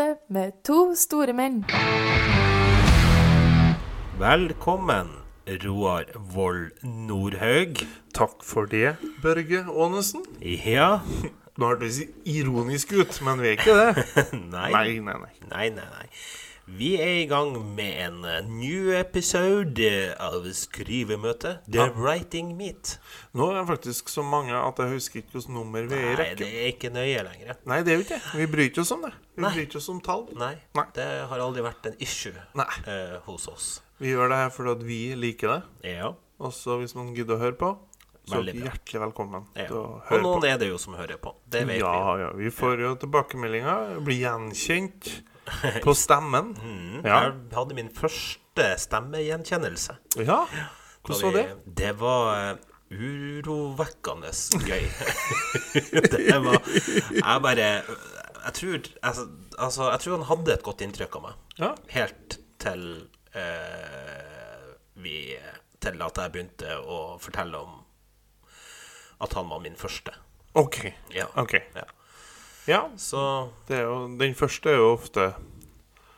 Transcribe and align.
Skrivemøte 0.00 0.32
med 0.32 0.52
to 0.64 0.94
store 0.96 1.32
menn. 1.36 1.58
Velkommen, 4.20 5.10
Roar 5.64 6.08
Vold 6.32 6.70
Nordhaug. 6.82 7.82
Takk 8.16 8.40
for 8.40 8.64
det, 8.64 8.96
Børge 9.20 9.60
Aanesen. 9.68 10.24
Ja 10.40 11.02
Nå 11.58 11.74
hørtes 11.74 12.00
vi 12.00 12.38
ironisk 12.38 12.94
ut, 12.96 13.18
men 13.26 13.42
vi 13.44 13.52
er 13.52 13.58
ikke 13.58 13.76
det. 13.76 14.06
Nei. 14.54 14.70
Nei, 14.72 15.00
nei, 15.04 15.18
nei. 15.20 15.34
Nei, 15.50 15.68
nei, 15.76 15.90
nei. 15.98 16.08
Vi 16.78 16.94
er 17.02 17.16
i 17.18 17.26
gang 17.26 17.50
med 17.74 17.96
en 18.04 18.24
eh, 18.24 18.44
new 18.46 18.92
episode 18.94 19.90
av 20.22 20.44
Skrivemøtet. 20.54 21.64
The 21.66 21.88
Writing 21.96 22.52
Meet. 22.56 22.94
Nå 23.34 23.48
er 23.50 23.58
det 23.58 23.64
faktisk 23.72 24.12
så 24.12 24.22
mange 24.22 24.54
at 24.54 24.78
jeg 24.78 24.94
husker 24.94 25.20
ikke 25.20 25.34
hvilket 25.34 25.54
nummer 25.56 25.88
vi 25.90 25.98
er 25.98 26.14
i 26.14 26.18
Nei, 26.20 26.28
det 26.38 26.50
er 26.52 26.70
ikke 26.70 26.92
nøye 26.94 27.24
lenger. 27.26 27.58
Nei, 27.66 27.80
det 27.82 27.92
er 27.92 27.98
jo 27.98 28.06
ikke 28.06 28.20
det. 28.20 28.38
Vi 28.38 28.46
bryr 28.54 28.68
ikke 28.70 28.84
oss 28.84 28.94
om 28.94 29.02
det. 29.08 29.12
Vi 29.40 29.46
Nei. 29.46 29.52
bryr 29.56 29.66
ikke 29.66 29.78
oss 29.80 29.88
om 29.88 30.00
tall. 30.04 30.26
Nei, 30.36 30.54
Nei. 30.76 30.84
det 30.96 31.06
har 31.30 31.40
aldri 31.40 31.62
vært 31.64 31.86
en 31.88 31.94
issue 32.04 32.36
eh, 32.36 33.14
hos 33.24 33.46
oss. 33.48 33.68
Vi 34.00 34.12
gjør 34.12 34.28
det 34.32 34.36
her 34.42 34.50
fordi 34.52 34.70
at 34.76 34.82
vi 34.84 34.98
liker 35.16 35.54
det. 35.54 35.94
Ja. 35.96 36.10
Og 36.40 36.52
så 36.56 36.76
hvis 36.80 36.92
man 36.96 37.14
gidder 37.16 37.36
å 37.38 37.40
høre 37.42 37.56
på, 37.60 37.70
så 38.28 38.36
Veldig 38.36 38.52
bra. 38.58 38.68
hjertelig 38.68 39.00
velkommen 39.02 39.46
ja. 39.56 39.64
til 39.66 39.76
å 39.80 39.84
Og 40.12 40.22
noen 40.22 40.40
på. 40.44 40.46
er 40.50 40.58
det 40.60 40.68
jo 40.70 40.76
som 40.78 40.94
hører 40.94 41.16
på. 41.20 41.32
Det 41.50 41.64
vet 41.68 41.80
Ja, 41.80 41.94
vi. 42.14 42.22
ja. 42.22 42.30
Vi 42.36 42.50
får 42.52 42.80
jo 42.84 42.92
tilbakemeldinger. 43.00 43.96
Blir 44.06 44.20
gjenkjent 44.26 45.10
på 45.84 45.94
stemmen. 45.96 46.52
Mm, 46.60 47.00
Ja. 47.04 47.22
Jeg 47.30 47.56
hadde 47.56 47.74
min 47.80 47.88
første 47.96 48.66
stemmegjenkjennelse. 48.84 49.96
Ja. 50.20 50.42
Hvordan 51.06 51.22
var 51.24 51.32
det? 51.40 51.46
Det 51.80 51.92
var 51.96 52.26
eh, 52.36 52.56
urovekkende 52.92 54.30
gøy. 54.68 54.84
det 56.12 56.38
var 56.44 56.58
Jeg 57.14 57.42
bare 57.46 57.68
Jeg 58.44 58.54
tror 58.56 58.78
altså, 59.02 59.24
altså, 59.58 59.90
jeg 59.90 60.00
tror 60.04 60.16
han 60.16 60.28
hadde 60.30 60.52
et 60.54 60.62
godt 60.66 60.80
inntrykk 60.86 61.16
av 61.20 61.22
meg. 61.28 61.34
Ja. 61.60 61.70
Helt 61.94 62.38
til 62.60 62.84
eh, 63.36 64.74
vi 65.00 65.14
Til 65.80 66.02
at 66.04 66.18
jeg 66.20 66.32
begynte 66.34 66.74
å 66.84 67.16
fortelle 67.20 67.56
om 67.64 67.78
at 69.20 69.32
han 69.36 69.48
var 69.48 69.60
min 69.60 69.76
første. 69.76 70.12
OK. 70.56 70.78
Ja. 71.12 71.26
Okay. 71.40 71.60
ja. 71.76 71.84
Ja, 72.68 72.82
Så 72.96 73.20
det 73.68 73.78
er 73.80 73.86
jo, 73.88 74.02
den 74.20 74.34
første 74.36 74.70
er 74.72 74.76
jo 74.80 74.90
ofte 74.94 75.30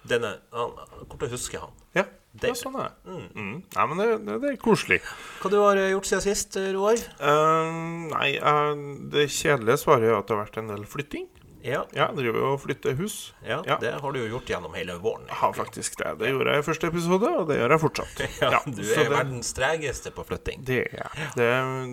denne 0.06 0.32
han, 0.52 0.72
Kommer 1.06 1.26
til 1.26 1.30
å 1.30 1.36
huske 1.36 1.60
han. 1.62 1.74
Ja, 1.94 2.04
Det- 2.32 2.48
ja 2.50 2.54
sånn 2.58 2.78
er 2.80 2.90
mm. 3.04 3.26
Mm. 3.36 3.56
Nei, 3.76 3.86
men 3.90 3.98
det, 4.00 4.06
det, 4.26 4.36
det 4.42 4.50
er 4.52 4.56
koselig. 4.62 5.00
Hva 5.42 5.50
du 5.52 5.58
har 5.60 5.76
gjort 5.76 6.08
siden 6.10 6.24
sist, 6.24 6.56
Roar? 6.74 6.98
Uh, 7.20 8.08
nei, 8.10 8.30
uh, 8.40 8.72
det 9.12 9.28
kjedelige 9.30 9.78
svaret 9.82 10.08
er 10.10 10.16
at 10.18 10.26
det 10.30 10.36
har 10.36 10.42
vært 10.46 10.58
en 10.62 10.72
del 10.72 10.86
flytting. 10.88 11.26
Ja, 11.64 11.84
Ja, 11.94 12.08
driver 12.16 12.38
jo 12.42 12.52
og 12.54 12.60
flytter 12.62 12.94
hus. 12.98 13.32
ja, 13.46 13.60
Ja. 13.66 13.76
det 13.80 13.92
har 14.02 14.12
du 14.12 14.18
jo 14.18 14.28
gjort 14.38 14.50
gjennom 14.50 14.74
hele 14.74 14.96
våren. 14.98 15.26
Ja, 15.30 15.52
faktisk 15.52 15.96
det. 16.02 16.18
Det 16.18 16.30
gjorde 16.32 16.52
jeg 16.56 16.64
i 16.64 16.66
første 16.66 16.86
episode, 16.90 17.30
og 17.38 17.48
det 17.48 17.58
gjør 17.60 17.70
jeg 17.76 17.80
fortsatt. 17.84 18.22
Ja, 18.42 18.60
du 18.66 18.82
er 18.82 18.94
det, 19.02 19.08
verdens 19.10 19.52
tregeste 19.54 20.10
på 20.14 20.24
flytting. 20.26 20.64
det 20.64 20.80
er 20.88 20.96
jeg. 21.04 21.28
Det, 21.36 21.50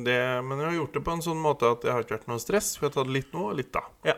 det, 0.09 0.19
men 0.45 0.59
jeg 0.63 0.67
har 0.71 0.77
gjort 0.81 0.93
det 0.93 1.03
på 1.05 1.11
en 1.17 1.21
sånn 1.21 1.41
måte 1.43 1.69
at 1.71 1.81
det 1.85 1.91
har 1.93 2.01
ikke 2.03 2.17
vært 2.17 2.27
noe 2.31 2.39
stress. 2.41 2.75
Vi 2.81 2.87
har 2.87 2.95
tatt 2.97 3.07
litt 3.13 3.31
nå 3.33 3.49
og 3.51 3.55
litt 3.61 3.71
da. 3.73 3.83
Ja. 4.03 4.15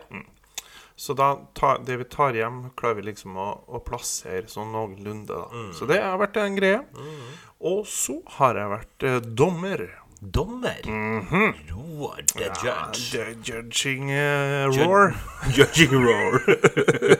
Så 1.01 1.15
da 1.17 1.31
ta, 1.57 1.77
det 1.81 1.95
vi 1.97 2.03
tar 2.05 2.35
hjem, 2.37 2.69
klarer 2.77 2.99
vi 2.99 3.07
liksom 3.07 3.33
å, 3.41 3.47
å 3.73 3.79
plassere 3.81 4.45
sånn 4.51 4.69
noenlunde. 4.75 5.33
da. 5.33 5.47
Mm. 5.49 5.71
Så 5.73 5.87
det 5.89 5.97
har 6.03 6.19
vært 6.21 6.37
en 6.37 6.55
greie. 6.59 6.83
Og 7.61 7.87
så 7.89 8.19
har 8.37 8.55
jeg 8.59 8.69
vært 8.69 9.03
eh, 9.09 9.19
dommer. 9.37 9.81
Dommer. 10.21 10.81
Roar 11.71 12.21
the. 12.35 12.43
Ja, 12.43 12.91
judge. 12.93 13.11
the 13.11 13.35
judging 13.43 14.11
uh, 14.11 14.69
roar. 14.69 15.15
Judging 15.57 15.91
roar. 15.91 16.41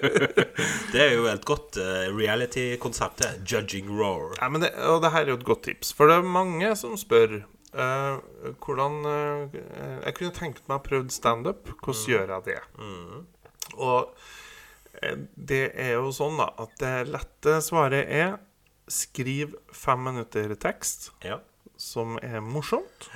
det 0.94 1.02
er 1.02 1.16
jo 1.16 1.26
et 1.26 1.46
godt 1.46 1.80
uh, 1.82 2.14
reality-konsept, 2.14 3.24
det. 3.24 3.32
Judging 3.52 3.90
roar. 3.90 4.36
Ja, 4.38 4.50
men 4.50 4.62
det, 4.62 4.70
og 4.86 5.02
det 5.02 5.12
her 5.16 5.26
er 5.26 5.34
jo 5.34 5.40
et 5.40 5.48
godt 5.50 5.64
tips, 5.64 5.94
for 5.98 6.12
det 6.12 6.20
er 6.20 6.30
mange 6.38 6.76
som 6.78 6.94
spør 6.98 7.40
uh, 7.74 8.22
hvordan 8.62 9.02
Jeg 9.10 10.14
kunne 10.20 10.38
tenkt 10.38 10.64
meg 10.70 10.78
å 10.78 10.86
prøve 10.86 11.10
standup. 11.10 11.74
Hvordan 11.82 12.06
gjør 12.14 12.36
jeg 12.36 12.50
det? 12.52 12.62
Og 13.82 14.14
eh, 15.02 15.18
det 15.36 15.72
er 15.74 15.96
jo 15.98 16.14
sånn, 16.14 16.38
da, 16.38 16.52
at 16.62 16.78
det 16.82 16.96
lette 17.10 17.62
svaret 17.66 18.06
er 18.06 18.36
skriv 18.92 19.56
fem 19.74 20.02
minutter 20.04 20.54
tekst 20.60 21.14
Ja. 21.26 21.40
Som 21.82 22.18
er 22.22 22.40
morsomt. 22.46 23.10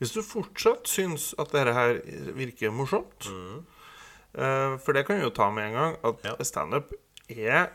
Hvis 0.00 0.14
du 0.16 0.22
fortsatt 0.26 0.88
syns 0.90 1.30
at 1.38 1.52
dette 1.54 1.74
her 1.76 2.00
virker 2.34 2.72
morsomt 2.74 3.28
eh, 4.34 4.72
For 4.82 4.96
det 4.96 5.04
kan 5.06 5.20
vi 5.20 5.26
jo 5.28 5.30
ta 5.36 5.50
med 5.54 5.68
en 5.70 5.76
gang, 5.78 5.96
at 6.08 6.24
Ja. 6.26 6.34
standup 6.44 6.90
er 7.28 7.68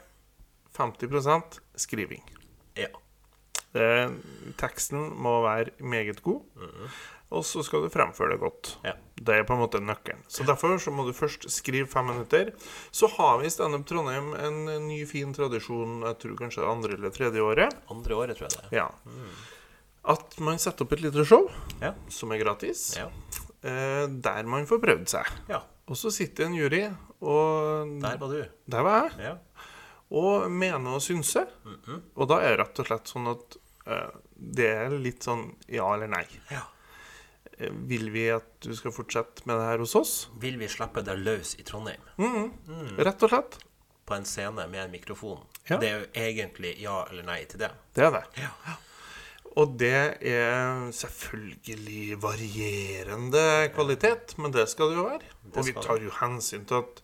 50% 0.77 1.59
skriving. 1.75 2.23
ja. 2.75 2.87
Det, 3.77 4.09
teksten 4.57 5.11
må 5.21 5.41
være 5.43 5.73
meget 5.83 6.21
god, 6.23 6.41
og 7.35 7.43
så 7.45 7.61
skal 7.65 7.83
du 7.83 7.89
fremføre 7.93 8.31
det 8.31 8.39
godt. 8.41 8.69
Ja. 8.85 8.93
Det 9.19 9.35
er 9.35 9.43
på 9.45 9.53
en 9.53 9.59
måte 9.59 9.81
nøkkelen. 9.83 10.23
Så 10.31 10.45
Derfor 10.47 10.77
så 10.81 10.89
må 10.95 11.03
du 11.05 11.11
først 11.13 11.45
skrive 11.51 11.85
fem 11.85 12.05
minutter. 12.09 12.53
Så 12.91 13.09
har 13.17 13.37
vi 13.41 13.45
i 13.45 13.49
Standup 13.53 13.85
Trondheim 13.85 14.31
en 14.39 14.87
ny, 14.87 15.03
fin 15.05 15.33
tradisjon, 15.35 15.99
jeg 16.07 16.17
tror 16.23 16.37
kanskje 16.39 16.63
det 16.63 16.69
andre 16.71 16.93
eller 16.97 17.09
tredje 17.13 17.41
året. 17.43 17.75
Andre 17.91 18.15
året, 18.15 18.37
tror 18.39 18.47
jeg 18.47 18.55
det. 18.57 18.71
Ja. 18.79 18.87
Ja. 18.87 19.21
At 20.07 20.37
man 20.39 20.57
setter 20.59 20.85
opp 20.85 20.93
et 20.93 21.01
lite 21.03 21.25
show 21.27 21.49
Ja. 21.81 21.93
som 22.09 22.31
er 22.31 22.39
gratis, 22.39 22.95
Ja. 22.97 23.09
eh, 23.63 24.07
der 24.07 24.43
man 24.47 24.65
får 24.65 24.79
prøvd 24.79 25.07
seg. 25.09 25.25
ja. 25.49 25.61
Og 25.89 25.95
så 25.95 26.11
sitter 26.11 26.45
en 26.45 26.53
jury, 26.55 26.81
og 27.21 28.01
Der 28.01 28.17
var 28.17 28.27
du. 28.29 28.45
der 28.69 28.83
var 28.83 29.09
jeg, 29.09 29.19
Ja. 29.19 29.37
og 30.11 30.51
mener 30.51 30.95
og 30.95 31.01
synse. 31.01 31.45
Og 32.15 32.27
da 32.27 32.39
er 32.41 32.55
det 32.57 32.59
rett 32.59 32.79
og 32.79 32.85
slett 32.87 33.05
sånn 33.07 33.27
at 33.31 33.57
eh, 33.87 34.09
det 34.37 34.65
er 34.75 34.89
litt 34.99 35.23
sånn 35.23 35.55
ja 35.69 35.93
eller 35.93 36.07
nei. 36.07 36.25
ja. 36.51 36.61
Eh, 37.59 37.69
Vil 37.71 38.09
vi 38.11 38.27
at 38.29 38.59
du 38.61 38.75
skal 38.75 38.91
fortsette 38.91 39.45
med 39.47 39.57
det 39.57 39.65
her 39.65 39.77
hos 39.79 39.95
oss? 39.95 40.27
Vil 40.39 40.57
vi 40.57 40.67
slippe 40.67 41.03
deg 41.03 41.17
løs 41.23 41.55
i 41.59 41.63
Trondheim? 41.63 42.01
Rett 42.97 43.23
og 43.23 43.29
slett. 43.29 43.57
På 44.05 44.15
en 44.15 44.23
scene 44.25 44.67
med 44.69 44.75
en 44.85 44.91
mikrofon? 44.91 45.39
Ja. 45.69 45.77
Det 45.77 45.89
er 45.89 45.99
jo 45.99 46.05
egentlig 46.13 46.79
ja 46.79 47.05
eller 47.09 47.23
nei 47.23 47.45
til 47.45 47.59
det. 47.59 47.71
Det 47.93 48.03
er 48.05 48.11
det. 48.11 48.23
Ja. 48.37 48.49
Og 49.57 49.71
det 49.81 50.21
er 50.29 50.91
selvfølgelig 50.93 52.17
varierende 52.21 53.45
kvalitet, 53.73 54.35
men 54.37 54.53
det 54.53 54.67
skal 54.69 54.91
det 54.91 54.99
jo 54.99 55.05
være. 55.07 55.31
Og 55.55 55.65
vi 55.65 55.73
tar 55.73 56.03
jo 56.03 56.11
hensyn 56.19 56.67
til 56.69 56.83
at, 56.83 57.01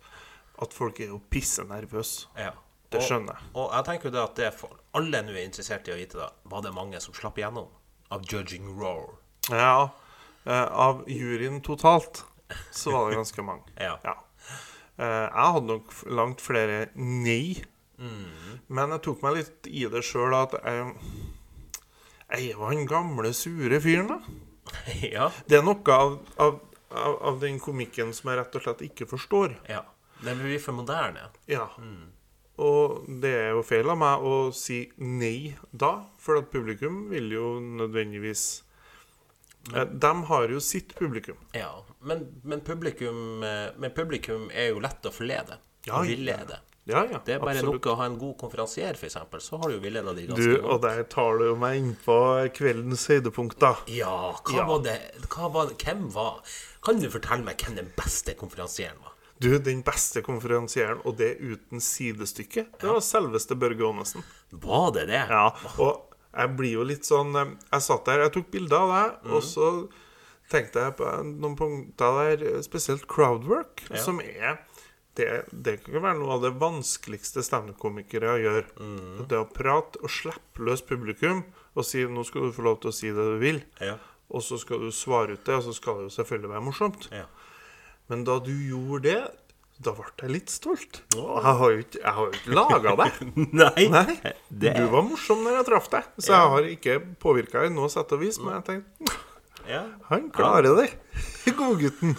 at 0.61 0.75
folk 0.75 0.99
er 1.01 1.09
jo 1.15 1.21
pisse 1.33 1.65
nervøse. 1.69 2.29
ja. 2.37 2.53
Det 2.93 3.01
skjønner 3.01 3.33
jeg. 3.33 3.47
Og 3.57 3.71
jeg 3.73 3.85
tenker 3.87 4.05
jo 4.05 4.13
det 4.13 4.19
at 4.21 4.35
det 4.37 4.47
for 4.53 4.75
alle 4.99 5.23
nå 5.25 5.31
er 5.33 5.47
interessert 5.47 5.87
i 5.89 5.93
å 5.95 5.97
vite 5.97 6.19
da, 6.19 6.27
var 6.45 6.61
det 6.61 6.75
mange 6.75 6.99
som 7.01 7.15
slapp 7.17 7.39
igjennom 7.41 7.71
av 8.13 8.27
Judging 8.29 8.67
Roar. 8.77 9.15
Ja, 9.49 9.89
eh, 10.45 10.67
av 10.69 11.01
juryen 11.09 11.57
totalt 11.65 12.21
så 12.69 12.93
var 12.93 13.09
det 13.09 13.17
ganske 13.17 13.45
mange. 13.47 13.65
Ja. 13.81 13.95
Ja. 14.05 14.13
Eh, 15.01 15.25
jeg 15.25 15.55
hadde 15.55 15.71
nok 15.71 15.95
langt 16.05 16.45
flere 16.45 16.83
nei. 16.93 17.63
Mm. 17.97 18.61
Men 18.69 18.93
jeg 18.93 19.01
tok 19.09 19.25
meg 19.25 19.39
litt 19.39 19.71
i 19.73 19.87
det 19.89 20.03
sjøl 20.05 20.37
at 20.37 20.53
jeg, 20.61 20.93
jeg 22.39 22.57
var 22.59 22.73
han 22.73 22.87
gamle, 22.89 23.33
sure 23.37 23.79
fyren, 23.83 24.09
da. 24.09 24.19
ja. 25.15 25.29
Det 25.47 25.59
er 25.59 25.65
noe 25.65 25.97
av, 25.97 26.17
av, 26.41 26.59
av, 26.89 27.17
av 27.31 27.39
den 27.43 27.59
komikken 27.61 28.13
som 28.15 28.31
jeg 28.31 28.39
rett 28.41 28.59
og 28.59 28.65
slett 28.67 28.85
ikke 28.89 29.09
forstår. 29.09 29.57
ja. 29.69 29.85
Det 30.23 30.37
blir 30.39 30.59
for 30.63 30.71
moderne. 30.77 31.25
Ja. 31.51 31.65
Og 32.63 33.07
det 33.21 33.31
er 33.41 33.49
jo 33.57 33.63
feil 33.67 33.89
av 33.91 33.97
meg 33.99 34.23
å 34.23 34.35
si 34.55 34.85
nei 35.03 35.51
da, 35.71 36.05
for 36.21 36.39
at 36.39 36.51
publikum 36.53 37.09
vil 37.11 37.27
jo 37.33 37.47
nødvendigvis 37.59 38.45
men, 39.73 39.97
De 39.99 40.11
har 40.29 40.51
jo 40.51 40.59
sitt 40.63 40.95
publikum. 40.95 41.37
Ja, 41.55 41.71
men, 42.03 42.25
men, 42.43 42.63
publikum, 42.67 43.43
eh, 43.47 43.69
men 43.79 43.93
publikum 43.95 44.49
er 44.51 44.73
jo 44.73 44.81
lett 44.83 45.07
å 45.07 45.11
forlede. 45.11 45.59
Ja. 45.87 45.99
villede. 46.03 46.59
Ja, 46.85 47.05
ja, 47.07 47.19
Det 47.23 47.35
er 47.35 47.39
bare 47.39 47.53
absolutt. 47.55 47.77
nok 47.79 47.85
å 47.93 47.95
ha 47.95 48.05
en 48.09 48.17
god 48.19 48.33
konferansier, 48.41 48.97
f.eks., 48.99 49.15
så 49.45 49.57
har 49.61 49.69
du 49.71 49.77
jo 49.77 49.83
villeda 49.85 50.11
Du, 50.13 50.25
ganske 50.27 50.57
og 50.67 50.81
der 50.83 51.03
tar 51.07 51.37
du 51.39 51.55
meg 51.55 51.77
inn 51.79 51.93
på 52.03 52.17
kveldens 52.57 53.05
høydepunkt, 53.07 53.57
da. 53.63 53.75
Ja, 53.87 54.33
hva 54.43 54.57
Ja. 54.57 54.65
var 54.67 54.81
det 54.83 54.97
hva 55.29 55.49
var, 55.53 55.67
Hvem 55.79 56.09
var 56.11 56.41
Kan 56.83 56.99
du 56.99 57.07
fortelle 57.09 57.43
meg 57.45 57.55
hvem 57.63 57.75
den 57.79 57.93
beste 57.95 58.35
konferansieren 58.35 58.99
var? 58.99 59.13
Du, 59.39 59.57
den 59.59 59.81
beste 59.83 60.21
konferansieren, 60.21 60.99
og 61.05 61.17
det 61.17 61.37
uten 61.39 61.79
sidestykke, 61.81 62.67
det 62.79 62.87
var 62.89 62.99
selveste 63.03 63.55
Børge 63.59 63.81
Aanesen. 63.87 64.23
Var 64.51 64.91
det 64.91 65.07
det? 65.07 65.23
Ja, 65.29 65.49
og 65.79 66.13
jeg 66.35 66.55
blir 66.57 66.71
jo 66.77 66.83
litt 66.83 67.03
sånn 67.07 67.35
eh, 67.35 67.55
Jeg 67.71 67.81
satt 67.81 68.05
der, 68.05 68.19
jeg 68.27 68.33
tok 68.33 68.51
bilder 68.51 68.77
av 68.77 68.91
deg, 68.93 69.31
og 69.33 69.41
så 69.43 69.71
tenkte 70.51 70.83
jeg 70.83 70.95
på 70.99 71.09
noen 71.39 71.55
punkter 71.57 72.19
der, 72.37 72.61
spesielt 72.61 73.07
crowdwork, 73.07 73.83
som 73.97 74.19
er 74.21 74.59
det, 75.15 75.27
det 75.53 75.75
kan 75.83 76.01
være 76.01 76.17
noe 76.19 76.33
av 76.37 76.41
det 76.45 76.53
vanskeligste 76.61 77.43
standup-komikere 77.45 78.37
gjør. 78.41 78.65
Det 79.29 79.37
å 79.37 79.45
prate 79.53 80.01
og 80.01 80.09
slippe 80.09 80.63
løs 80.65 80.81
publikum 80.81 81.43
og 81.75 81.85
si 81.85 82.01
'nå 82.05 82.23
skal 82.25 82.47
du 82.49 82.51
få 82.55 82.63
lov 82.65 82.79
til 82.81 82.89
å 82.89 82.93
si 82.93 83.07
det 83.13 83.15
du 83.33 83.37
vil', 83.41 83.63
Ja. 83.81 83.97
og 84.29 84.41
så 84.41 84.57
skal 84.59 84.79
du 84.79 84.91
svare 84.91 85.33
ut 85.33 85.43
det, 85.45 85.55
og 85.55 85.63
så 85.63 85.73
skal 85.73 85.95
det 85.97 86.03
jo 86.09 86.23
selvfølgelig 86.23 86.49
være 86.49 86.61
morsomt. 86.65 87.07
ja. 87.11 87.25
Men 88.09 88.23
da 88.25 88.39
du 88.39 88.51
gjorde 88.51 89.01
det, 89.03 89.31
Da 89.83 89.91
ble 89.91 90.05
jeg 90.21 90.29
litt 90.29 90.49
stolt. 90.49 91.01
Og 91.17 91.41
jeg 91.43 91.55
har 91.57 91.71
jo 91.71 91.77
ikke, 91.81 91.99
jeg 91.99 92.13
har 92.13 92.25
jo 92.25 92.31
ikke 92.31 92.53
laga 92.53 92.95
deg. 92.95 93.11
Nei. 93.61 93.87
Nei. 93.89 94.33
Det 94.49 94.75
Du 94.77 94.85
var 94.87 95.01
morsom 95.01 95.41
når 95.43 95.57
jeg 95.57 95.65
traff 95.65 95.89
deg, 95.89 96.03
så 96.19 96.29
jeg 96.31 96.49
har 96.53 96.61
ikke 96.61 96.99
påvirka 97.19 97.65
i 97.65 97.69
noe 97.73 97.89
sett 97.89 98.11
og 98.13 98.19
vis. 98.21 98.37
Men 98.39 98.61
jeg 98.61 98.63
tenkte 98.69 99.17
ja. 99.67 99.81
han 100.09 100.29
klarer 100.31 100.75
det, 100.77 100.93
godgutten. 101.57 102.15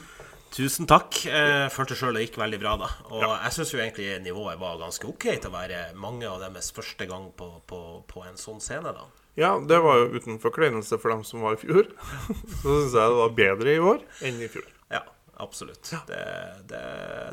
Tusen 0.54 0.86
takk. 0.86 1.16
Jeg 1.26 1.70
følte 1.74 1.96
sjøl 1.98 2.14
det 2.14 2.28
gikk 2.28 2.36
veldig 2.38 2.58
bra, 2.62 2.76
da. 2.78 2.88
Og 3.10 3.24
jeg 3.26 3.54
syns 3.56 3.72
jo 3.74 3.80
egentlig 3.82 4.06
nivået 4.22 4.60
var 4.60 4.78
ganske 4.78 5.08
ok 5.10 5.26
til 5.32 5.48
å 5.50 5.54
være 5.56 5.80
mange 5.98 6.28
av 6.30 6.38
deres 6.44 6.68
første 6.76 7.08
gang 7.10 7.32
på, 7.34 7.48
på, 7.66 7.80
på 8.06 8.22
en 8.22 8.38
sånn 8.38 8.62
scene, 8.62 8.92
da. 8.94 9.08
Ja, 9.34 9.56
det 9.58 9.80
var 9.82 9.98
jo 9.98 10.12
uten 10.14 10.38
forkleinelse 10.38 11.00
for 11.02 11.10
dem 11.10 11.24
som 11.26 11.42
var 11.42 11.56
i 11.56 11.58
fjor. 11.58 11.90
Så 12.60 12.68
syns 12.68 12.94
jeg 12.94 13.10
det 13.16 13.18
var 13.18 13.34
bedre 13.40 13.74
i 13.74 13.82
år 13.82 14.06
enn 14.28 14.38
i 14.46 14.50
fjor. 14.52 14.68
Ja, 14.94 15.02
absolutt. 15.42 15.90
Det, 16.06 16.22
det 16.70 16.84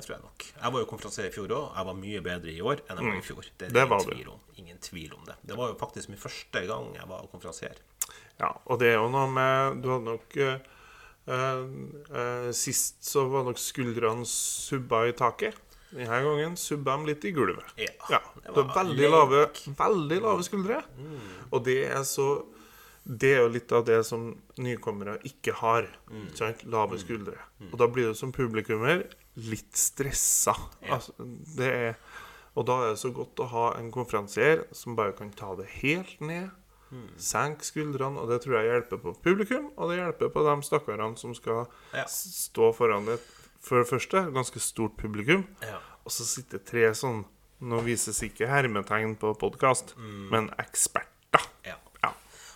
tror 0.01 0.15
jeg 0.15 0.23
nok. 0.25 0.47
Jeg 0.55 0.73
var 0.73 0.81
jo 0.81 0.89
konferansier 0.89 1.29
i 1.29 1.35
fjor 1.37 1.53
òg. 1.59 1.69
Jeg 1.77 1.89
var 1.91 1.99
mye 2.01 2.25
bedre 2.25 2.55
i 2.55 2.65
år 2.65 2.81
enn 2.87 3.03
jeg 3.03 3.11
var 3.11 3.21
i 3.21 3.25
fjor. 3.29 3.53
Det 3.53 3.69
er 3.69 3.77
Mm. 3.77 3.77
Det 3.77 3.85
ingen 3.85 4.09
tvil, 4.09 4.33
om, 4.33 4.43
ingen 4.57 4.81
tvil 4.89 5.13
om 5.19 5.29
det. 5.29 5.37
Det 5.45 5.61
var 5.61 5.69
jo 5.69 5.77
faktisk 5.77 6.09
min 6.09 6.25
første 6.25 6.65
gang 6.73 6.89
jeg 6.97 7.09
var 7.13 7.29
konferansier. 7.29 7.77
Ja, 8.41 8.49
og 8.65 8.81
det 8.81 8.95
er 8.95 8.97
jo 8.97 9.09
noe 9.13 9.27
med 9.29 9.81
Du 9.83 9.91
hadde 9.91 10.07
nok 10.07 10.37
eh, 10.41 10.47
eh, 10.47 10.53
eh, 10.55 10.70
Sist 12.53 13.03
så 13.05 13.25
var 13.29 13.45
nok 13.47 13.59
skuldrene 13.61 14.25
subba 14.27 15.05
i 15.09 15.13
taket. 15.17 15.57
Denne 15.91 16.21
gangen 16.23 16.55
subba 16.59 16.95
de 16.97 17.09
litt 17.11 17.25
i 17.27 17.33
gulvet. 17.35 17.67
Ja, 17.77 18.21
det 18.39 18.47
det 18.47 18.55
var 18.55 18.69
veldig 18.77 19.09
lave, 19.11 19.41
veldig 19.75 20.19
lave 20.23 20.45
skuldre. 20.47 20.81
Og 21.51 21.63
det 21.67 21.81
er 21.91 22.03
så 22.07 22.45
Det 23.03 23.31
er 23.33 23.39
jo 23.41 23.49
litt 23.49 23.71
av 23.73 23.81
det 23.87 24.03
som 24.05 24.27
nykommere 24.61 25.15
ikke 25.25 25.55
har. 25.57 25.87
Ikke 26.13 26.37
sant? 26.37 26.59
Lave 26.69 26.99
skuldre. 27.01 27.33
Og 27.71 27.77
da 27.81 27.87
blir 27.89 28.11
du 28.11 28.13
som 28.15 28.31
publikummer 28.31 29.01
litt 29.41 29.73
stressa. 29.73 30.53
Altså, 30.85 31.15
det 31.57 31.71
er, 31.73 31.95
og 32.53 32.67
da 32.69 32.75
er 32.83 32.89
det 32.93 32.99
så 33.01 33.09
godt 33.15 33.41
å 33.41 33.47
ha 33.49 33.65
en 33.79 33.89
konferansier 33.91 34.67
som 34.71 34.93
bare 34.95 35.15
kan 35.17 35.31
ta 35.33 35.55
det 35.57 35.65
helt 35.81 36.21
ned. 36.21 36.51
Senk 37.17 37.63
skuldrene, 37.63 38.19
og 38.19 38.29
det 38.29 38.41
tror 38.43 38.57
jeg 38.59 38.71
hjelper 38.71 38.97
på 39.03 39.13
publikum, 39.23 39.69
og 39.77 39.89
det 39.91 39.99
hjelper 40.01 40.29
på 40.33 40.43
de 40.47 40.55
stakkarene 40.67 41.17
som 41.17 41.33
skal 41.37 41.65
Ja. 41.93 42.03
stå 42.05 42.73
foran 42.75 43.07
et 43.13 43.21
for 43.61 43.77
det 43.83 43.87
første 43.87 44.25
ganske 44.33 44.59
stort 44.59 44.97
publikum, 44.97 45.45
Ja. 45.61 45.77
og 46.05 46.11
så 46.11 46.23
sitter 46.25 46.57
tre 46.59 46.91
sånn 46.93 47.25
Nå 47.61 47.77
vises 47.85 48.17
ikke 48.23 48.47
hermetegn 48.49 49.15
på 49.21 49.35
podkast, 49.37 49.93
men 50.31 50.49
eksperter. 50.57 51.43
Ja. 51.63 51.75
Ja. 52.03 52.09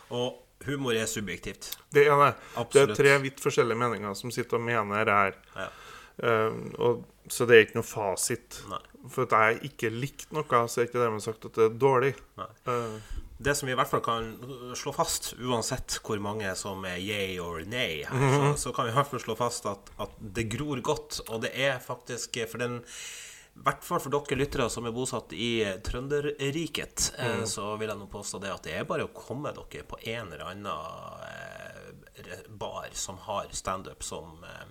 Og 0.10 0.40
humor 0.66 0.94
er 0.98 1.06
subjektivt. 1.06 1.78
Det 1.94 2.08
er 2.08 2.18
det. 2.18 2.36
Det 2.74 2.90
er 2.90 2.96
tre 2.96 3.20
vidt 3.22 3.38
forskjellige 3.40 3.78
meninger 3.78 4.16
som 4.16 4.32
sitter 4.32 4.58
og 4.58 4.64
mener 4.66 5.06
her. 5.06 5.36
Ja. 5.56 5.68
Um, 6.48 6.74
og, 6.80 7.06
så 7.30 7.46
det 7.46 7.56
er 7.56 7.66
ikke 7.68 7.76
noe 7.76 7.84
fasit. 7.84 8.64
Nei. 8.68 8.80
For 9.08 9.28
at 9.30 9.30
jeg 9.62 9.70
ikke 9.70 9.92
likte 9.94 10.34
noe, 10.34 10.44
så 10.68 10.82
er 10.82 10.88
ikke 10.88 11.04
dermed 11.06 11.22
sagt 11.22 11.46
at 11.46 11.54
det 11.54 11.66
er 11.70 11.78
dårlig. 11.78 12.16
Nei. 12.42 12.48
Eh, 13.38 13.44
Det 13.44 13.56
som 13.56 13.68
vi 13.68 13.74
i 13.74 13.76
hvert 13.76 13.90
fall 13.90 14.02
kan 14.02 14.30
slå 14.76 14.94
fast, 14.96 15.34
uansett 15.40 16.00
hvor 16.04 16.20
mange 16.24 16.56
som 16.56 16.84
er 16.86 16.98
yay 16.98 17.38
or 17.40 17.60
nay, 17.66 18.04
her, 18.04 18.16
Mhm. 18.16 18.56
så, 18.56 18.70
så 18.70 18.74
kan 18.76 18.86
vi 18.86 18.92
i 18.92 18.96
hvert 18.96 19.08
fall 19.12 19.20
slå 19.20 19.36
fast 19.38 19.66
at, 19.66 19.90
at 20.00 20.10
det 20.20 20.50
gror 20.50 20.82
godt. 20.82 21.22
Og 21.30 21.42
det 21.42 21.52
er 21.56 21.80
faktisk 21.80 22.38
for 22.50 22.58
den 22.60 22.80
i 23.56 23.62
hvert 23.64 23.84
fall 23.84 24.00
for 24.00 24.10
dere 24.12 24.36
lyttere 24.38 24.70
som 24.70 24.86
er 24.86 24.92
bosatt 24.92 25.32
i 25.34 25.62
eh, 25.64 25.78
Trønderriket, 25.80 27.14
eh, 27.18 27.36
Mhm. 27.38 27.46
så 27.48 27.78
vil 27.80 27.88
jeg 27.90 27.98
nå 27.98 28.08
påstå 28.12 28.42
det 28.42 28.52
at 28.54 28.64
det 28.64 28.74
er 28.74 28.84
bare 28.86 29.06
å 29.08 29.14
komme 29.14 29.54
dere 29.54 29.84
på 29.84 29.98
en 30.08 30.32
eller 30.34 30.46
annen 30.46 30.68
eh, 30.68 32.42
bar 32.50 32.88
som 32.94 33.18
har 33.18 33.48
standup 33.52 34.04
som 34.04 34.44
eh, 34.44 34.66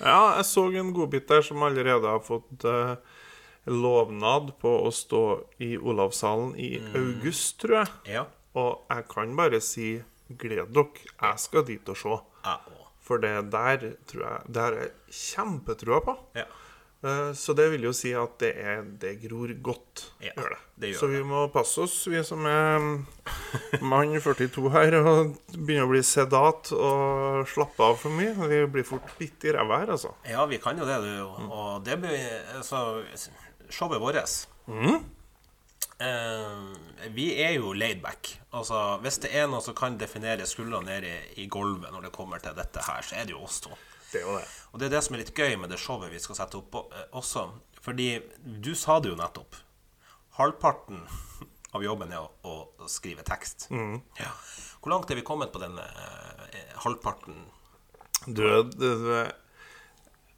ja, 0.00 0.36
jeg 0.36 0.44
så 0.48 0.64
en 0.80 0.92
godbit 0.94 1.28
der 1.28 1.42
som 1.42 1.62
allerede 1.62 2.08
har 2.08 2.20
fått 2.20 2.64
eh, 2.64 2.96
lovnad 3.70 4.52
på 4.60 4.72
å 4.84 4.90
stå 4.94 5.22
i 5.62 5.72
Olavshallen 5.78 6.54
i 6.58 6.74
august, 6.98 7.60
tror 7.62 7.80
jeg. 7.82 8.16
Ja. 8.18 8.26
Og 8.58 8.82
jeg 8.90 9.06
kan 9.12 9.36
bare 9.38 9.60
si 9.62 9.92
gled 10.30 10.74
dere. 10.74 11.06
Jeg 11.20 11.42
skal 11.42 11.66
dit 11.68 11.88
og 11.90 11.98
se. 11.98 12.20
For 13.10 13.18
det 13.22 13.34
der 13.50 13.92
tror 14.06 14.22
jeg 14.22 14.52
Det 14.54 14.62
har 14.62 14.76
jeg 14.78 14.90
kjempetrua 15.10 16.00
på. 16.06 16.16
Ja. 16.38 16.44
Eh, 17.02 17.32
Så 17.32 17.54
det 17.56 17.70
vil 17.72 17.86
jo 17.88 17.92
si 17.96 18.12
at 18.14 18.36
det, 18.42 18.50
er, 18.60 18.82
det 19.00 19.14
gror 19.22 19.48
godt. 19.64 20.12
Ja, 20.20 20.34
det. 20.36 20.58
det 20.76 20.92
Så 20.98 21.08
vi 21.08 21.22
må 21.24 21.46
passe 21.52 21.80
oss, 21.86 21.96
vi 22.06 22.20
som 22.24 22.44
er 22.46 22.78
mm, 22.78 23.06
mann 23.80 24.12
42 24.20 24.70
her 24.74 24.98
og 25.00 25.36
begynner 25.56 25.88
å 25.88 25.92
bli 25.94 26.02
sedat 26.04 26.72
og 26.76 27.48
slappe 27.48 27.82
av 27.86 27.96
for 28.02 28.12
mye. 28.12 28.34
Vi 28.52 28.60
blir 28.76 28.84
fort 28.86 29.14
litt 29.20 29.46
i 29.48 29.54
ræva 29.56 29.80
her, 29.80 29.94
altså. 29.96 30.12
Ja, 30.28 30.44
vi 30.50 30.60
kan 30.60 30.78
jo 30.78 30.88
det, 30.88 31.00
du. 31.06 31.48
Og 31.48 31.80
det 31.88 31.96
blir 32.02 32.18
altså, 32.58 33.00
Showet 33.70 34.00
vårt 34.02 34.18
eh, 36.00 37.10
Vi 37.14 37.26
er 37.42 37.54
jo 37.58 37.72
laidback. 37.72 38.40
Altså, 38.50 38.98
hvis 39.04 39.20
det 39.24 39.32
er 39.36 39.48
noe 39.50 39.62
som 39.64 39.76
kan 39.78 39.98
definere 40.00 40.46
skuldra 40.48 40.82
ned 40.84 41.06
i, 41.06 41.16
i 41.44 41.46
gulvet 41.46 41.92
når 41.92 42.08
det 42.08 42.14
kommer 42.16 42.42
til 42.42 42.56
dette 42.56 42.84
her, 42.86 43.02
så 43.06 43.20
er 43.20 43.28
det 43.28 43.36
jo 43.36 43.44
oss 43.44 43.60
to. 43.64 43.74
Det 44.10 44.24
det. 44.26 44.46
Og 44.72 44.80
det 44.80 44.88
er 44.88 44.96
det 44.96 45.04
som 45.06 45.14
er 45.14 45.22
litt 45.22 45.36
gøy 45.36 45.54
med 45.60 45.70
det 45.70 45.78
showet 45.78 46.10
vi 46.10 46.22
skal 46.22 46.38
sette 46.42 46.58
opp 46.58 46.80
eh, 46.82 47.06
også. 47.18 47.46
Fordi 47.80 48.10
du 48.42 48.74
sa 48.76 48.98
det 49.00 49.12
jo 49.12 49.18
nettopp. 49.18 49.56
Halvparten 50.40 51.04
av 51.76 51.84
jobben 51.84 52.12
er 52.12 52.24
å, 52.24 52.28
å 52.82 52.88
skrive 52.90 53.22
tekst. 53.26 53.68
Ja. 53.70 54.32
Hvor 54.80 54.94
langt 54.94 55.10
er 55.12 55.18
vi 55.20 55.26
kommet 55.26 55.52
på 55.52 55.60
denne 55.62 55.84
eh, 55.84 56.74
halvparten? 56.82 57.44
Du, 58.26 58.42
du, 58.74 58.88
du 59.04 59.14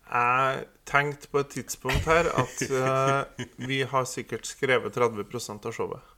Jeg 0.08 0.64
tenkte 0.88 1.28
på 1.32 1.40
et 1.40 1.52
tidspunkt 1.54 2.08
her 2.10 2.28
at 2.32 2.64
uh, 2.68 3.44
vi 3.70 3.82
har 3.88 4.04
sikkert 4.08 4.48
skrevet 4.48 4.96
30% 4.98 5.68
av 5.70 5.76
showet. 5.76 6.08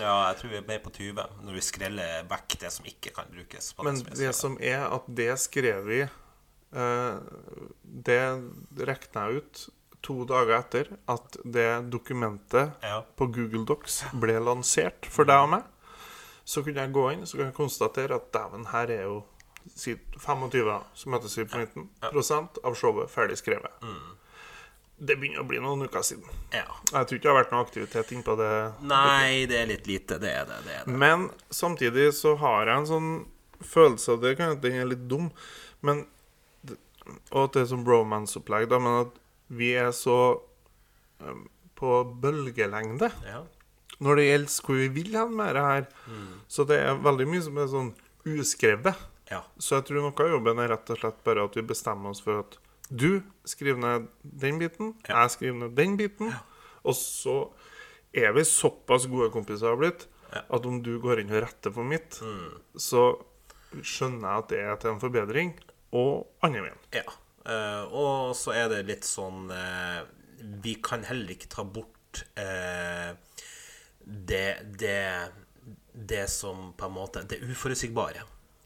Ja, 0.00 0.30
jeg 0.30 0.38
tror 0.38 0.52
vi 0.52 0.58
er 0.60 0.66
mer 0.68 0.80
på 0.84 0.90
20 0.94 1.22
når 1.44 1.56
vi 1.58 1.62
skreller 1.66 2.26
vekk 2.30 2.56
det 2.62 2.70
som 2.72 2.86
ikke 2.88 3.12
kan 3.16 3.30
brukes. 3.30 3.72
på 3.74 3.84
Men 3.86 3.98
er 4.00 4.18
det 4.22 4.34
som 4.38 4.56
er 4.62 4.86
at 4.86 5.06
det 5.20 5.32
skrev 5.42 5.82
vi 5.90 6.00
uh, 6.06 7.18
Det 7.82 8.20
regna 8.86 9.26
jeg 9.28 9.42
ut 9.42 9.64
to 10.04 10.16
dager 10.28 10.58
etter 10.58 10.90
at 11.08 11.38
det 11.44 11.68
dokumentet 11.92 12.74
Ja. 12.84 13.02
på 13.16 13.26
Google 13.32 13.64
Docs 13.66 14.02
ble 14.20 14.36
lansert 14.40 15.06
for 15.10 15.24
deg 15.28 15.46
og 15.46 15.50
meg. 15.56 15.62
Så 16.44 16.60
kunne 16.62 16.82
jeg 16.84 16.92
gå 16.92 17.04
inn 17.14 17.24
så 17.24 17.38
kunne 17.38 17.48
jeg 17.50 17.56
konstatere 17.56 18.18
at 18.18 18.26
dæven, 18.34 18.66
her 18.68 18.90
er 18.92 19.06
jo 19.08 19.22
25, 19.76 20.82
som 20.94 21.12
heter 21.16 21.32
vi 21.36 21.44
på 21.50 21.58
midten, 21.58 21.88
prosent 22.10 22.58
av 22.64 22.76
showet 22.78 23.10
ferdig 23.10 23.38
skrevet. 23.40 23.72
Det 24.96 25.16
begynner 25.18 25.42
å 25.42 25.46
bli 25.48 25.58
noen 25.58 25.82
uker 25.88 26.04
siden. 26.06 26.28
Ja. 26.54 26.68
Jeg 26.92 27.08
tror 27.08 27.18
ikke 27.18 27.24
det 27.26 27.32
har 27.32 27.38
vært 27.40 27.52
noe 27.54 27.64
aktivitet 27.66 28.12
innpå 28.14 28.36
det. 28.38 28.50
Nei, 28.86 29.46
det 29.50 29.56
er 29.58 29.66
litt 29.72 29.88
lite. 29.90 30.20
Det 30.22 30.30
er 30.30 30.44
det. 30.46 30.60
det, 30.68 30.76
er 30.78 30.84
det. 30.86 30.94
Men 31.02 31.26
samtidig 31.50 32.12
så 32.14 32.36
har 32.40 32.68
jeg 32.70 32.76
en 32.84 32.86
sånn 32.92 33.08
følelse 33.64 34.14
av 34.14 34.20
det 34.22 34.34
kan 34.38 34.54
den 34.62 34.76
er 34.82 34.90
litt 34.92 35.06
dum, 35.10 35.30
men 35.84 36.04
Og 37.34 37.40
at 37.50 37.52
det 37.52 37.60
er 37.64 37.66
sånn 37.68 37.82
bromance-opplegg, 37.84 38.64
da, 38.70 38.78
men 38.80 38.94
at 39.02 39.16
vi 39.52 39.74
er 39.76 39.90
så 39.92 40.38
um, 41.20 41.42
på 41.76 41.98
bølgelengde 42.22 43.10
Ja. 43.26 43.42
når 44.00 44.16
det 44.16 44.24
gjelder 44.24 44.54
hvor 44.64 44.78
vi 44.78 44.86
vil 44.94 45.18
hen 45.18 45.34
med 45.36 45.50
det 45.58 45.64
her. 45.66 45.84
Så 46.48 46.64
det 46.64 46.78
er 46.80 46.96
veldig 47.04 47.26
mye 47.28 47.42
som 47.44 47.58
er 47.60 47.68
sånn 47.68 47.90
uskrevet. 48.24 48.96
Ja. 49.30 49.42
Så 49.58 49.76
jeg 49.78 49.84
tror 49.88 50.02
noe 50.04 50.24
av 50.26 50.30
jobben 50.34 50.58
er 50.58 50.68
rett 50.74 50.90
og 50.90 50.98
slett 51.00 51.22
bare 51.24 51.44
at 51.44 51.54
vi 51.56 51.62
bestemmer 51.62 52.10
oss 52.10 52.20
for 52.20 52.40
at 52.44 52.58
du 52.90 53.22
skriver 53.48 53.78
ned 53.80 54.08
den 54.22 54.58
biten, 54.60 54.94
Ja. 55.08 55.22
jeg 55.24 55.30
skriver 55.30 55.58
ned 55.62 55.74
den 55.76 55.96
biten, 55.96 56.34
og 56.84 56.94
så 56.94 57.50
er 58.14 58.32
vi 58.36 58.44
såpass 58.44 59.06
gode 59.10 59.30
kompiser 59.32 59.68
har 59.72 59.76
blitt 59.80 60.06
Ja. 60.32 60.42
at 60.50 60.66
om 60.66 60.82
du 60.82 60.98
går 61.00 61.20
inn 61.20 61.30
og 61.30 61.42
retter 61.42 61.70
på 61.70 61.84
mitt, 61.84 62.20
Mm. 62.20 62.60
så 62.76 63.18
skjønner 63.82 64.20
jeg 64.28 64.38
at 64.38 64.48
det 64.48 64.58
er 64.60 64.76
til 64.76 64.90
en 64.90 65.00
forbedring, 65.00 65.54
og 65.92 66.26
andre 66.42 66.60
veien. 66.62 66.78
ja. 66.92 67.02
Uh, 67.46 67.84
og 67.92 68.34
så 68.34 68.54
er 68.54 68.68
det 68.70 68.86
litt 68.86 69.02
sånn 69.04 69.50
uh, 69.52 70.02
Vi 70.62 70.76
kan 70.76 71.02
heller 71.04 71.28
ikke 71.34 71.46
ta 71.52 71.62
bort 71.62 72.22
uh, 72.38 73.12
det, 74.00 74.78
det 74.78 75.30
Det 75.92 76.22
som 76.30 76.72
på 76.72 76.86
en 76.86 76.92
måte 76.94 77.22
Det 77.28 77.42
uforutsigbare. 77.42 78.22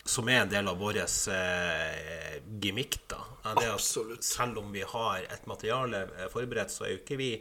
Som 0.08 0.28
er 0.32 0.40
en 0.42 0.48
del 0.52 0.68
av 0.70 0.78
vår 0.80 1.02
eh, 1.02 2.38
gimmick, 2.62 2.96
da. 3.10 3.18
Absolutt. 3.52 4.24
Selv 4.24 4.58
om 4.62 4.70
vi 4.72 4.82
har 4.88 5.26
et 5.28 5.44
materiale 5.50 6.06
eh, 6.16 6.28
forberedt, 6.32 6.72
så 6.72 6.86
er 6.86 6.94
jo 6.94 7.00
ikke 7.02 7.18
vi 7.20 7.32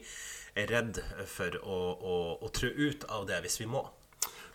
redd 0.68 1.00
for 1.30 1.54
å, 1.62 1.78
å, 1.96 2.18
å 2.44 2.50
trø 2.52 2.72
ut 2.90 3.06
av 3.14 3.28
det 3.30 3.40
hvis 3.46 3.60
vi 3.62 3.70
må. 3.72 3.86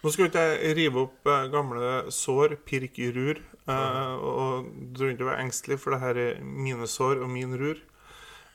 Nå 0.02 0.10
skal 0.10 0.26
ikke 0.28 0.42
jeg 0.50 0.74
rive 0.80 1.04
opp 1.06 1.28
eh, 1.30 1.44
gamle 1.52 1.90
sår, 2.12 2.56
pirk 2.68 2.98
i 3.00 3.08
rur, 3.14 3.38
eh, 3.70 4.14
og 4.18 4.68
du 4.92 4.98
trenger 4.98 5.14
ikke 5.16 5.28
være 5.30 5.44
engstelig, 5.46 5.78
for 5.80 5.94
det 5.94 6.02
her 6.02 6.20
er 6.26 6.40
mine 6.42 6.88
sår 6.90 7.22
og 7.22 7.30
min 7.32 7.54
rur. 7.60 7.78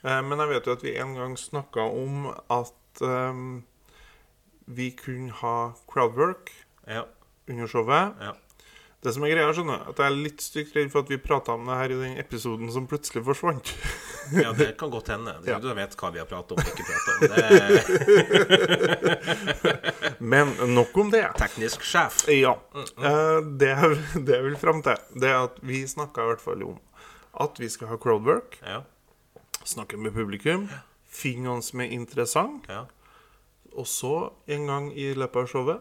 Eh, 0.04 0.22
men 0.28 0.44
jeg 0.44 0.52
vet 0.54 0.68
jo 0.70 0.76
at 0.78 0.84
vi 0.86 0.98
en 1.02 1.16
gang 1.18 1.38
snakka 1.40 1.88
om 2.04 2.28
at 2.54 3.02
eh, 3.08 3.40
vi 4.78 4.92
kunne 5.00 5.34
ha 5.42 5.56
crowdwork 5.90 6.52
Ja. 6.86 7.08
under 7.50 7.68
showet. 7.72 8.20
ja. 8.22 8.36
Det 9.06 9.12
som 9.14 9.22
er 9.24 9.30
greia, 9.30 9.52
skjønner 9.54 9.84
at 9.92 9.98
jeg 10.02 10.08
er 10.10 10.16
litt 10.18 10.42
stygt 10.42 10.74
redd 10.76 10.90
for 10.92 11.00
at 11.06 11.10
vi 11.12 11.18
prata 11.22 11.54
om 11.54 11.68
det 11.70 11.76
her 11.78 11.92
i 11.94 11.98
den 12.00 12.16
episoden 12.18 12.72
som 12.74 12.88
plutselig 12.90 13.22
forsvant. 13.28 13.74
Ja, 14.36 14.50
det 14.52 14.74
kan 14.76 14.90
godt 14.92 15.08
hende. 15.14 15.38
Du, 15.40 15.46
Ja. 15.48 15.56
du 15.64 15.70
vet 15.78 15.94
hva 15.96 16.10
vi 16.12 16.20
har 16.20 16.26
pratet 16.28 16.52
om 16.52 16.60
og 16.60 16.68
ikke 16.68 16.84
pratet 16.84 17.16
om. 17.16 17.22
Det 17.32 17.40
Men 20.20 20.52
nok 20.76 20.92
om 21.00 21.08
det. 21.14 21.22
teknisk 21.40 21.80
sjef. 21.88 22.26
Ja. 22.28 22.58
eh, 22.76 23.40
Det, 23.62 23.72
det 24.26 24.36
jeg 24.36 24.44
vil 24.50 24.58
fram 24.60 24.82
til, 24.84 24.98
det 25.16 25.30
er 25.32 25.46
at 25.46 25.56
vi 25.64 25.80
snakka 25.88 26.26
i 26.26 26.28
hvert 26.34 26.44
fall 26.44 26.60
om 26.68 26.76
at 27.40 27.60
vi 27.62 27.70
skal 27.70 27.88
ha 27.92 27.96
crowdwork, 28.02 28.58
Ja, 28.66 28.82
snakke 29.64 29.98
med 30.02 30.12
publikum, 30.16 30.68
finne 31.08 31.44
noen 31.48 31.62
som 31.64 31.80
er 31.84 31.92
interessant, 31.94 32.66
ja. 32.68 32.84
og 33.78 33.86
så 33.88 34.32
en 34.50 34.66
gang 34.68 34.92
i 34.98 35.12
løpet 35.14 35.36
av 35.44 35.48
showet 35.52 35.80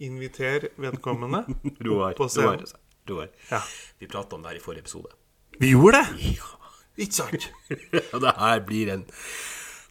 invitere 0.00 0.68
vedkommende 0.78 1.44
Roar. 1.86 2.10
opp 2.10 2.16
på 2.20 2.28
scenen. 2.28 2.64
Roar. 2.66 2.80
Roar. 3.10 3.28
Ja. 3.50 3.60
Vi 4.00 4.06
pratet 4.10 4.32
om 4.36 4.42
det 4.42 4.50
her 4.50 4.58
i 4.60 4.64
forrige 4.64 4.80
episode. 4.86 5.12
Vi 5.60 5.70
gjorde 5.72 6.00
det! 6.02 6.32
Ja. 6.36 6.52
Ikke 6.96 7.12
sant? 7.14 7.48
Og 8.14 8.20
det 8.24 8.32
her 8.38 8.60
blir 8.66 8.88
en 8.94 9.02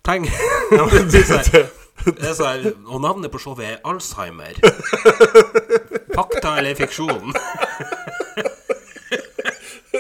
Tenk 0.06 0.28
Ja, 0.74 0.86
men 0.92 1.08
det, 1.10 1.22
det, 1.30 1.62
Det 2.06 2.30
er 2.30 2.34
så 2.38 2.46
her, 2.52 2.72
og 2.86 3.02
navnet 3.02 3.32
på 3.34 3.40
showet 3.42 3.66
er 3.66 3.78
Alzheimer. 3.88 4.58
Fakta 6.16 6.58
eller 6.60 6.76
fiksjon? 6.78 7.34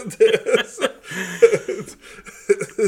Det, 0.06 0.28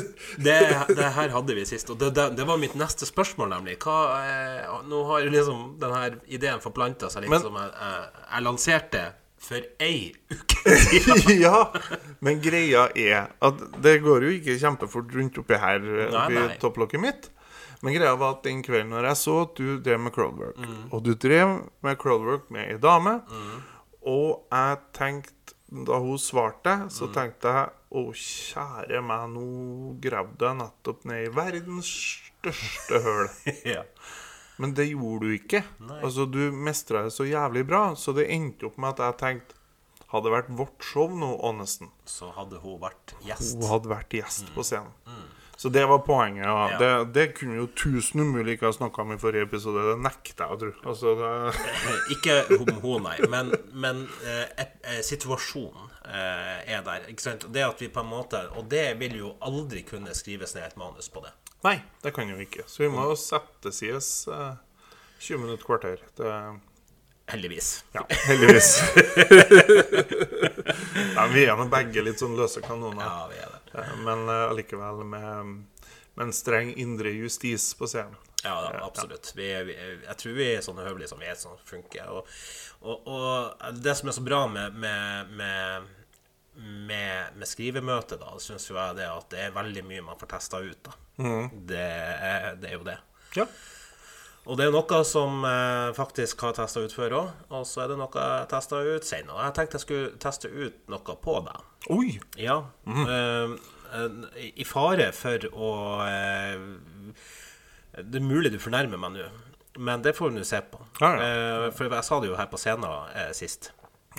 det 0.46 1.12
her 1.18 1.30
hadde 1.34 1.56
vi 1.58 1.66
sist, 1.66 1.89
og 1.94 2.00
det, 2.01 2.13
det, 2.18 2.25
det 2.38 2.46
var 2.48 2.58
mitt 2.62 2.75
neste 2.80 3.06
spørsmål, 3.10 3.50
nemlig. 3.56 3.77
Hva, 3.84 3.98
eh, 4.24 4.75
nå 4.89 5.04
har 5.10 5.27
liksom 5.32 5.77
denne 5.82 6.20
ideen 6.27 6.60
forplanta 6.63 7.10
seg 7.13 7.24
litt 7.25 7.30
Men- 7.36 7.42
som 7.46 7.56
jeg, 7.62 7.72
jeg, 7.77 8.12
jeg 8.34 8.44
lanserte 8.48 9.06
for 9.48 9.62
ei 9.80 10.12
uke 10.34 10.75
siden. 10.88 11.39
ja, 11.44 11.60
men 12.25 12.39
greia 12.42 12.88
er 12.98 13.27
at 13.46 13.60
det 13.86 14.00
går 14.04 14.25
jo 14.25 14.32
ikke 14.39 14.56
kjempefort 14.60 15.13
rundt 15.16 15.38
oppi 15.44 15.60
her 15.62 15.84
oppi 16.10 16.34
nei. 16.39 16.58
topplokket 16.62 17.00
mitt. 17.04 17.30
Men 17.86 17.94
greia 17.94 18.16
var 18.18 18.39
at 18.39 18.44
den 18.48 18.63
kvelden 18.66 18.89
når 18.89 19.06
jeg 19.12 19.20
så 19.22 19.36
at 19.46 19.51
du 19.60 19.75
drev 19.86 20.00
med 20.01 20.12
crowdwork, 20.16 20.58
Mm. 20.58 20.88
og 20.92 21.04
du 21.06 21.12
drev 21.13 21.51
med 21.86 21.98
crowdwork 22.01 22.50
med 22.50 22.72
ei 22.74 22.77
dame, 22.82 23.20
og 24.08 24.48
jeg 24.51 24.77
tenkte 24.98 25.34
Da 25.70 25.98
hun 26.00 26.16
svarte, 26.18 26.72
Mm. 26.86 26.89
så 26.89 27.10
tenkte 27.13 27.51
jeg 27.51 27.70
å, 27.98 28.06
kjære 28.13 29.01
meg, 29.06 29.27
nå 29.34 29.46
gravde 30.04 30.50
jeg 30.50 30.60
nettopp 30.62 31.06
ned 31.10 31.25
i 31.25 31.34
verdens 31.36 31.92
største 31.92 33.04
høl. 33.06 33.30
ja. 33.75 33.84
Men 34.58 34.74
det 34.77 34.88
gjorde 34.89 35.27
du 35.27 35.36
ikke. 35.36 35.62
Nei. 35.86 36.00
Altså, 36.01 36.25
Du 36.25 36.39
mestra 36.51 37.04
det 37.06 37.13
så 37.13 37.27
jævlig 37.27 37.66
bra, 37.70 37.92
så 37.96 38.13
det 38.18 38.30
endte 38.34 38.70
opp 38.70 38.80
med 38.82 38.96
at 38.96 39.06
jeg 39.06 39.22
tenkte 39.24 39.54
Hadde 40.08 40.30
det 40.30 40.32
vært 40.38 40.51
vårt 40.56 40.86
show 40.88 41.12
nå, 41.12 41.34
Aanesen 41.44 41.89
Så 42.08 42.30
hadde 42.32 42.62
hun 42.63 42.77
vært 42.80 43.12
gjest. 43.27 43.58
hun 43.60 43.68
hadde 43.68 43.89
vært 43.92 44.13
gjest 44.16 44.54
på 44.56 44.63
scenen. 44.63 44.94
Så 45.58 45.68
det 45.74 45.84
var 45.89 46.00
poenget. 46.06 46.46
Ja. 46.46 46.54
Mm. 46.54 46.72
Ja. 46.72 46.77
Det, 46.80 47.13
det 47.18 47.25
kunne 47.36 47.58
jo 47.58 47.66
tusen 47.75 48.22
umulig 48.24 48.56
ikke 48.56 48.70
ha 48.70 48.75
snakka 48.77 49.01
om 49.04 49.12
i 49.16 49.18
forrige 49.20 49.48
episode. 49.50 49.84
Det 49.89 49.98
nekter 50.06 50.46
jeg 50.46 50.54
å 50.56 50.60
tro. 50.62 50.72
Altså, 50.94 51.16
det, 51.20 51.32
Ikke 52.16 52.38
hun, 52.54 53.04
nei, 53.08 53.18
men, 53.27 53.51
men 53.74 54.04
eh, 54.24 54.63
eh, 54.63 55.01
situasjonen 55.04 55.87
er 56.08 56.82
der. 56.86 57.08
Ikke 57.12 57.22
sant? 57.22 57.46
Det 57.54 57.64
at 57.66 57.82
vi 57.82 57.88
på 57.92 58.00
en 58.00 58.08
måte 58.12 58.40
Og 58.58 58.68
det 58.72 58.98
vil 59.00 59.18
jo 59.20 59.34
aldri 59.42 59.82
kunne 59.84 60.14
skrives 60.16 60.56
ned 60.56 60.64
et 60.70 60.78
manus 60.80 61.10
på 61.10 61.22
det. 61.26 61.34
nei, 61.64 61.82
det 62.04 62.14
kan 62.16 62.30
jo 62.30 62.38
ikke. 62.40 62.64
Så 62.70 62.84
vi 62.86 62.90
må 62.94 63.04
jo 63.10 63.16
sette 63.20 63.72
sides 63.74 64.28
eh, 64.28 64.56
20 65.20 65.38
minutter, 65.44 65.66
kvarter. 65.66 66.04
Det, 66.16 66.34
Heldigvis. 67.28 67.84
ja, 67.92 68.06
heldigvis. 68.28 68.68
nei, 71.16 71.28
vi 71.34 71.44
er 71.46 71.58
nå 71.60 71.66
begge 71.72 72.04
litt 72.06 72.22
sånn 72.22 72.38
løse 72.40 72.62
kanoner. 72.64 73.04
Ja, 73.04 73.26
vi 73.32 73.42
er 73.42 73.52
det. 73.56 73.62
Eh, 73.82 73.96
Men 74.06 74.24
eh, 74.30 74.46
allikevel 74.52 75.04
med, 75.04 75.52
med 76.16 76.24
en 76.28 76.34
streng 76.36 76.72
indre 76.80 77.12
justis 77.16 77.72
på 77.78 77.90
scenen. 77.90 78.16
Ja, 78.46 78.54
da, 78.64 78.84
absolutt. 78.86 79.32
Vi, 79.36 79.48
er- 79.52 79.66
vi, 79.68 79.74
er- 79.76 80.04
jeg 80.06 80.18
tror 80.22 80.36
vi 80.38 80.48
er 80.54 80.62
sånne 80.64 80.86
høvelige 80.86 81.10
som 81.12 81.20
vet 81.20 81.42
sånn 81.42 81.58
det 81.58 81.68
funker. 81.68 82.12
Og, 82.14 82.32
og, 82.86 83.08
og 83.10 83.82
det 83.82 83.96
som 83.98 84.12
er 84.12 84.16
så 84.16 84.24
bra 84.24 84.44
med, 84.52 84.78
med, 84.78 85.32
med, 85.40 85.88
med, 86.58 87.36
med 87.38 87.48
skrivemøte, 87.50 88.18
da, 88.22 88.34
syns 88.42 88.70
jo 88.70 88.78
jeg 88.80 88.98
det 88.98 89.08
at 89.10 89.30
det 89.34 89.42
er 89.46 89.56
veldig 89.56 89.84
mye 89.86 90.06
man 90.10 90.18
får 90.20 90.32
testa 90.36 90.62
ut. 90.64 90.80
da. 90.88 90.96
Det, 91.70 91.82
er, 91.82 92.56
det 92.62 92.72
er 92.72 92.78
jo 92.80 92.86
det. 92.88 92.98
Ja. 93.38 93.46
Og 94.48 94.56
det 94.56 94.68
er 94.70 94.72
noe 94.72 95.00
som 95.04 95.42
jeg 95.44 95.96
faktisk 95.98 96.42
har 96.46 96.54
testa 96.56 96.80
ut 96.86 96.94
før 96.96 97.16
òg, 97.18 97.32
og 97.52 97.66
så 97.68 97.84
er 97.84 97.90
det 97.92 97.98
noe 98.00 98.22
jeg 98.24 98.48
testa 98.54 98.80
ut 98.80 99.08
senere. 99.08 99.42
Jeg 99.50 99.56
tenkte 99.58 99.76
jeg 99.76 99.84
skulle 99.86 100.12
teste 100.24 100.52
ut 100.54 100.78
noe 100.94 101.18
på 101.26 101.36
deg. 101.50 101.66
Oi! 101.94 102.14
Ja. 102.40 102.62
Mm. 102.88 103.04
eh, 103.12 104.48
I 104.64 104.66
fare 104.68 105.10
for 105.16 105.50
å 105.52 105.72
eh, 106.06 106.56
Det 107.98 108.20
er 108.22 108.26
mulig 108.28 108.52
du 108.54 108.60
fornærmer 108.62 109.00
meg 109.02 109.18
nå, 109.18 109.28
men 109.84 110.02
det 110.06 110.16
får 110.18 110.32
vi 110.32 110.40
nå 110.40 110.46
se 110.48 110.62
på. 110.72 110.80
Ja, 111.04 111.12
Eh, 111.28 111.68
for 111.76 111.92
jeg 111.92 112.08
sa 112.08 112.20
det 112.24 112.32
jo 112.32 112.40
her 112.40 112.48
på 112.52 112.60
scenen 112.62 112.88
eh, 113.14 113.32
sist. 113.36 113.72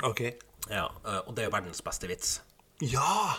OK. 0.07 0.23
Ja, 0.71 0.89
eh, 1.05 1.21
og 1.27 1.35
det 1.37 1.45
er 1.45 1.49
jo 1.49 1.55
verdens 1.57 1.83
beste 1.85 2.09
vits. 2.11 2.41
Ja! 2.85 3.37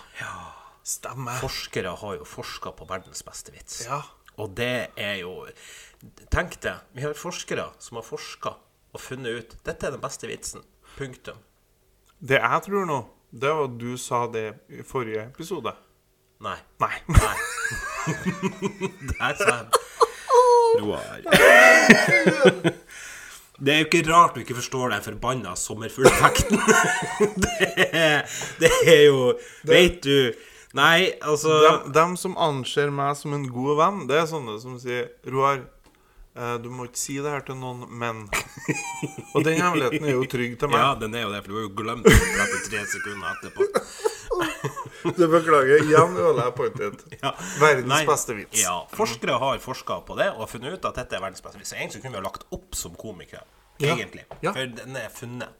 Stemmer. 0.89 1.38
Forskere 1.41 1.91
har 2.01 2.15
jo 2.17 2.25
forska 2.25 2.71
på 2.74 2.88
verdens 2.89 3.21
beste 3.24 3.51
vits. 3.53 3.83
Ja. 3.86 4.01
Og 4.39 4.53
det 4.57 4.89
er 4.98 5.15
jo 5.21 5.33
Tenk 6.31 6.55
det. 6.63 6.74
vi 6.95 7.01
har 7.03 7.13
forskere 7.13 7.65
som 7.83 7.98
har 8.00 8.05
forska 8.07 8.53
og 8.95 9.01
funnet 9.03 9.36
ut 9.41 9.55
dette 9.67 9.86
er 9.86 9.91
den 9.91 10.01
beste 10.01 10.27
vitsen. 10.31 10.63
Punktum. 10.98 11.38
Det 12.19 12.39
jeg 12.39 12.62
tror 12.65 12.88
nå, 12.88 13.00
det 13.31 13.51
var 13.51 13.67
at 13.67 13.75
du 13.79 13.98
sa 14.00 14.24
det 14.31 14.48
i 14.71 14.81
forrige 14.83 15.27
episode. 15.27 15.75
Nei. 16.39 16.55
Nei. 16.79 16.95
Nei. 17.12 17.36
Der 19.19 19.36
sa 19.36 19.59
jeg 19.59 19.67
Roar. 20.79 21.19
Det 23.60 23.74
er 23.74 23.80
jo 23.82 23.88
ikke 23.89 24.04
rart 24.08 24.36
du 24.38 24.39
ikke 24.44 24.56
forstår 24.56 24.94
den 24.94 25.01
forbanna 25.04 25.51
sommerfugleffekten. 25.60 26.60
Det, 27.44 27.88
er- 27.92 28.24
det 28.62 28.70
er 28.88 29.01
jo 29.10 29.34
Vet 29.68 29.98
du 30.06 30.32
Nei, 30.78 31.10
altså 31.25 31.56
Dem, 31.66 31.92
dem 31.96 32.13
som 32.22 32.38
anser 32.39 32.92
meg 32.94 33.16
som 33.18 33.34
en 33.36 33.48
god 33.51 33.75
venn, 33.82 34.04
det 34.08 34.20
er 34.22 34.28
sånne 34.30 34.56
som 34.62 34.75
sier 34.80 35.08
Roar, 35.34 35.63
eh, 36.38 36.56
du 36.62 36.70
må 36.70 36.86
ikke 36.88 37.01
si 37.01 37.16
det 37.18 37.32
her 37.34 37.42
til 37.48 37.58
noen, 37.58 37.84
men 37.89 38.22
Og 39.34 39.44
den 39.48 39.58
hemmeligheten 39.60 40.06
er 40.06 40.13
jo 40.13 40.28
trygg 40.30 40.56
til 40.62 40.70
meg. 40.72 40.80
Ja, 40.84 40.92
den 41.01 41.18
er 41.18 41.25
jo 41.25 41.32
det, 41.34 41.42
for 41.44 41.50
du 41.51 41.58
har 41.58 41.66
jo 41.66 41.74
glemt 41.82 42.06
den 42.06 42.22
33 42.38 42.86
sekunder 42.94 43.34
etterpå. 43.34 43.66
Du 45.20 45.25
beklager. 45.32 45.84
Igjen 45.86 46.18
Ole 46.20 46.46
jeg 46.48 46.56
pointet. 46.58 47.03
Ja. 47.24 47.34
Verdens 47.62 47.91
Nei, 47.91 48.01
beste 48.08 48.36
vits. 48.38 48.62
Ja, 48.63 48.77
Forskere 48.96 49.38
har 49.41 49.60
forska 49.63 50.01
på 50.08 50.18
det 50.20 50.29
og 50.36 50.44
har 50.46 50.51
funnet 50.51 50.77
ut 50.79 50.89
at 50.91 51.00
dette 51.03 51.18
er 51.18 51.24
verdens 51.24 51.44
beste 51.46 51.60
vits. 51.62 51.72
Så 51.74 51.79
Egentlig 51.79 52.03
kunne 52.03 52.18
vi 52.18 52.22
ha 52.24 52.27
lagt 52.29 52.48
opp 52.56 52.75
som 52.77 52.96
komikere. 53.00 53.46
Egentlig. 53.79 54.25
Ja. 54.44 54.51
For 54.56 54.65
den 54.79 54.98
er 55.00 55.08
funnet. 55.13 55.51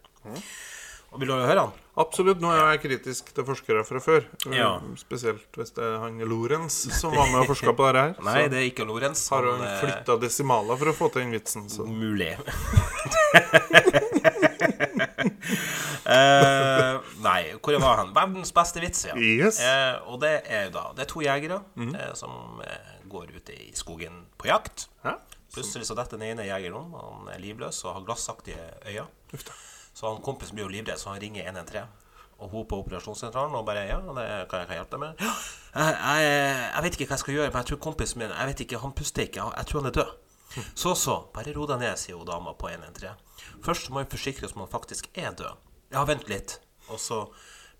Og 1.10 1.18
Vil 1.18 1.26
du 1.26 1.34
høre 1.34 1.56
den? 1.58 1.70
Absolutt. 1.98 2.38
Nå 2.40 2.52
er 2.54 2.60
jeg 2.74 2.80
kritisk 2.84 3.32
til 3.34 3.44
forskere 3.48 3.82
fra 3.88 3.98
før. 4.04 4.28
Ja. 4.54 4.68
Spesielt 5.00 5.58
hvis 5.58 5.72
det 5.74 5.82
er 5.82 5.96
han 6.04 6.20
Lorentz 6.22 6.76
som 7.00 7.16
var 7.16 7.26
med 7.32 7.42
og 7.42 7.50
forska 7.50 7.74
på 7.74 7.88
dette 7.88 8.04
her. 8.04 8.14
Nei, 8.28 8.44
det 8.52 8.60
er 8.60 8.68
ikke 8.68 8.86
Lorentz. 8.86 9.24
har 9.34 9.48
Han, 9.48 9.64
han 9.64 9.80
flytta 9.82 10.16
desimaler 10.22 10.78
for 10.80 10.92
å 10.92 10.96
få 11.00 11.10
til 11.16 11.26
den 11.26 11.34
vitsen. 11.34 11.66
Så. 11.72 11.88
Mulig. 11.88 12.36
Eh, 16.10 16.96
nei, 17.22 17.40
hvor 17.62 17.76
var 17.82 18.00
han? 18.00 18.12
Verdens 18.16 18.52
beste 18.56 18.80
vits, 18.82 19.04
ja. 19.10 19.14
Yes. 19.20 19.58
Uh, 19.60 20.08
og 20.10 20.20
det 20.22 20.32
er 20.48 20.70
da 20.72 20.86
Det 20.96 21.04
er 21.04 21.10
to 21.10 21.20
jegere 21.22 21.58
eh, 21.76 22.12
som 22.18 22.60
eh, 22.64 22.94
går 23.10 23.34
ute 23.36 23.54
i 23.54 23.70
skogen 23.76 24.22
på 24.40 24.48
jakt. 24.48 24.88
Hæ? 25.04 25.12
Plutselig 25.54 25.86
så 25.86 25.94
detter 25.98 26.16
den 26.18 26.32
ene 26.32 26.46
jegeren 26.48 26.78
om. 26.80 26.94
Han 26.96 27.28
er 27.34 27.40
livløs 27.42 27.82
og 27.84 27.94
har 27.98 28.04
glassaktige 28.06 28.58
øyne. 28.86 29.06
Så 29.94 30.06
han 30.08 30.22
kompisen 30.22 30.54
blir 30.56 30.64
jo 30.68 30.72
livredd, 30.72 30.98
så 30.98 31.10
han 31.12 31.20
ringer 31.22 31.44
113. 31.44 31.88
Og 32.40 32.48
hun 32.54 32.64
på 32.70 32.78
operasjonssentralen 32.80 33.54
og 33.58 33.66
bare 33.68 33.82
Ja, 33.90 33.98
det 34.00 34.26
kan 34.48 34.62
jeg 34.62 34.68
kan 34.70 34.78
hjelpe 34.78 34.96
deg 34.96 35.00
med. 35.04 35.20
«Ja, 35.20 35.32
Jeg, 35.74 35.96
jeg, 36.00 36.70
jeg 36.74 36.82
vet 36.86 36.96
ikke 36.96 37.06
hva 37.10 37.16
jeg 37.18 37.24
skal 37.26 37.34
gjøre, 37.34 37.50
men 37.52 37.60
jeg 37.60 37.68
tror 37.72 37.80
kompisen 37.90 38.18
min 38.22 38.32
Jeg 38.32 38.46
vet 38.52 38.60
ikke, 38.64 38.78
han 38.86 38.92
puster 38.96 39.22
ikke. 39.26 39.44
Jeg 39.58 39.66
tror 39.68 39.82
han 39.82 39.90
er 39.90 39.96
død. 40.00 40.14
Så 40.74 40.94
så, 40.98 41.14
bare 41.34 41.52
ro 41.54 41.66
deg 41.70 41.78
ned, 41.82 41.98
sier 42.00 42.16
hun 42.18 42.26
dama 42.26 42.52
på 42.58 42.68
113. 42.70 43.14
Først 43.64 43.90
må 43.90 44.02
vi 44.02 44.10
forsikre 44.16 44.46
oss 44.48 44.54
om 44.56 44.64
han 44.64 44.72
faktisk 44.72 45.06
er 45.14 45.30
død. 45.38 45.54
Ja, 45.94 46.04
vent 46.08 46.28
litt. 46.30 46.56
Og 46.90 46.98
så 47.00 47.20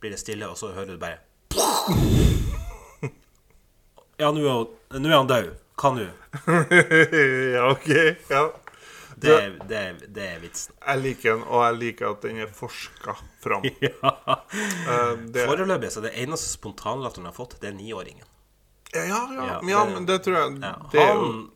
blir 0.01 0.11
det 0.15 0.21
stille, 0.23 0.47
og 0.49 0.57
så 0.59 0.71
hører 0.77 0.95
du 0.95 1.01
bare 1.03 1.19
Ja, 4.21 4.31
nå 4.33 4.41
er, 4.45 5.17
han- 5.17 5.27
død. 5.27 5.55
Hva 5.81 5.91
nå? 5.97 6.05
ja, 7.55 7.71
OK. 7.73 7.89
Ja. 8.29 8.43
Det, 9.21 9.37
det, 9.69 9.81
det 10.15 10.27
er 10.35 10.39
vitsen. 10.41 10.75
Jeg 10.87 11.01
liker 11.03 11.35
den, 11.35 11.43
og 11.49 11.63
jeg 11.67 11.77
liker 11.81 12.11
at 12.15 12.23
den 12.25 12.39
er 12.45 12.51
forska 12.57 13.15
fram. 13.45 13.65
Ja. 13.85 14.13
Eh, 14.53 15.15
det, 15.33 15.47
Foreløpig 15.49 15.91
så 15.93 16.01
er 16.03 16.07
det 16.11 16.13
eneste 16.23 16.49
spontanlatteren 16.53 17.29
har 17.29 17.37
fått, 17.37 17.57
det 17.61 17.69
er 17.73 17.77
niåringen. 17.77 18.25
ja, 18.95 19.05
ja, 19.09 19.21
ja, 19.37 19.59
Ja, 19.69 19.83
men 19.89 20.07
det 20.09 20.21
tror 20.25 20.37
jeg 20.39 20.61
det 20.61 21.05
han 21.05 21.51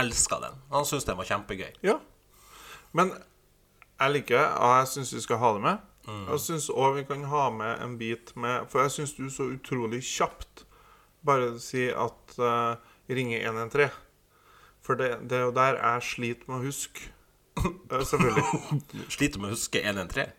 elska 0.00 0.40
den. 0.42 0.56
Han 0.72 0.88
syntes 0.88 1.06
den 1.08 1.18
var 1.20 1.28
kjempegøy. 1.28 1.70
Ja. 1.86 1.98
Men 2.96 3.12
jeg 4.00 4.16
liker 4.16 4.38
det, 4.38 4.48
og 4.58 4.74
jeg 4.78 4.90
syns 4.94 5.14
vi 5.14 5.22
skal 5.24 5.40
ha 5.42 5.52
det 5.56 5.64
med. 5.66 5.86
Jeg 6.10 6.40
syns 6.42 6.70
òg 6.72 6.96
vi 6.96 7.04
kan 7.06 7.24
ha 7.30 7.44
med 7.54 7.82
en 7.84 7.98
bit 8.00 8.32
med 8.34 8.64
For 8.72 8.80
jeg 8.82 8.90
syns 8.90 9.12
du 9.14 9.28
så 9.30 9.50
utrolig 9.52 10.00
kjapt 10.02 10.64
bare 11.26 11.52
si 11.60 11.84
at 11.92 12.38
uh, 12.38 12.80
ringe 13.10 13.36
113. 13.44 13.90
For 14.82 14.96
det, 14.96 15.10
det 15.30 15.36
er 15.38 15.42
jo 15.42 15.54
der 15.54 15.76
jeg 15.76 16.02
sliter 16.02 16.48
med 16.48 16.56
å 16.56 16.64
huske. 16.64 17.10
Uh, 17.60 18.00
selvfølgelig. 18.00 18.80
Sliter 19.14 19.42
med 19.42 19.50
å 19.50 19.52
huske 19.52 19.82
113. 19.84 20.32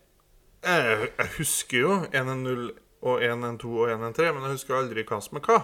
Jeg, 0.65 1.11
jeg 1.17 1.29
husker 1.37 1.77
jo 1.77 1.93
110 2.09 2.71
og 3.01 3.23
112 3.25 3.69
og 3.69 3.93
113, 3.93 4.33
men 4.33 4.43
jeg 4.45 4.57
husker 4.57 4.77
aldri 4.77 5.05
hva 5.05 5.21
som 5.21 5.37
er 5.37 5.45
hva. 5.45 5.59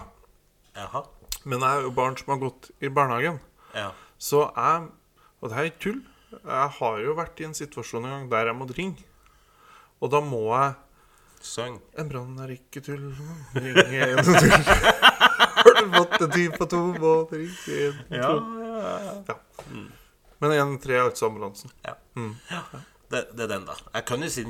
Jaha. 0.78 1.04
Men 1.44 1.62
jeg 1.62 1.68
er 1.80 1.86
jo 1.86 1.92
barn 1.98 2.16
som 2.18 2.32
har 2.34 2.40
gått 2.42 2.70
i 2.78 2.90
barnehagen. 2.90 3.38
Ja. 3.74 3.90
Så 4.18 4.48
jeg 4.56 4.88
Og 5.38 5.48
det 5.48 5.54
her 5.54 5.62
er 5.62 5.70
ikke 5.70 5.84
tull. 5.84 6.02
Jeg 6.34 6.70
har 6.78 6.98
jo 6.98 7.14
vært 7.14 7.40
i 7.40 7.46
en 7.46 7.54
situasjon 7.54 8.04
en 8.04 8.14
gang 8.14 8.24
der 8.32 8.50
jeg 8.50 8.58
måtte 8.58 8.74
ringe. 8.74 9.04
Og 10.02 10.10
da 10.10 10.20
må 10.24 10.42
jeg 10.50 10.74
Søng. 11.38 11.76
En 11.94 12.08
brann 12.10 12.34
er 12.42 12.50
ikke 12.56 12.82
tull. 12.82 13.04
Ring 13.54 13.76
en 13.78 14.24
tull. 14.26 14.50
Har 15.58 15.76
du 15.78 15.92
fått 15.92 16.20
en 16.24 16.32
tid 16.34 16.56
på 16.58 16.66
to 16.66 16.80
båter? 16.98 17.44
Ring 17.44 17.52
en 17.54 17.60
tull. 17.62 18.00
Ja, 18.18 18.32
tull. 18.32 18.64
ja, 18.66 19.14
ja. 19.28 19.84
Men 20.42 20.54
en 20.54 20.78
tre 20.82 20.98
er 20.98 21.06
altså 21.06 21.30
ambulansen. 21.30 21.70
ja. 21.86 21.94
ja. 22.50 22.62
Det, 23.08 23.22
det 23.32 23.46
er 23.46 23.48
den, 23.54 23.64
da. 23.64 23.72
Jeg 23.94 24.04
kan 24.04 24.20
jo 24.20 24.28
si, 24.28 24.42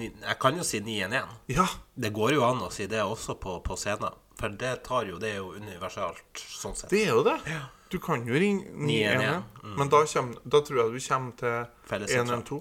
kan 0.43 0.57
jo 0.59 0.65
si 0.67 0.81
911. 0.83 1.35
Ja. 1.55 1.67
Det 1.95 2.11
går 2.15 2.33
jo 2.35 2.43
an 2.43 2.65
å 2.67 2.71
si 2.75 2.89
det 2.91 3.05
også 3.05 3.37
på, 3.39 3.61
på 3.63 3.77
scenen. 3.79 4.17
For 4.39 4.55
det 4.55 4.73
tar 4.87 5.07
jo 5.07 5.19
Det 5.23 5.31
er 5.35 5.39
jo 5.39 5.53
universalt, 5.55 6.43
sånn 6.59 6.75
sett. 6.79 6.91
Det 6.91 7.05
er 7.07 7.15
jo 7.15 7.23
det. 7.27 7.39
Du 7.89 7.99
kan 8.05 8.27
jo 8.29 8.35
ringe 8.35 8.69
911, 8.73 9.43
mm. 9.63 9.77
men 9.79 9.89
da, 9.93 10.03
kommer, 10.13 10.43
da 10.45 10.61
tror 10.65 10.81
jeg 10.83 10.93
du 10.93 11.01
kommer 11.09 11.33
til 11.41 12.19
112. 12.19 12.61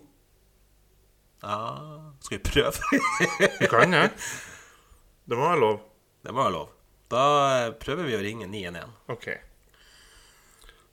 Ja, 1.43 1.57
skal 2.23 2.37
vi 2.37 2.43
prøve? 2.43 3.01
Du 3.59 3.67
kan 3.69 3.93
det. 3.93 4.07
Det 5.27 5.37
må 5.37 5.43
være 5.43 5.59
lov. 5.59 5.79
det 6.23 6.33
må 6.33 6.41
være 6.41 6.55
lov. 6.55 6.71
Da 7.11 7.23
eh, 7.57 7.73
prøver 7.79 8.07
vi 8.07 8.15
å 8.15 8.23
ringe 8.23 8.47
911. 8.47 8.93
OK. 9.13 9.27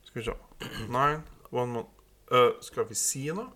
Skal 0.08 0.20
vi 0.20 0.26
se. 0.26 0.34
Nine, 0.88 1.22
one 1.50 1.72
month 1.72 1.90
Øh, 2.32 2.52
Skal 2.64 2.88
vi 2.88 2.96
si 2.96 3.26
noe? 3.36 3.50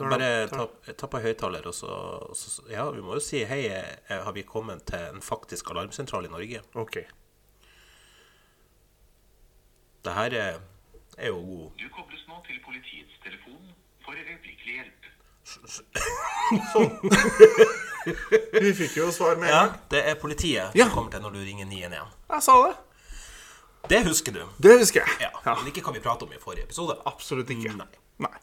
Bare 0.00 0.46
ta, 0.48 0.66
ta 0.96 1.08
på 1.10 1.20
høyttaler, 1.20 1.64
og 1.66 1.74
så, 1.74 2.62
Ja, 2.70 2.86
vi 2.90 3.02
må 3.04 3.16
jo 3.16 3.22
si 3.24 3.42
hei, 3.44 3.64
eh, 3.68 4.20
har 4.24 4.32
vi 4.32 4.44
kommet 4.48 4.84
til 4.88 5.02
en 5.10 5.24
faktisk 5.24 5.70
alarmsentral 5.70 6.28
i 6.28 6.32
Norge? 6.32 6.62
OK. 6.74 7.00
Det 10.10 10.16
her 10.18 10.34
er, 10.42 10.58
er 11.18 11.28
jo 11.30 11.38
god 11.46 11.78
Du 11.78 11.86
kobles 11.94 12.22
nå 12.26 12.40
til 12.48 12.58
politiets 12.64 13.14
telefon 13.22 13.60
for 14.02 14.18
øyeblikkelig 14.18 14.74
hjelp. 14.80 15.08
Sånn. 16.72 16.90
Vi 18.64 18.72
fikk 18.76 18.96
jo 18.98 19.10
svar 19.14 19.36
med 19.38 19.48
en 19.50 19.54
Ja, 19.54 19.60
gang. 19.68 19.78
det 19.92 20.00
er 20.10 20.14
politiet 20.20 20.74
Ja. 20.74 20.86
som 20.88 20.94
kommer 20.94 21.10
til 21.14 21.22
når 21.22 21.34
du 21.36 21.40
ringer 21.44 21.66
911. 21.68 22.08
Jeg 22.34 22.42
sa 22.42 22.56
det. 22.66 22.76
Det 23.90 24.02
husker 24.06 24.32
du. 24.34 24.42
Det 24.60 24.78
husker 24.80 25.00
jeg. 25.06 25.28
Ja, 25.28 25.54
Men 25.54 25.66
ikke 25.70 25.82
hva 25.86 25.92
vi 25.94 26.02
pratet 26.04 26.26
om 26.28 26.32
i 26.36 26.40
forrige 26.42 26.66
episode. 26.68 26.96
Absolutt 27.06 27.50
ikke. 27.54 27.72
Nei. 27.76 27.86
Nei. 28.26 28.34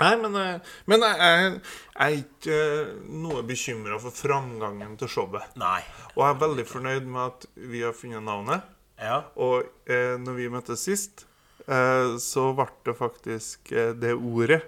Nei, 0.00 0.14
men, 0.16 0.34
eh, 0.40 0.60
men 0.88 1.02
jeg, 1.04 1.16
jeg, 1.20 1.60
jeg 1.98 2.06
er 2.06 2.16
ikke 2.22 2.56
eh, 2.56 2.92
noe 3.20 3.42
bekymra 3.44 3.98
for 4.00 4.10
framgangen 4.16 4.96
til 4.98 5.08
showet. 5.12 5.56
Nei. 5.60 5.82
Og 6.16 6.22
jeg 6.24 6.30
er 6.34 6.40
veldig 6.46 6.66
fornøyd 6.70 7.04
med 7.10 7.20
at 7.26 7.46
vi 7.74 7.82
har 7.84 7.92
funnet 7.92 8.22
navnet. 8.24 8.62
Ja. 9.00 9.22
Og 9.40 9.64
eh, 9.90 10.16
når 10.20 10.36
vi 10.36 10.48
møttes 10.52 10.84
sist, 10.86 11.24
eh, 11.66 12.16
så 12.20 12.50
ble 12.56 12.68
det 12.86 12.94
faktisk 12.98 13.72
eh, 13.72 13.94
det 13.96 14.14
ordet. 14.16 14.60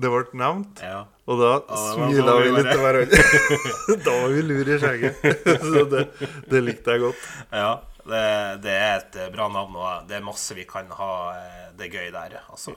Det 0.00 0.08
ble 0.08 0.22
nevnt. 0.40 0.80
ja. 0.80 1.02
Og 1.28 1.40
da 1.40 1.50
smila 1.92 2.34
vi 2.40 2.52
litt 2.52 2.68
til 2.70 2.80
hverandre. 2.80 3.18
da 4.06 4.14
var 4.22 4.32
vi 4.32 4.44
lur 4.44 4.70
i 4.72 4.78
skjegget. 4.80 5.26
så 5.72 5.82
det, 5.92 6.04
det 6.52 6.62
likte 6.64 6.94
jeg 6.96 7.02
godt. 7.02 7.26
Ja, 7.52 7.70
det, 8.04 8.22
det 8.64 8.76
er 8.76 8.94
et 9.02 9.18
bra 9.34 9.48
navn, 9.52 9.76
og 9.76 10.08
det 10.08 10.18
er 10.18 10.24
masse 10.24 10.56
vi 10.56 10.64
kan 10.68 10.88
ha 10.96 11.10
eh, 11.36 11.66
det 11.80 11.90
gøy 11.92 12.08
der, 12.14 12.38
altså. 12.48 12.76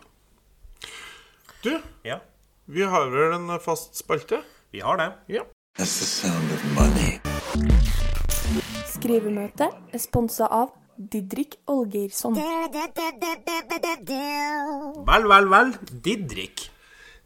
Du, 1.63 1.73
Ja, 2.07 2.19
vi 2.67 2.83
har 2.87 3.07
vel 3.11 3.35
en 3.39 3.59
fast 3.63 3.95
spalte? 3.99 4.43
vi 4.71 4.79
har 4.83 4.97
det. 4.99 5.11
Ja. 5.27 5.43
That's 5.77 5.99
the 5.99 6.05
sound 6.05 6.51
of 6.51 6.63
money. 6.75 8.06
Skrivemøte 8.97 9.67
er 9.93 10.01
sponsa 10.01 10.47
av 10.49 10.71
Didrik 10.97 11.59
Olgeirsson. 11.69 12.33
Vel, 15.07 15.27
vel, 15.29 15.47
vel. 15.51 15.69
Didrik 16.07 16.63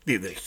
Didrik. 0.01 0.41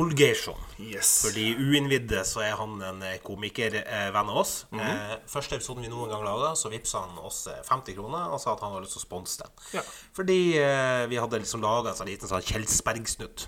Olgeirsson. 0.00 0.56
Yes. 0.80 1.10
For 1.22 1.34
de 1.36 1.44
uinnvidde 1.60 2.22
så 2.26 2.40
er 2.42 2.54
han 2.56 2.78
en 2.82 3.02
eh, 3.04 3.18
komikervenn 3.22 4.30
av 4.32 4.38
oss. 4.40 4.54
eh, 4.72 5.12
første 5.30 5.58
episoden 5.58 5.84
vi 5.84 5.90
noen 5.92 6.08
gang 6.10 6.24
laga, 6.24 6.54
så 6.56 6.70
vippsa 6.72 7.02
han 7.04 7.18
oss 7.20 7.42
eh, 7.52 7.60
50 7.68 7.98
kroner 7.98 8.32
og 8.32 8.40
sa 8.42 8.54
at 8.56 8.64
han 8.64 8.72
hadde 8.72 8.86
lyst 8.88 8.96
til 8.96 9.02
å 9.02 9.06
sponse 9.06 9.42
den. 9.44 9.52
Ja. 9.76 9.84
Fordi 10.16 10.38
eh, 10.56 11.04
vi 11.12 11.20
hadde 11.20 11.42
liksom 11.44 11.62
laga 11.62 11.92
en 11.92 12.08
liten 12.10 12.32
sånn 12.32 12.46
Kjelsberg-snutt. 12.48 13.46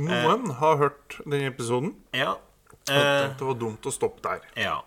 Noen 0.00 0.48
har 0.62 0.80
hørt 0.80 1.20
den 1.26 1.46
episoden 1.52 1.94
Ja. 2.16 2.32
og 2.32 2.40
Eh, 2.90 2.96
tenkte 2.98 3.38
det 3.44 3.46
var 3.46 3.58
dumt 3.60 3.86
å 3.86 3.92
stoppe 3.94 4.24
der. 4.24 4.40
Ja. 4.58 4.80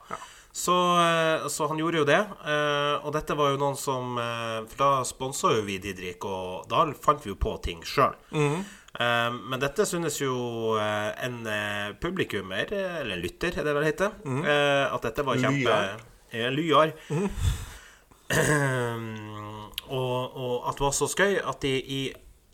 Så, 0.56 0.72
eh, 1.04 1.48
så 1.52 1.66
han 1.68 1.80
gjorde 1.82 2.00
jo 2.00 2.06
det. 2.08 2.22
eh, 2.48 2.96
Og 3.04 3.12
dette 3.12 3.36
var 3.36 3.50
jo 3.52 3.58
noen 3.60 3.76
som 3.76 4.16
eh, 4.22 4.62
For 4.72 4.78
da 4.80 4.90
sponsa 5.04 5.52
jo 5.58 5.66
vi 5.68 5.76
Didrik, 5.84 6.24
og 6.24 6.70
da 6.72 6.86
fant 6.96 7.20
vi 7.26 7.34
jo 7.34 7.36
på 7.36 7.58
ting 7.66 7.84
sjøl. 7.84 8.16
Men 8.96 9.60
dette 9.60 9.84
synes 9.84 10.22
jo 10.22 10.78
en 10.80 11.42
publikummer, 12.00 12.72
eller 12.72 13.18
en 13.18 13.20
lytter, 13.26 13.58
er 13.60 13.68
det 13.68 13.74
vel 13.76 13.84
heter, 13.90 14.14
eh, 14.24 14.86
at 14.96 15.02
dette 15.04 15.26
var 15.28 15.36
kjempe 15.42 15.76
Lyar. 16.32 16.56
Lyar. 16.56 16.94
og, 20.00 20.38
og 20.40 20.70
at 20.70 20.78
det 20.80 20.86
var 20.88 20.96
så 20.96 21.08
skøy 21.12 21.36
at 21.44 21.60
de 21.62 21.74
i 21.78 22.00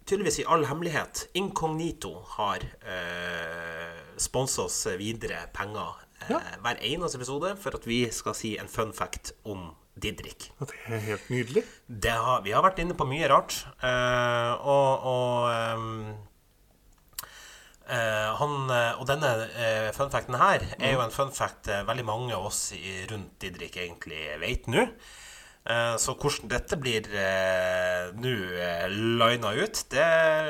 tydeligvis 0.09 0.41
i 0.41 0.47
all 0.49 0.65
hemmelighet, 0.67 1.27
inkognito, 1.37 2.15
har 2.35 2.65
eh, 2.83 4.01
sponsa 4.19 4.65
oss 4.65 4.81
videre 4.99 5.45
penger 5.55 6.01
eh, 6.29 6.57
hver 6.63 6.81
eneste 6.87 7.19
episode 7.19 7.53
for 7.61 7.77
at 7.77 7.85
vi 7.89 8.03
skal 8.13 8.35
si 8.37 8.55
en 8.61 8.71
fun 8.71 8.93
fact 8.95 9.33
om 9.43 9.71
Didrik. 10.01 10.49
Det 10.59 10.75
er 10.87 11.05
helt 11.05 11.29
nydelig. 11.29 11.63
Det 11.87 12.11
har, 12.11 12.43
vi 12.45 12.53
har 12.55 12.63
vært 12.63 12.79
inne 12.83 12.95
på 12.97 13.07
mye 13.09 13.27
rart. 13.29 13.57
Uh, 13.83 14.53
og 14.63 15.07
og 15.11 15.49
um, 15.51 16.13
uh, 17.89 18.29
han, 18.39 18.55
og 18.71 19.03
denne 19.09 19.31
uh, 19.51 19.89
fun 19.97 20.13
facten 20.13 20.39
her 20.39 20.63
er 20.79 20.95
jo 20.95 21.03
en 21.03 21.13
fun 21.13 21.33
fact 21.35 21.69
veldig 21.89 22.07
mange 22.07 22.37
av 22.37 22.47
oss 22.47 22.69
i, 22.77 23.01
rundt 23.11 23.35
Didrik 23.43 23.77
egentlig 23.83 24.23
vet 24.41 24.71
nå. 24.71 24.87
Eh, 25.61 25.95
så 26.01 26.15
hvordan 26.17 26.49
dette 26.49 26.73
blir 26.81 27.05
eh, 27.13 28.07
nå 28.17 28.31
uh, 28.33 28.85
lina 28.89 29.51
ut, 29.61 29.81
det 29.93 30.05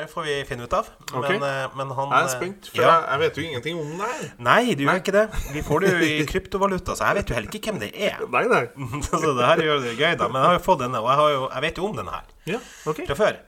får 0.08 0.24
vi 0.24 0.36
finne 0.48 0.64
ut 0.64 0.76
av. 0.78 0.88
Okay. 1.12 1.36
Men, 1.36 1.44
eh, 1.50 1.74
men 1.76 1.92
han 1.98 2.14
Jeg 2.16 2.22
er 2.22 2.30
eh, 2.30 2.36
spent, 2.38 2.70
for 2.72 2.80
ja. 2.86 2.94
jeg, 3.10 3.20
vet 3.26 3.40
jo 3.42 3.44
ingenting 3.44 3.82
om 3.82 3.90
det 4.00 4.08
her. 4.08 4.30
Nei, 4.48 4.62
du 4.80 4.86
gjør 4.86 5.02
ikke 5.02 5.16
det. 5.18 5.26
Vi 5.52 5.64
får 5.68 5.84
det 5.84 5.92
jo 5.92 6.00
i 6.08 6.14
kryptovaluta, 6.32 6.96
så 6.96 7.10
jeg 7.10 7.20
vet 7.20 7.34
jo 7.34 7.38
heller 7.42 7.52
ikke 7.60 7.74
hvem 7.74 7.82
det 7.84 7.92
er. 8.08 8.24
Nei, 8.38 8.46
nei. 8.54 8.64
så 9.10 9.20
det 9.36 9.50
her 9.50 9.66
gjør 9.68 9.84
det 9.84 9.98
gøy, 10.00 10.16
da. 10.16 10.30
Men 10.32 10.40
jeg 10.40 10.48
har 10.48 10.56
jo 10.56 10.64
fått 10.70 10.84
denne, 10.86 11.04
og 11.04 11.12
jeg, 11.12 11.20
har 11.24 11.36
jo, 11.36 11.44
jeg 11.52 11.66
vet 11.68 11.82
jo 11.84 11.90
om 11.90 12.00
denne 12.00 12.16
her 12.16 12.32
Ja, 12.56 12.62
ok. 12.94 13.04
fra 13.12 13.20
før. 13.26 13.42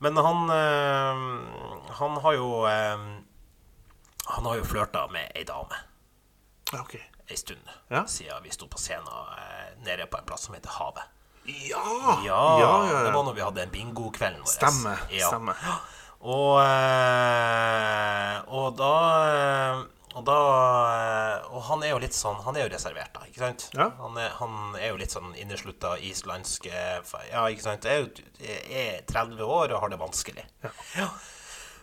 Men 0.00 0.16
han 0.16 0.48
eh, 0.56 1.22
Han 2.00 2.14
har 2.24 2.32
jo 2.38 2.46
eh, 2.64 3.02
Han 4.32 4.46
har 4.48 4.56
jo 4.56 4.64
flørta 4.64 5.02
med 5.12 5.36
ei 5.36 5.44
dame 5.44 5.76
Okay. 6.72 7.02
ei 7.28 7.36
stund 7.36 7.66
Ja. 7.90 8.06
siden 8.06 8.40
vi 8.46 8.52
sto 8.54 8.68
på 8.70 8.78
scenen 8.80 9.04
eh, 9.36 9.49
nede 9.86 10.06
på 10.10 10.18
en 10.20 10.26
plass 10.28 10.48
som 10.48 10.54
heter 10.56 10.72
Havet. 10.78 11.06
Ja! 11.44 12.18
Ja, 12.24 12.58
ja, 12.60 12.72
ja, 12.90 12.98
Det 13.06 13.14
var 13.14 13.24
når 13.24 13.34
vi 13.34 13.40
hadde 13.44 13.66
bingokvelden 13.72 14.42
vår. 14.44 14.52
Stemmer. 14.52 15.00
Stemme 15.08 15.54
Og, 16.20 16.60
eh, 16.60 18.36
og 18.52 18.76
da 18.76 18.92
eh, 19.30 19.80
og 20.10 20.24
da 20.26 20.36
eh, 20.90 21.48
Og 21.54 21.62
han 21.68 21.84
er 21.86 21.94
jo 21.94 22.00
litt 22.02 22.16
sånn 22.16 22.36
Han 22.44 22.58
er 22.58 22.66
jo 22.66 22.72
reservert, 22.74 23.12
da. 23.14 23.24
Ikke 23.30 23.40
sant? 23.44 23.68
Ja. 23.72 23.88
Han, 24.02 24.18
er, 24.20 24.34
han 24.36 24.76
er 24.76 24.90
jo 24.92 25.00
litt 25.00 25.14
sånn 25.14 25.32
inneslutta 25.38 25.94
islandsk 26.10 26.68
Ja, 26.68 27.46
ikke 27.48 27.64
sant? 27.64 27.88
Er, 27.88 28.04
jo, 28.04 28.26
er 28.68 29.00
30 29.08 29.40
år 29.46 29.72
og 29.72 29.80
har 29.84 29.94
det 29.94 30.00
vanskelig. 30.02 30.44
Ja. 30.98 31.08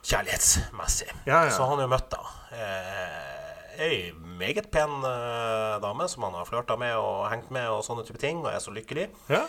Kjærlighetsmessig. 0.08 1.10
Ja, 1.26 1.46
ja. 1.48 1.52
Så 1.52 1.66
han 1.68 1.80
har 1.82 1.88
jo 1.88 1.92
møtt 1.92 2.12
da 2.14 2.22
eh, 2.56 3.47
ei 3.78 4.12
meget 4.40 4.70
pen 4.74 4.94
uh, 5.06 5.78
dame 5.84 6.08
som 6.10 6.24
han 6.28 6.36
har 6.38 6.48
flørta 6.50 6.78
med 6.80 6.96
og 7.00 7.28
hengt 7.32 7.50
med 7.54 7.70
og 7.72 7.84
sånne 7.86 8.06
type 8.08 8.20
ting, 8.22 8.44
og 8.44 8.52
er 8.52 8.60
så 8.63 8.74
lykkelig. 8.76 9.08
Ja. 9.32 9.44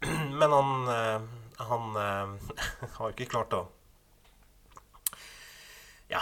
Men 0.40 0.52
han, 0.54 0.70
uh, 0.88 1.20
han 1.70 1.90
har 1.96 3.04
jo 3.06 3.12
ikke 3.14 3.30
klart 3.34 3.56
å 3.56 3.66
Ja, 6.10 6.20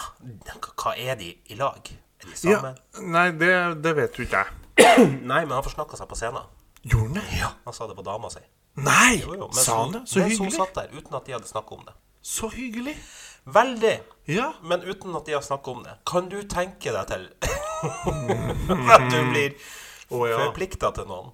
hva 0.77 0.93
er 1.01 1.17
de 1.17 1.31
i 1.49 1.57
lag? 1.57 1.81
Er 2.21 2.29
de 2.29 2.51
ja. 2.51 2.59
Nei, 3.01 3.31
det, 3.41 3.53
det 3.81 3.95
vet 3.97 4.19
jo 4.19 4.27
ikke 4.27 4.43
jeg. 4.43 4.57
Nei, 5.31 5.41
men 5.47 5.55
han 5.57 5.65
forsnakka 5.65 5.97
seg 5.97 6.11
på 6.11 6.19
scenen. 6.19 6.45
Gjorde 6.83 7.07
han 7.07 7.17
det? 7.17 7.23
Ja, 7.39 7.49
Han 7.65 7.75
sa 7.75 7.87
det 7.89 7.97
på 7.97 8.05
dama 8.07 8.29
si. 8.31 8.43
Nei! 8.79 9.19
Jo, 9.23 9.33
jo, 9.39 9.49
Sa 9.57 9.79
han 9.85 9.95
det? 9.97 10.03
Så 10.07 10.21
mens 10.21 10.39
hun 10.39 10.47
hyggelig. 10.47 10.59
satt 10.61 10.77
der 10.77 10.93
uten 10.93 11.17
at 11.19 11.25
de 11.27 11.35
hadde 11.35 11.49
snakka 11.49 11.75
om 11.79 11.87
det. 11.87 11.95
Så 12.23 12.51
hyggelig. 12.53 12.95
Veldig. 13.45 13.97
Ja. 14.29 14.53
Men 14.63 14.83
uten 14.83 15.17
at 15.17 15.27
de 15.27 15.37
har 15.37 15.45
snakket 15.45 15.69
om 15.69 15.83
det. 15.87 15.95
Kan 16.09 16.29
du 16.29 16.43
tenke 16.49 16.93
deg 16.93 17.07
til 17.09 17.29
at 18.95 19.05
du 19.09 19.19
blir 19.31 19.55
oh, 20.11 20.25
ja. 20.29 20.41
forplikta 20.43 20.91
til 20.97 21.09
noen? 21.09 21.31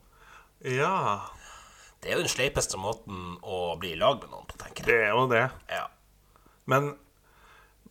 Ja. 0.65 1.31
Det 1.99 2.13
er 2.13 2.19
jo 2.19 2.27
den 2.27 2.33
sleipeste 2.33 2.79
måten 2.81 3.39
å 3.43 3.75
bli 3.81 3.95
i 3.95 3.99
lag 3.99 4.21
med 4.23 4.31
noen 4.31 4.47
på, 4.47 4.59
tenker 4.61 4.85
jeg. 4.85 4.91
Det 4.93 5.09
er 5.09 5.15
jo 5.17 5.25
det. 5.31 5.47
Ja. 5.73 5.89
Men 6.71 6.95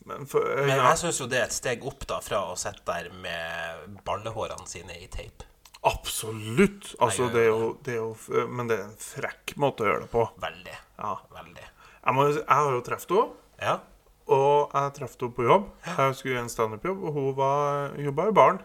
Men, 0.03 0.25
for, 0.27 0.43
uh, 0.43 0.65
Men 0.67 0.81
jeg 0.81 0.99
syns 0.99 1.19
jo 1.21 1.29
det 1.31 1.37
er 1.39 1.45
et 1.47 1.55
steg 1.55 1.85
opp 1.87 2.03
da 2.09 2.17
fra 2.19 2.41
å 2.51 2.55
sitte 2.59 2.83
der 2.89 3.05
med 3.23 4.01
ballehårene 4.03 4.67
sine 4.67 4.97
i 4.99 5.07
teip. 5.07 5.45
Absolutt. 5.83 6.93
Altså, 6.99 7.29
det 7.31 7.45
er 7.45 7.49
jo, 7.51 7.69
det 7.83 7.95
er 7.95 8.01
jo 8.01 8.43
Men 8.51 8.67
det 8.67 8.77
er 8.79 8.83
en 8.89 8.99
frekk 8.99 9.55
måte 9.59 9.83
å 9.83 9.87
gjøre 9.87 10.05
det 10.05 10.11
på. 10.11 10.25
Veldig. 10.43 10.75
Ja. 10.99 11.13
Veldig. 11.37 11.65
Jeg, 12.03 12.15
må, 12.17 12.27
jeg 12.35 12.47
har 12.51 12.75
jo 12.75 12.83
truffet 12.83 13.15
henne. 13.15 13.39
Ja. 13.63 13.77
Og 14.27 14.71
jeg 14.73 14.93
traff 14.93 15.15
henne 15.19 15.33
på 15.35 15.43
jobb. 15.43 15.65
Jeg 15.85 16.15
skulle 16.15 16.35
gjøre 16.35 16.43
en 16.45 16.49
standup-jobb, 16.49 17.03
og 17.03 17.11
hun 17.13 17.35
var- 17.37 17.95
jobba 17.99 18.27
i 18.29 18.31
baren. 18.31 18.59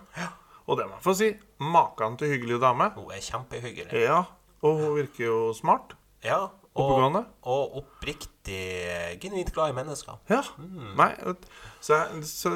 Og 0.68 0.76
det 0.78 0.86
må 0.86 0.92
jeg 0.98 1.02
få 1.02 1.14
si. 1.14 1.32
Maken 1.60 2.16
til 2.18 2.28
hyggelig 2.28 2.60
dame. 2.60 2.90
Hun 2.94 3.10
er 3.10 3.20
kjempehyggelig. 3.24 3.92
Ja. 3.92 4.22
Og 4.62 4.76
hun 4.78 4.94
virker 4.96 5.24
jo 5.24 5.52
smart. 5.52 5.96
Ja. 6.24 6.46
Og, 6.78 6.84
Oppegående. 6.84 7.24
og 7.50 7.78
oppriktig 7.80 8.58
genuint 9.18 9.50
glad 9.52 9.72
i 9.72 9.74
mennesker. 9.74 10.20
Ja. 10.30 10.44
Nei, 10.98 11.08
så, 11.82 11.98
så, 12.22 12.52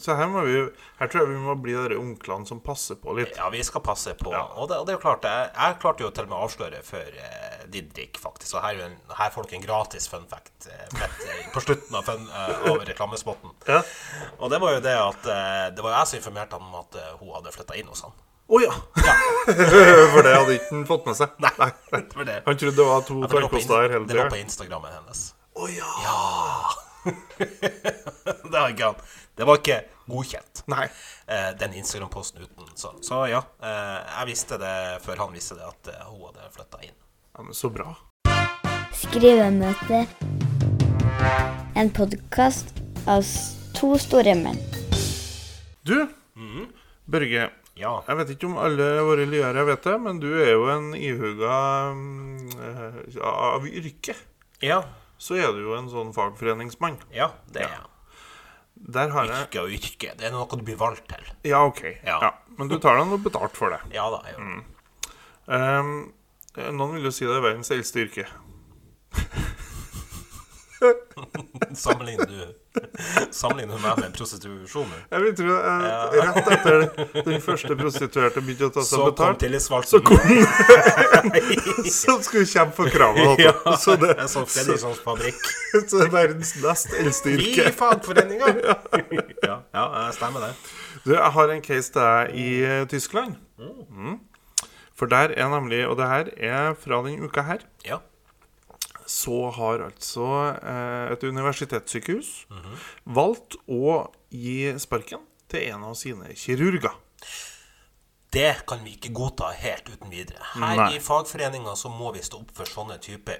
så 0.00 0.16
her 0.18 0.28
må 0.30 0.42
vi 0.46 0.58
Her 0.98 1.08
tror 1.08 1.24
jeg 1.24 1.30
vi 1.32 1.40
må 1.40 1.54
bli 1.60 1.74
de 1.90 1.96
onklene 1.96 2.44
som 2.48 2.60
passer 2.64 3.00
på 3.00 3.16
litt. 3.16 3.32
Ja, 3.40 3.48
vi 3.52 3.64
skal 3.64 3.80
passe 3.84 4.12
på. 4.20 4.30
Ja. 4.36 4.44
Og, 4.56 4.68
det, 4.68 4.78
og 4.82 4.86
det 4.86 4.94
er 4.94 4.98
jo 5.00 5.04
klart, 5.06 5.24
jeg, 5.24 5.48
jeg 5.56 5.78
klarte 5.80 6.04
jo 6.04 6.12
til 6.12 6.28
og 6.28 6.32
med 6.34 6.38
å 6.38 6.44
avsløre 6.46 6.82
før 6.86 7.08
uh, 7.16 7.64
Didrik, 7.72 8.20
faktisk. 8.20 8.58
Og 8.58 8.66
her, 8.66 8.76
er 8.76 8.82
jo 8.82 8.90
en, 8.90 8.98
her 9.16 9.32
får 9.32 9.48
dere 9.48 9.60
en 9.62 9.66
gratis 9.66 10.10
fun 10.12 10.28
fact 10.30 10.68
uh, 10.68 11.08
på 11.56 11.64
slutten 11.64 11.96
av, 11.96 12.04
fun, 12.06 12.28
eh, 12.28 12.70
av 12.70 12.84
reklamespotten. 12.88 13.56
Ja. 13.68 13.80
Og 14.38 14.52
det 14.52 14.60
var 14.62 14.76
jo 14.76 14.82
det 14.84 14.94
at 14.98 15.26
eh, 15.28 15.66
Det 15.74 15.84
var 15.84 15.92
jo 15.92 15.96
jeg 15.98 16.10
som 16.10 16.20
informerte 16.20 16.58
ham 16.58 16.68
om 16.68 16.80
at 16.82 16.96
eh, 17.00 17.14
hun 17.20 17.32
hadde 17.36 17.52
flytta 17.54 17.76
inn 17.78 17.90
hos 17.92 18.04
han. 18.06 18.14
Å 18.52 18.58
ja! 18.60 18.72
For 20.12 20.22
det 20.26 20.32
hadde 20.36 20.54
ikke 20.58 20.68
han 20.74 20.82
fått 20.88 21.06
med 21.08 21.16
seg. 21.16 21.32
Nei. 21.40 21.68
Han 21.92 22.02
trodde 22.10 22.76
det 22.76 22.84
var 22.84 23.00
to 23.06 23.22
Ja, 23.22 23.28
her 23.32 23.46
in- 23.48 23.92
hele 23.94 24.06
Det 24.10 24.18
lå 24.18 24.26
på. 24.28 24.36
Instagrammen 24.42 24.92
hennes. 24.92 25.22
Å 25.56 25.68
ja. 25.72 25.92
det 28.52 28.52
var 28.52 28.68
ikke 28.74 28.90
han. 28.90 29.00
Det 29.40 29.46
var 29.48 29.56
ikke 29.62 29.78
godkjent. 30.12 30.62
Nei. 30.68 30.84
eh, 31.26 31.48
den 31.58 31.72
Instagram-posten 31.80 32.44
uten. 32.44 32.68
Så, 32.76 32.92
så 33.02 33.22
ja, 33.30 33.40
eh, 33.64 33.98
jeg 34.18 34.28
visste 34.34 34.58
det 34.60 34.74
før 35.06 35.24
han 35.24 35.32
visste 35.32 35.56
det, 35.56 35.64
at 35.72 35.92
eh, 35.94 36.04
hun 36.10 36.28
hadde 36.28 36.52
flytta 36.52 36.82
inn. 36.84 36.94
Ja, 37.32 37.46
men 37.48 37.56
så 37.56 37.72
bra. 37.72 37.94
Skrivemøte. 39.00 40.04
En 41.80 41.88
podkast 41.96 42.76
av 43.08 43.24
to 43.74 43.94
store 43.98 44.36
menn. 44.38 44.60
Du, 45.88 45.96
Børge. 47.08 47.48
Ja. 47.78 48.02
Jeg 48.06 48.16
vet 48.18 48.30
ikke 48.34 48.46
om 48.50 48.58
alle 48.60 48.86
våre 49.06 49.24
lyere 49.28 49.62
vet 49.64 49.82
det, 49.86 49.94
men 50.04 50.18
du 50.20 50.28
er 50.36 50.50
jo 50.52 50.66
en 50.68 50.90
ihuga 50.98 51.54
mm, 51.96 52.50
eh, 52.60 52.94
Av 53.24 53.64
yrke 53.66 54.14
Ja, 54.60 54.82
så 55.16 55.34
er 55.40 55.52
du 55.56 55.60
jo 55.64 55.72
en 55.78 55.88
sånn 55.88 56.12
fagforeningsmann. 56.12 56.98
ja 57.14 57.30
det 57.54 57.62
er 57.64 57.68
jeg. 57.78 57.86
Der 58.92 59.08
har 59.14 59.24
jeg 59.30 59.38
Yrke 59.46 59.60
og 59.62 59.70
yrke. 59.76 60.08
Det 60.18 60.24
er 60.26 60.32
noe 60.34 60.56
du 60.58 60.62
blir 60.66 60.76
valgt 60.80 61.06
til. 61.12 61.24
Ja, 61.46 61.60
OK. 61.68 61.82
Ja. 62.02 62.18
Ja. 62.24 62.30
Men 62.58 62.68
du 62.68 62.76
tar 62.82 62.96
deg 62.98 63.06
noe 63.12 63.18
betalt 63.22 63.56
for 63.56 63.70
det. 63.72 63.80
Ja 63.96 64.10
da. 64.10 64.18
Jeg 64.26 64.34
gjør 64.36 64.46
det. 64.58 64.64
Um, 65.52 66.12
noen 66.76 66.94
vil 66.96 67.04
jo 67.08 67.12
si 67.14 67.24
det 67.28 67.34
er 67.36 67.42
verdens 67.44 67.70
eldste 67.74 67.98
yrke. 68.04 68.24
Sammenligner 71.78 72.26
du 72.26 72.54
Sammenligner 73.30 73.76
meg 73.82 73.98
med 73.98 74.06
en 74.06 74.14
prostitusjon? 74.16 74.86
nå? 74.88 74.98
Jeg 75.12 75.22
vil 75.22 75.34
tro 75.36 75.56
at 75.58 76.14
Rett 76.16 76.50
etter 76.54 76.84
den 77.26 77.42
første 77.44 77.76
prostituerte 77.76 78.40
begynte 78.44 78.70
å 78.70 78.72
ta 78.72 78.84
Så 78.86 78.96
seg 78.96 79.02
kom 79.02 79.10
betalt, 79.12 79.88
så 79.90 80.00
kom 80.00 80.16
så 82.00 82.16
skulle 82.24 82.44
vi 82.46 82.50
kjempe 82.52 82.76
for 82.78 82.92
kravet. 82.94 83.42
ja. 83.44 83.52
Så, 83.76 83.96
det, 84.00 84.14
jeg 84.18 84.30
sånn 84.32 84.48
Fredrikssons 84.48 85.02
fabrikk. 85.04 85.40
så 85.74 86.00
det 86.00 86.06
er 86.06 86.12
verdens 86.14 86.54
nest 86.62 86.94
eldste 86.96 87.34
Vi 87.34 87.50
yrke. 87.50 87.68
i 87.68 87.76
fagforeninga! 87.82 88.52
Ja, 89.42 89.58
ja, 89.74 89.84
stemmer 90.14 90.44
det. 90.46 90.52
Du, 91.04 91.10
jeg 91.16 91.30
har 91.34 91.50
en 91.50 91.62
case 91.64 91.92
til 91.92 92.00
deg 92.04 92.36
i 92.38 92.46
eh, 92.62 92.84
Tyskland. 92.88 93.34
Mm. 93.58 94.16
For 94.96 95.10
der 95.10 95.32
er 95.34 95.48
nemlig 95.50 95.80
Og 95.88 95.96
det 95.98 96.06
her 96.08 96.30
er 96.38 96.74
fra 96.78 97.00
denne 97.04 97.26
uka 97.26 97.42
her. 97.48 97.64
Ja. 97.88 97.98
Så 99.12 99.38
har 99.58 99.82
altså 99.90 100.26
eh, 100.56 101.12
et 101.12 101.24
universitetssykehus 101.28 102.30
valgt 103.04 103.58
å 103.68 104.06
gi 104.32 104.72
sparken 104.80 105.20
til 105.52 105.66
en 105.74 105.84
av 105.90 105.96
sine 106.00 106.32
kirurger. 106.38 106.94
Det 108.32 108.62
kan 108.66 108.80
vi 108.80 108.94
ikke 108.96 109.10
godta 109.12 109.50
helt 109.60 109.90
uten 109.92 110.08
videre. 110.08 110.40
Her 110.54 110.78
Nei. 110.78 110.86
i 110.96 111.00
fagforeninga 111.04 111.74
så 111.76 111.90
må 111.92 112.14
vi 112.14 112.22
stå 112.24 112.38
opp 112.40 112.54
for 112.56 112.64
sånne 112.70 112.96
type 113.04 113.34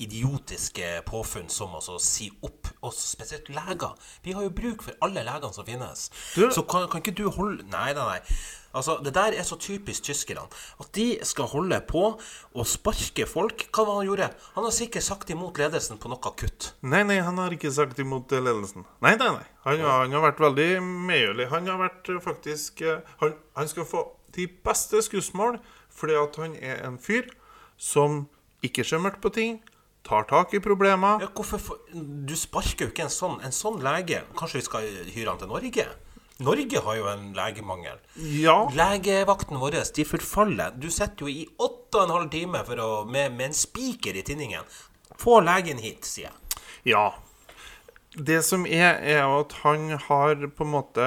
idiotiske 0.00 1.02
påfunn 1.04 1.50
som 1.52 1.74
å 1.76 1.98
si 2.00 2.30
opp 2.46 2.70
oss, 2.86 3.02
spesielt 3.12 3.50
leger. 3.52 3.92
Vi 4.24 4.32
har 4.32 4.46
jo 4.46 4.52
bruk 4.54 4.86
for 4.86 4.96
alle 5.04 5.24
legene 5.26 5.52
som 5.52 5.66
finnes. 5.68 6.06
Du- 6.34 6.48
Så 6.54 6.62
kan, 6.64 6.88
kan 6.88 7.02
ikke 7.02 7.14
du 7.18 7.28
holde 7.28 7.66
Nei, 7.68 7.92
nei, 7.92 8.06
nei. 8.06 8.20
Altså, 8.74 8.98
Det 9.02 9.14
der 9.14 9.32
er 9.38 9.42
så 9.48 9.56
typisk 9.58 10.02
tyskerne. 10.04 10.44
At 10.80 10.90
de 10.94 11.18
skal 11.24 11.46
holde 11.48 11.80
på 11.88 12.02
å 12.54 12.64
sparke 12.68 13.24
folk. 13.26 13.64
Hva 13.72 13.84
var 13.86 13.94
det 13.94 13.98
han 14.02 14.08
gjorde? 14.10 14.28
Han 14.56 14.64
har 14.68 14.74
sikkert 14.76 15.02
sagt 15.06 15.30
imot 15.30 15.56
ledelsen 15.58 15.98
på 15.98 16.10
noe 16.12 16.32
kutt. 16.36 16.72
Nei, 16.82 17.02
nei, 17.08 17.18
han 17.24 17.38
har 17.40 17.50
ikke 17.56 17.72
sagt 17.72 17.98
imot 17.98 18.32
eh, 18.32 18.42
ledelsen. 18.44 18.84
Nei, 19.00 19.14
nei, 19.16 19.30
nei. 19.38 19.46
Han, 19.64 19.80
har- 19.80 20.02
han 20.04 20.12
har 20.18 20.26
vært 20.28 20.40
veldig 20.44 20.68
medgjørlig. 20.84 21.48
Han 21.54 21.66
har 21.72 21.78
vært 21.86 22.08
eh, 22.12 22.20
faktisk 22.22 22.82
eh, 22.84 23.00
han, 23.22 23.34
han 23.56 23.68
skal 23.72 23.88
få 23.88 24.04
de 24.36 24.46
beste 24.46 25.00
skussmål 25.02 25.56
fordi 25.98 26.14
at 26.20 26.36
han 26.38 26.54
er 26.60 26.84
en 26.86 26.98
fyr 27.02 27.26
som 27.80 28.26
ikke 28.62 28.84
ser 28.86 29.00
mørkt 29.02 29.20
på 29.24 29.30
ting, 29.34 29.56
tar 30.06 30.24
tak 30.28 30.52
i 30.54 30.60
problemer. 30.62 31.20
Ja, 31.24 31.28
hvorfor 31.34 31.78
Du 32.28 32.34
sparker 32.38 32.86
jo 32.86 32.92
ikke 32.92 33.06
en 33.08 33.12
sånn, 33.12 33.40
en 33.44 33.52
sånn 33.54 33.80
lege. 33.82 34.22
Kanskje 34.38 34.60
vi 34.60 34.66
skal 34.68 34.86
hyre 35.14 35.32
han 35.32 35.40
til 35.40 35.50
Norge? 35.50 35.88
Norge 36.38 36.80
har 36.84 36.94
jo 36.94 37.06
en 37.10 37.32
legemangel. 37.34 37.98
Ja. 38.38 38.58
Legevakten 38.70 39.58
vår 39.58 39.80
de 39.94 40.04
forfaller. 40.06 40.76
Du 40.78 40.86
sitter 40.90 41.26
jo 41.26 41.32
i 41.32 41.46
åtte 41.58 41.98
og 41.98 42.04
en 42.04 42.14
halv 42.14 42.28
time 42.30 42.60
for 42.66 42.78
å, 42.78 42.90
med, 43.10 43.32
med 43.34 43.50
en 43.50 43.56
spiker 43.58 44.14
i 44.14 44.22
tinningen. 44.22 44.62
Få 45.18 45.40
legen 45.42 45.80
hit, 45.82 46.06
sier 46.06 46.28
jeg. 46.28 46.60
Ja. 46.94 47.08
Det 48.14 48.38
som 48.46 48.64
er, 48.66 49.00
er 49.02 49.26
at 49.26 49.52
han 49.64 49.90
har 50.06 50.46
på 50.56 50.64
en 50.64 50.70
måte 50.72 51.04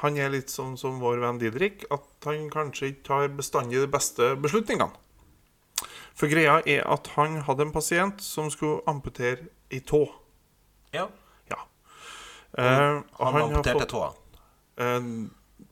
Han 0.00 0.16
er 0.16 0.30
litt 0.32 0.48
sånn 0.50 0.78
som 0.80 0.96
vår 1.02 1.20
venn 1.22 1.38
Didrik, 1.42 1.84
at 1.92 2.06
han 2.26 2.46
kanskje 2.50 2.92
ikke 2.92 3.04
tar 3.10 3.28
bestandig 3.36 3.82
de 3.82 3.90
beste 3.90 4.30
beslutningene. 4.40 4.94
For 6.18 6.30
greia 6.30 6.56
er 6.66 6.86
at 6.90 7.12
han 7.14 7.42
hadde 7.46 7.66
en 7.66 7.74
pasient 7.74 8.22
som 8.24 8.48
skulle 8.50 8.80
amputere 8.90 9.50
ei 9.70 9.82
tå. 9.86 10.04
Ja. 10.94 11.04
Ja. 11.50 11.60
Uh, 12.58 12.64
han, 12.64 13.02
Han 13.18 13.42
amputerte 13.42 13.76
fått- 13.82 13.92
tåa. 13.92 14.08
Eh, 14.78 15.10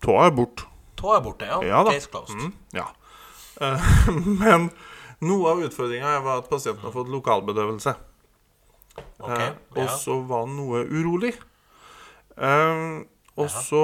Tåa 0.02 0.26
er 0.28 0.34
borte. 0.36 0.66
Tåa 0.98 1.18
er 1.20 1.24
borte, 1.24 1.48
ja. 1.48 1.60
Ja. 1.64 1.84
Case 1.88 2.10
closed. 2.12 2.36
Mm, 2.36 2.52
ja. 2.76 2.88
Eh, 3.60 3.88
men 4.42 4.70
noe 5.24 5.54
av 5.54 5.64
utfordringa 5.64 6.18
var 6.24 6.42
at 6.42 6.50
pasienten 6.52 6.84
har 6.84 6.94
fått 6.94 7.12
lokalbedøvelse. 7.12 7.96
Ok, 9.20 9.30
Eh, 9.30 9.50
og 9.76 9.82
ja. 9.84 9.92
så 9.92 10.20
var 10.28 10.46
han 10.46 10.56
noe 10.56 10.84
urolig. 10.88 11.34
Eh, 12.36 12.84
og 13.36 13.50
så 13.52 13.82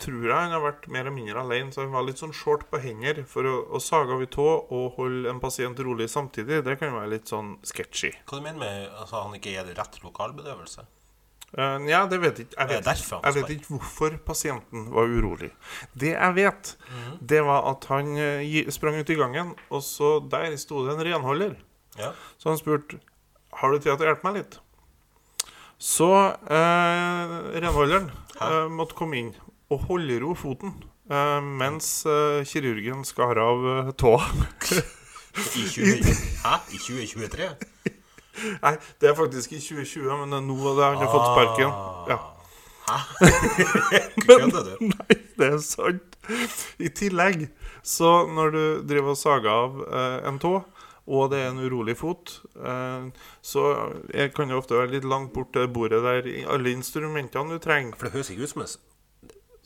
tror 0.00 0.24
jeg 0.26 0.34
han 0.34 0.52
har 0.54 0.62
vært 0.64 0.86
mer 0.92 1.06
eller 1.06 1.14
mindre 1.14 1.42
alene, 1.42 1.72
så 1.72 1.82
han 1.84 1.94
var 1.94 2.04
litt 2.06 2.20
sånn 2.20 2.34
short 2.36 2.66
på 2.70 2.80
hender. 2.82 3.22
For 3.28 3.48
å, 3.48 3.54
å 3.76 3.80
sage 3.82 4.14
av 4.14 4.22
ei 4.24 4.28
tå 4.32 4.46
og 4.46 4.98
holde 4.98 5.32
en 5.32 5.40
pasient 5.42 5.80
rolig 5.84 6.08
samtidig, 6.12 6.62
det 6.66 6.78
kan 6.80 6.94
være 6.96 7.12
litt 7.16 7.32
sånn 7.32 7.56
sketchy. 7.66 8.12
Hva 8.28 8.40
du 8.40 8.44
mener 8.44 8.60
med 8.62 8.86
altså, 8.92 9.24
han 9.24 9.36
ikke 9.38 9.54
gir 9.54 9.72
rett 9.76 10.00
lokalbedøvelse? 10.04 10.86
Eh, 11.56 11.86
ja, 11.88 12.02
det 12.06 12.18
vet 12.20 12.36
jeg 12.38 12.46
ikke. 12.48 12.58
Jeg 12.60 12.68
vet, 12.68 12.84
derfor 12.84 13.20
jeg 13.24 13.34
vet 13.38 13.50
ikke 13.54 13.68
hvorfor 13.72 14.18
pasienten 14.26 14.90
var 14.92 15.08
urolig. 15.08 15.50
Det 15.96 16.12
jeg 16.12 16.34
vet, 16.36 16.76
Mhm. 16.90 17.18
det 17.26 17.40
var 17.44 17.70
at 17.70 17.84
han 17.88 18.10
uh, 18.18 18.70
sprang 18.70 18.98
ut 19.00 19.10
i 19.10 19.14
gangen, 19.16 19.54
og 19.70 19.80
så 19.82 20.18
der 20.28 20.56
sto 20.60 20.84
det 20.86 20.94
en 20.98 21.04
renholder. 21.06 21.54
Ja. 21.98 22.12
Så 22.38 22.50
han 22.50 22.58
spurte 22.58 23.00
har 23.58 23.72
du 23.72 23.78
tid 23.78 23.96
til 23.96 24.04
å 24.04 24.10
hjelpe 24.12 24.24
meg 24.28 24.34
litt. 24.42 24.58
Så 25.78 26.10
uh, 26.12 27.52
renholderen 27.56 28.10
måtte 28.70 28.94
komme 28.94 29.16
inn 29.16 29.32
og 29.70 29.80
holde 29.88 30.20
ro 30.20 30.34
foten 30.34 30.74
mens 31.08 32.02
kirurgen 32.44 33.00
skar 33.08 33.38
av 33.40 33.92
tåa. 33.96 34.20
I 35.56 35.64
20, 35.64 36.02
hæ? 36.44 36.54
I 36.74 36.78
2023? 36.78 37.48
Nei, 38.64 38.74
det 39.00 39.10
er 39.10 39.16
faktisk 39.18 39.54
i 39.54 39.62
2020, 39.62 40.10
men 40.22 40.34
det 40.34 40.40
er 40.40 40.48
nå 40.48 40.58
det 40.78 40.84
han 40.84 41.00
har 41.02 41.14
fått 41.14 41.30
sparken. 41.32 41.78
Ja. 42.10 42.18
Kødder 44.26 44.64
du? 44.64 44.74
Nei, 44.92 45.18
det 45.38 45.52
er 45.52 45.62
sant. 45.64 46.18
I 46.80 46.90
tillegg, 46.92 47.46
så 47.86 48.26
når 48.28 48.52
du 48.54 48.62
driver 48.88 49.14
og 49.14 49.20
sager 49.20 49.48
av 49.52 49.78
eh, 49.86 50.18
en 50.28 50.40
tå, 50.42 50.58
og 51.08 51.30
det 51.32 51.40
er 51.40 51.54
en 51.54 51.62
urolig 51.64 51.96
fot, 51.96 52.34
eh, 52.60 53.08
så 53.40 53.64
jeg 54.12 54.34
kan 54.36 54.52
jo 54.52 54.60
ofte 54.60 54.76
være 54.76 54.92
litt 54.98 55.08
langt 55.08 55.32
bort 55.36 55.54
til 55.56 55.70
bordet 55.72 56.02
der 56.04 56.28
alle 56.52 56.74
instrumentene 56.76 57.56
du 57.56 57.64
trenger. 57.64 57.96
For 57.96 58.08
det 58.08 58.18
høres 58.18 58.32
ikke 58.34 58.44
ut 58.44 58.54
som 58.54 58.64
en 58.66 58.74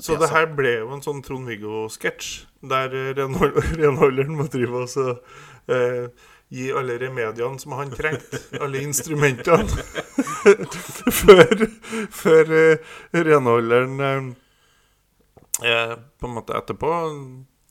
Så 0.03 0.19
det 0.19 0.31
her 0.31 0.47
ble 0.59 0.77
jo 0.81 0.93
en 0.95 1.03
sånn 1.03 1.23
Trond-Viggo-sketsj, 1.23 2.31
der 2.71 2.95
renholderen 3.19 4.39
må 4.39 4.47
drive 4.51 4.85
og 4.85 4.91
så 4.91 5.09
eh, 5.67 6.07
gi 6.53 6.69
alle 6.77 6.99
remediene 7.01 7.59
som 7.61 7.73
han 7.79 7.93
trengte, 7.95 8.41
alle 8.61 8.83
instrumentene, 8.85 9.69
før, 11.23 11.65
før 12.13 12.53
uh, 12.53 12.91
renholderen 13.17 14.03
eh, 15.63 15.95
på 15.97 16.29
en 16.29 16.37
måte 16.37 16.59
etterpå 16.59 16.93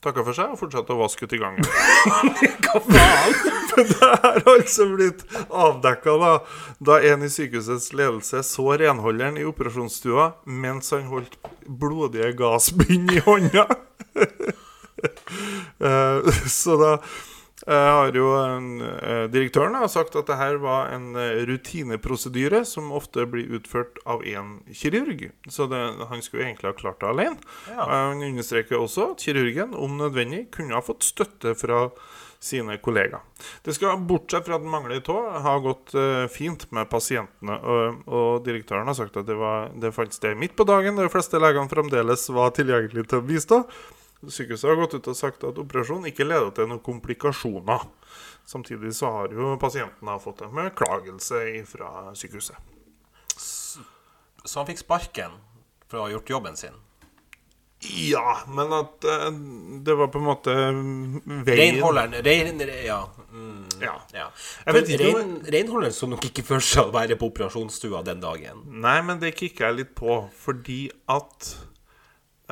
takka 0.02 0.24
for 0.26 0.34
seg 0.34 0.50
og 0.50 0.58
fortsatte 0.58 0.94
å 0.94 0.98
vaske 0.98 1.28
ut 1.28 1.34
i 1.36 1.38
gangen. 1.38 1.66
Hva 2.66 2.80
faen? 2.88 3.40
Det 3.72 3.94
har 4.04 4.42
altså 4.50 4.84
blitt 4.90 5.22
avdekka 5.48 6.18
da, 6.20 6.32
da 6.84 6.98
en 7.08 7.22
i 7.24 7.30
sykehusets 7.32 7.94
ledelse 7.96 8.42
så 8.44 8.66
renholderen 8.82 9.38
i 9.40 9.46
operasjonsstua 9.48 10.26
mens 10.44 10.92
han 10.92 11.06
holdt 11.08 11.38
blodige 11.64 12.34
gassbind 12.36 13.14
i 13.16 13.22
hånda. 13.24 13.64
Så 16.52 16.76
da 16.82 16.92
har 17.70 18.16
jo 18.16 18.30
eh, 18.34 19.28
direktøren 19.30 19.76
har 19.78 19.90
sagt 19.90 20.16
at 20.18 20.26
det 20.26 20.38
her 20.40 20.58
var 20.62 20.90
en 20.90 21.12
eh, 21.14 21.44
rutineprosedyre 21.46 22.64
som 22.66 22.90
ofte 22.94 23.26
blir 23.30 23.54
utført 23.58 24.00
av 24.02 24.24
én 24.26 24.56
kirurg. 24.74 25.28
Så 25.46 25.68
det, 25.70 25.82
han 26.10 26.24
skulle 26.24 26.48
egentlig 26.48 26.72
ha 26.72 26.78
klart 26.78 27.00
det 27.00 27.12
alene. 27.12 27.38
Ja. 27.68 27.86
Eh, 27.86 27.94
Han 28.12 28.24
understreker 28.32 28.80
også 28.80 29.12
at 29.12 29.22
kirurgen, 29.22 29.76
om 29.78 29.96
nødvendig, 30.00 30.48
kunne 30.50 30.74
ha 30.74 30.82
fått 30.82 31.06
støtte 31.06 31.54
fra 31.54 31.86
sine 32.42 32.74
kollegaer. 32.82 33.22
Det 33.62 33.76
skal, 33.76 34.00
bortsett 34.02 34.48
fra 34.48 34.58
at 34.58 34.64
den 34.64 34.72
mangler 34.72 34.98
tå, 35.06 35.14
ha 35.44 35.52
gått 35.62 35.92
uh, 35.94 36.26
fint 36.26 36.64
med 36.74 36.88
pasientene. 36.90 37.54
Og, 37.54 38.00
og 38.10 38.30
direktøren 38.42 38.90
har 38.90 38.96
sagt 38.98 39.20
at 39.20 39.28
det, 39.28 39.36
var, 39.38 39.70
det 39.78 39.92
fant 39.94 40.14
sted 40.14 40.34
midt 40.38 40.56
på 40.58 40.66
dagen, 40.66 40.98
da 40.98 41.06
de 41.06 41.12
fleste 41.12 41.38
legene 41.38 41.70
fremdeles 41.70 42.26
var 42.34 42.50
tilgjengelige 42.56 43.12
til 43.12 43.22
å 43.22 43.26
bistå. 43.28 43.60
Sykehuset 44.22 44.68
har 44.70 44.76
gått 44.78 44.94
ut 44.94 45.08
og 45.10 45.16
sagt 45.18 45.42
at 45.48 45.56
operasjonen 45.58 46.06
ikke 46.12 46.26
leder 46.28 46.52
til 46.54 46.68
noen 46.70 46.82
komplikasjoner. 46.84 47.88
Samtidig 48.46 48.92
så 48.94 49.10
har 49.16 49.34
jo 49.34 49.56
pasienten 49.58 50.12
fått 50.22 50.44
en 50.46 50.54
beklagelse 50.54 51.40
fra 51.66 52.12
sykehuset. 52.18 52.56
Så 54.44 54.58
han 54.58 54.66
fikk 54.70 54.82
sparken 54.82 55.34
for 55.90 56.00
å 56.00 56.06
ha 56.06 56.12
gjort 56.14 56.30
jobben 56.30 56.56
sin. 56.58 56.74
Ja, 57.82 58.36
men 58.46 58.70
at 58.76 59.02
eh, 59.10 59.24
det 59.82 59.94
var 59.98 60.06
på 60.14 60.20
en 60.20 60.26
måte 60.28 60.52
mm, 60.54 61.40
veien 61.42 61.58
Reinholderen 61.58 62.12
rein, 62.22 62.60
Ja. 62.86 63.00
Mm, 63.32 63.64
Ja. 63.82 63.96
ja. 64.14 64.28
Om- 64.70 64.76
rein, 65.00 65.32
Reinholderen 65.50 65.92
så 65.96 66.06
nok 66.06 66.22
ikke 66.28 66.44
for 66.46 66.62
seg 66.62 66.86
å 66.90 66.94
være 66.94 67.16
på 67.18 67.26
operasjonsstua 67.32 68.04
den 68.06 68.20
dagen. 68.22 68.62
Nei, 68.84 69.00
men 69.02 69.18
det 69.18 69.32
kikker 69.34 69.66
jeg 69.66 69.78
litt 69.80 69.94
på, 69.98 70.20
fordi 70.44 70.84
at 71.10 71.50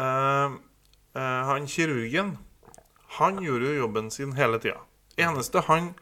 eh, 0.03 0.59
han 1.19 1.67
kirurgen 1.67 2.37
Han 3.19 3.41
gjorde 3.43 3.67
jo 3.67 3.81
jobben 3.83 4.11
sin 4.11 4.33
hele 4.33 4.59
tida. 4.63 4.79
Eneste 5.19 5.61
han 5.67 5.95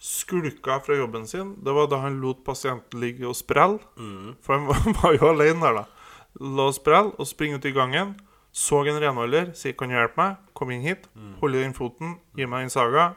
skulka 0.00 0.80
fra 0.84 0.94
jobben 0.96 1.26
sin, 1.26 1.54
det 1.64 1.72
var 1.72 1.86
da 1.88 1.96
han 2.04 2.20
lot 2.20 2.44
pasienten 2.44 3.00
ligge 3.00 3.26
og 3.28 3.36
sprelle. 3.36 3.78
For 4.44 4.58
han 4.58 4.66
var- 5.02 5.14
jo 5.16 5.28
alene 5.30 5.60
der, 5.60 5.72
da. 5.80 5.84
Lå 6.40 6.66
og 6.68 6.74
sprelle 6.76 7.12
og 7.18 7.26
springe 7.26 7.56
ut 7.56 7.64
i 7.64 7.72
gangen. 7.72 8.14
Så 8.52 8.82
en 8.86 9.00
renholder, 9.00 9.52
sier 9.54 9.72
'Kan 9.72 9.88
du 9.88 9.94
hjelpe 9.94 10.16
meg?' 10.18 10.36
Kom 10.54 10.70
inn 10.70 10.82
hit. 10.82 11.08
Hold 11.40 11.54
i 11.54 11.62
den 11.62 11.74
foten. 11.74 12.18
Gi 12.36 12.46
meg 12.46 12.62
den 12.66 12.70
saga. 12.70 13.14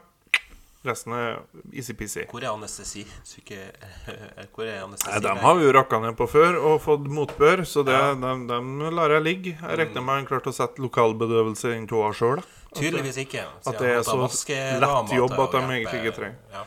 Resten 0.84 1.14
er 1.16 1.38
easy-peasy. 1.72 2.26
Hvor 2.28 2.44
er 2.44 2.50
anestesi? 2.50 3.06
Syke... 3.24 3.70
Hvor 4.54 4.66
er 4.68 4.82
anestesi? 4.84 5.12
Nei, 5.14 5.20
Dem 5.24 5.40
har 5.40 5.54
vi 5.56 5.64
jo 5.64 5.70
rakka 5.72 6.00
ned 6.02 6.16
på 6.18 6.26
før 6.28 6.58
og 6.60 6.74
fått 6.84 7.06
motbør, 7.08 7.62
så 7.68 7.84
det, 7.88 7.96
dem, 8.20 8.44
dem 8.50 8.82
lar 8.92 9.14
jeg 9.16 9.24
ligge. 9.24 9.54
Jeg 9.56 9.78
regner 9.80 10.04
med 10.04 10.20
han 10.20 10.28
klarte 10.28 10.52
å 10.52 10.56
sette 10.56 10.84
lokalbedøvelse 10.84 11.70
i 11.70 11.78
den 11.78 11.88
tåa 11.88 12.10
sjøl. 12.16 12.44
Tydeligvis 12.74 13.22
ikke. 13.22 13.46
at 13.64 13.80
det 13.80 13.94
er 13.94 14.04
så 14.04 14.18
lett 14.20 15.14
jobb 15.14 15.34
at 15.46 15.56
de 15.56 15.62
egentlig 15.62 16.02
ikke 16.02 16.14
trenger. 16.18 16.38
Ja. 16.52 16.66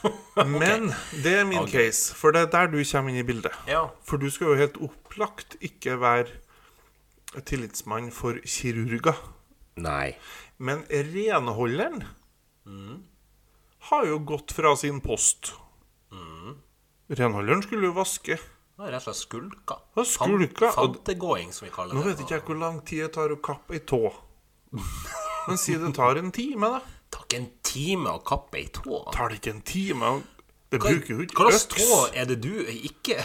Men 0.48 0.88
det 1.20 1.34
er 1.42 1.44
min 1.44 1.60
okay. 1.60 1.90
case, 1.90 2.14
for 2.16 2.32
det 2.32 2.46
er 2.46 2.52
der 2.54 2.70
du 2.72 2.78
kommer 2.80 3.12
inn 3.12 3.20
i 3.20 3.26
bildet. 3.26 3.52
ja. 3.68 3.82
For 4.06 4.16
du 4.16 4.30
skal 4.32 4.54
jo 4.54 4.56
helt 4.62 4.80
opplagt 4.80 5.58
ikke 5.60 5.98
være 6.00 7.42
tillitsmann 7.44 8.08
for 8.14 8.40
kirurger. 8.46 9.20
Nei. 9.76 10.16
Men 10.56 10.86
renholderen 10.88 12.06
har 13.88 14.04
jo 14.06 14.18
gått 14.18 14.52
fra 14.52 14.74
sin 14.76 15.00
post. 15.00 15.52
Renholderen 17.10 17.62
skulle 17.62 17.88
jo 17.90 17.94
vaske. 17.96 18.36
Nå 18.78 18.86
er 18.86 18.92
rett 18.94 19.02
og 19.02 19.10
slett 19.10 19.18
skulka. 19.24 19.76
Ja, 19.98 20.04
skulka, 20.06 20.70
Fantegåing, 20.76 21.50
som 21.52 21.66
vi 21.66 21.72
kaller 21.74 21.94
Nå 21.96 22.04
det. 22.04 22.12
vet 22.12 22.20
ikke 22.24 22.36
jeg 22.38 22.44
hvor 22.46 22.58
lang 22.60 22.78
tid 22.86 23.02
det 23.04 23.08
tar 23.16 23.34
å 23.34 23.38
kappe 23.42 23.74
ei 23.76 23.80
tå. 23.82 23.98
Men 25.48 25.58
si 25.58 25.74
det 25.80 25.90
tar 25.96 26.20
en 26.20 26.30
time, 26.32 26.70
da. 26.76 26.80
Det 27.10 27.16
tar 27.18 27.24
ikke 27.26 27.38
en 27.40 27.48
time 27.66 28.10
å 28.14 28.20
kappe 28.22 28.58
ei 28.60 28.68
tå. 28.70 29.00
Tar 29.10 29.32
det 29.32 29.40
ikke 29.40 29.50
en 29.56 29.62
time? 29.66 30.10
Det 30.70 30.78
Hva 30.78 30.92
bruker 30.92 31.16
jo 31.16 31.24
ikke 31.24 31.42
hva 31.42 31.50
slags 31.50 31.64
tå 31.74 31.96
er 32.14 32.28
det 32.30 32.36
du 32.44 32.52
ikke 32.70 33.16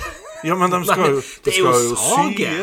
Ja, 0.47 0.55
men 0.57 0.73
de 0.73 0.79
skal 0.89 1.11
jo, 1.13 1.19
det 1.21 1.43
det 1.45 1.53
er 1.53 1.59
jo 1.59 1.73
skal 1.75 1.83
jo 1.85 1.99
sage. 2.01 2.53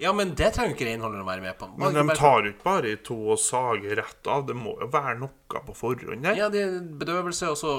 Ja, 0.00 0.12
men 0.16 0.30
det 0.38 0.52
trenger 0.56 0.72
ikke 0.74 0.86
renholderen 0.88 1.22
å 1.24 1.28
være 1.28 1.44
med 1.44 1.58
på. 1.60 1.68
Men 1.76 1.94
de 1.98 2.16
tar 2.16 2.46
jo 2.46 2.52
ikke 2.54 2.64
bare 2.64 2.92
i 2.94 2.98
tå 3.04 3.16
og 3.34 3.38
sager 3.42 3.98
rett 4.00 4.30
av. 4.32 4.46
Det 4.48 4.56
må 4.56 4.72
jo 4.80 4.88
være 4.92 5.18
noe 5.20 5.60
på 5.66 5.74
forhånd 5.76 6.24
der. 6.24 6.38
Ja, 6.38 6.48
det 6.52 6.62
er 6.64 6.78
bedøvelse, 7.02 7.50
og 7.52 7.58
så 7.60 7.74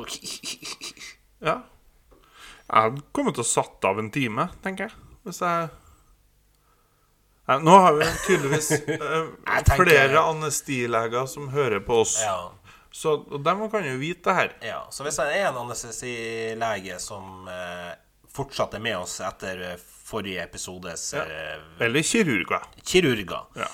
Ja. 1.50 1.58
Jeg 2.72 3.02
kommet 3.12 3.36
til 3.36 3.44
å 3.44 3.50
satt 3.50 3.84
av 3.90 3.98
en 4.00 4.12
time, 4.14 4.46
tenker 4.64 4.88
jeg. 4.88 5.00
Hvis 5.26 5.42
jeg 5.44 5.70
Nei, 7.50 7.58
Nå 7.66 7.74
har 7.84 7.98
vi 7.98 8.06
tydeligvis 8.28 8.70
eh, 8.78 9.26
tenker- 9.66 9.82
flere 9.82 10.22
anestileger 10.30 11.26
som 11.28 11.50
hører 11.52 11.82
på 11.84 11.98
oss. 12.06 12.20
Ja. 12.22 12.52
Så 12.92 13.16
de 13.32 13.56
kan 13.72 13.86
jo 13.88 13.98
vite 14.00 14.30
det 14.30 14.36
her. 14.38 14.54
ja. 14.68 14.80
Så 14.92 15.04
hvis 15.08 15.18
det 15.20 15.26
er 15.40 15.50
en 15.50 15.58
anestesilege 15.66 17.00
som 17.02 17.48
eh, 17.50 17.92
fortsatt 18.32 18.78
er 18.78 18.84
med 18.84 18.98
oss 19.02 19.18
etter 19.26 19.64
forrige 20.12 20.44
episodes 20.44 21.08
eh, 21.18 21.56
Eller 21.88 22.06
kirurger. 22.06 22.68
kirurger 22.84 23.48
Ja. 23.60 23.70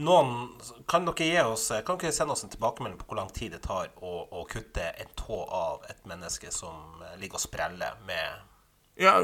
Noen, 0.00 0.48
kan 0.88 1.04
dere 1.10 1.42
oss 1.50 1.66
Kan 1.86 1.98
dere 2.00 2.14
sende 2.16 2.32
oss 2.32 2.44
en 2.46 2.52
tilbakemelding 2.54 2.96
på 3.02 3.10
hvor 3.10 3.18
lang 3.20 3.30
tid 3.36 3.52
det 3.56 3.62
tar 3.66 3.90
å, 4.00 4.14
å 4.32 4.46
kutte 4.48 4.86
en 5.02 5.10
tå 5.18 5.42
av 5.44 5.84
et 5.90 6.00
menneske 6.08 6.52
som 6.54 7.02
eh, 7.04 7.18
ligger 7.20 7.40
og 7.40 7.44
spreller 7.44 7.98
med 8.08 9.02
Ja, 9.02 9.18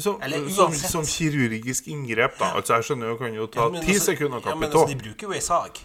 som, 0.00 0.18
Eller 0.24 0.48
som, 0.48 0.72
som 0.72 1.04
kirurgisk 1.04 1.86
inngrep, 1.92 2.38
da. 2.40 2.54
Altså, 2.56 2.78
jeg 2.78 2.88
skjønner 2.88 3.12
jo 3.12 3.16
kan 3.20 3.34
jo 3.36 3.46
ta 3.52 3.68
ti 3.76 3.92
ja, 3.92 4.00
sekunder 4.00 4.40
å 4.40 4.44
kappe 4.44 4.64
ja, 4.64 4.70
tå. 4.72 4.84
altså, 4.86 4.94
De 4.94 5.00
bruker 5.02 5.28
jo 5.28 5.34
ei 5.36 5.42
sag. 5.44 5.80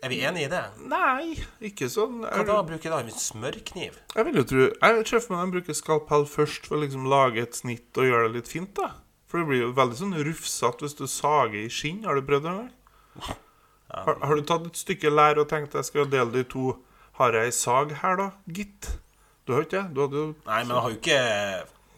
Er 0.00 0.12
vi 0.12 0.18
enige 0.24 0.48
i 0.48 0.50
det? 0.52 0.62
Nei, 0.88 1.34
ikke 1.70 1.88
sånn. 1.92 2.22
Hva 2.24 2.44
da 2.48 2.58
bruker 2.64 2.92
de 2.92 2.98
en 3.12 3.16
smørkniv? 3.20 3.96
jeg 4.16 4.26
vil 4.28 4.38
jo 4.40 4.44
tro 4.48 4.66
Jeg 4.68 5.06
ser 5.08 5.24
for 5.24 5.36
meg 5.36 5.42
de 5.48 5.56
bruker 5.58 5.76
skalpell 5.76 6.24
først 6.28 6.68
for 6.68 6.78
å 6.78 6.82
liksom 6.84 7.08
lage 7.12 7.44
et 7.44 7.56
snitt 7.56 8.00
og 8.00 8.08
gjøre 8.08 8.28
det 8.28 8.38
litt 8.38 8.52
fint, 8.52 8.72
da. 8.76 8.92
For 9.30 9.38
det 9.40 9.46
blir 9.46 9.60
jo 9.62 9.70
veldig 9.76 9.96
sånn 10.00 10.16
rufsete 10.26 10.82
hvis 10.84 10.96
du 10.98 11.04
sager 11.06 11.60
i 11.62 11.70
skinn. 11.70 12.02
Har 12.06 12.18
du 12.18 12.24
prøvd 12.26 12.48
det 12.48 12.54
en? 12.64 12.70
Har, 13.90 14.16
har 14.22 14.34
du 14.38 14.42
tatt 14.46 14.66
et 14.66 14.78
stykke 14.78 15.10
lær 15.10 15.38
og 15.42 15.48
tenkt 15.50 15.74
jeg 15.78 15.86
skal 15.86 16.10
dele 16.10 16.30
det 16.34 16.44
i 16.46 16.50
to? 16.50 16.72
Har 17.20 17.36
jeg 17.36 17.50
ei 17.50 17.54
sag 17.54 17.94
her, 18.02 18.16
da, 18.18 18.28
gitt? 18.50 18.88
Du 19.46 19.54
har 19.54 19.66
ikke 19.66 19.82
det? 19.82 19.98
Jo 19.98 20.24
Nei, 20.46 20.60
men 20.64 20.74
jeg 20.74 20.82
har 20.84 20.90
jo 20.90 20.98
ikke 20.98 21.20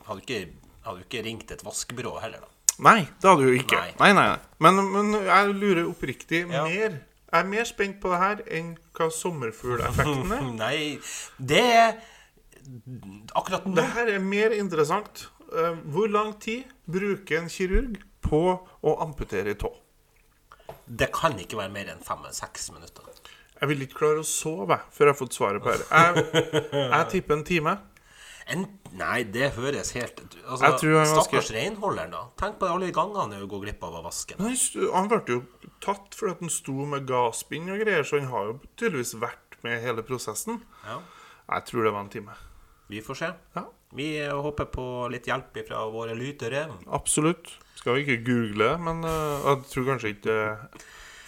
Hadde 0.07 0.19
jo 0.19 0.23
ikke, 0.25 0.39
hadde 0.87 1.05
ikke 1.05 1.23
ringt 1.27 1.53
et 1.55 1.65
vaskebyrå 1.65 2.15
heller, 2.23 2.43
da. 2.43 2.49
Nei, 2.83 3.01
det 3.21 3.29
hadde 3.29 3.45
du 3.45 3.51
jo 3.53 3.59
ikke. 3.61 3.81
Nei, 4.01 4.13
nei, 4.17 4.25
nei. 4.33 4.39
Men, 4.65 4.81
men 4.95 5.13
jeg 5.29 5.53
lurer 5.55 5.85
oppriktig 5.91 6.41
Ja. 6.51 6.65
mer 6.65 6.97
Jeg 7.33 7.39
er 7.41 7.47
mer 7.49 7.69
spent 7.69 8.01
på 8.03 8.11
det 8.13 8.19
her 8.23 8.41
enn 8.59 8.73
hva 8.97 9.09
sommerfugleffekten 9.15 10.33
er. 10.37 10.49
Nei, 10.63 10.79
det 11.39 11.63
er 11.65 11.95
Akkurat 13.35 13.65
nå 13.67 13.75
Det 13.79 13.87
her 13.97 14.11
er 14.17 14.21
mer 14.23 14.53
interessant. 14.57 15.25
Eh, 15.53 15.79
Hvor 15.93 16.09
lang 16.11 16.35
tid 16.41 16.65
bruker 16.89 17.43
en 17.43 17.49
kirurg 17.53 18.01
på 18.25 18.43
å 18.83 18.97
amputere 19.05 19.53
i 19.53 19.59
tå? 19.59 19.71
Det 20.87 21.11
kan 21.15 21.37
ikke 21.39 21.59
være 21.61 21.73
mer 21.75 21.91
enn 21.93 22.03
fem-seks 22.05 22.71
minutter. 22.75 23.05
Jeg 23.61 23.69
vil 23.71 23.85
ikke 23.85 23.99
klare 24.01 24.23
å 24.25 24.27
sove 24.27 24.81
før 24.91 25.07
jeg 25.09 25.13
har 25.15 25.19
fått 25.21 25.37
svaret 25.37 25.63
på 25.63 25.71
dette. 25.71 25.87
Jeg, 25.93 26.63
jeg 26.75 27.09
tipper 27.13 27.37
en 27.39 27.45
time. 27.47 27.75
En, 28.51 28.65
nei, 28.99 29.21
det 29.31 29.53
høres 29.55 29.93
helt 29.95 30.19
altså, 30.43 30.65
Jeg 30.67 30.79
tror 30.81 30.97
han 30.99 31.07
Stakkars 31.13 31.51
renholderen, 31.55 32.11
da. 32.11 32.23
Tenk 32.41 32.57
på 32.59 32.67
alle 32.67 32.89
gangene 32.95 33.39
du 33.39 33.47
går 33.51 33.63
glipp 33.69 33.85
av 33.87 34.01
å 34.01 34.03
vaske. 34.09 34.35
Nei, 34.43 34.57
Han, 34.97 35.07
ble 35.13 35.21
jo 35.31 35.43
tatt 35.85 36.17
fordi 36.19 36.35
at 36.35 36.43
han 36.43 36.51
sto 36.53 36.75
med 36.91 37.07
gassbind 37.09 37.71
og 37.71 37.85
greier, 37.85 38.03
så 38.09 38.19
han 38.19 38.33
har 38.33 38.49
jo 38.51 38.57
tydeligvis 38.75 39.15
vært 39.23 39.61
med 39.63 39.79
hele 39.85 40.03
prosessen. 40.07 40.59
Ja, 40.89 40.99
Jeg 41.53 41.69
tror 41.71 41.87
det 41.87 41.95
var 41.95 42.03
en 42.03 42.11
time. 42.17 42.35
vi 42.91 43.01
får 43.01 43.21
se. 43.23 43.31
Ja, 43.57 43.65
Vi 43.95 44.09
eh, 44.25 44.33
håper 44.33 44.71
på 44.73 44.87
litt 45.13 45.27
hjelp 45.29 45.59
fra 45.69 45.85
våre 45.93 46.15
lytere. 46.17 46.67
absolutt. 46.89 47.51
Skal 47.77 47.99
vi 47.99 48.05
ikke 48.07 48.25
google, 48.25 48.77
men 48.79 49.05
eh, 49.05 49.47
jeg 49.49 49.65
tror 49.73 49.87
kanskje 49.91 50.13
ikke 50.15 50.37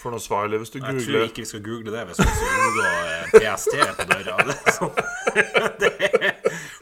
får 0.04 0.12
noe 0.14 0.22
svar, 0.22 0.44
eller 0.46 0.60
hvis 0.62 0.70
du 0.70 0.78
Jeg 0.78 1.02
tror 1.06 1.24
ikke 1.26 1.42
vi 1.42 1.48
skal 1.48 1.62
google 1.64 1.92
det 1.94 2.04
hvis 2.08 2.20
vi 2.20 2.26
skal 2.30 2.64
unngå 2.68 2.86
eh, 2.86 3.34
PST 3.34 3.74
på 3.98 4.06
døra. 4.12 4.36
Det 4.44 4.54
er 4.54 5.74
Please, 5.74 5.80
Det 5.80 5.92
er 6.08 6.34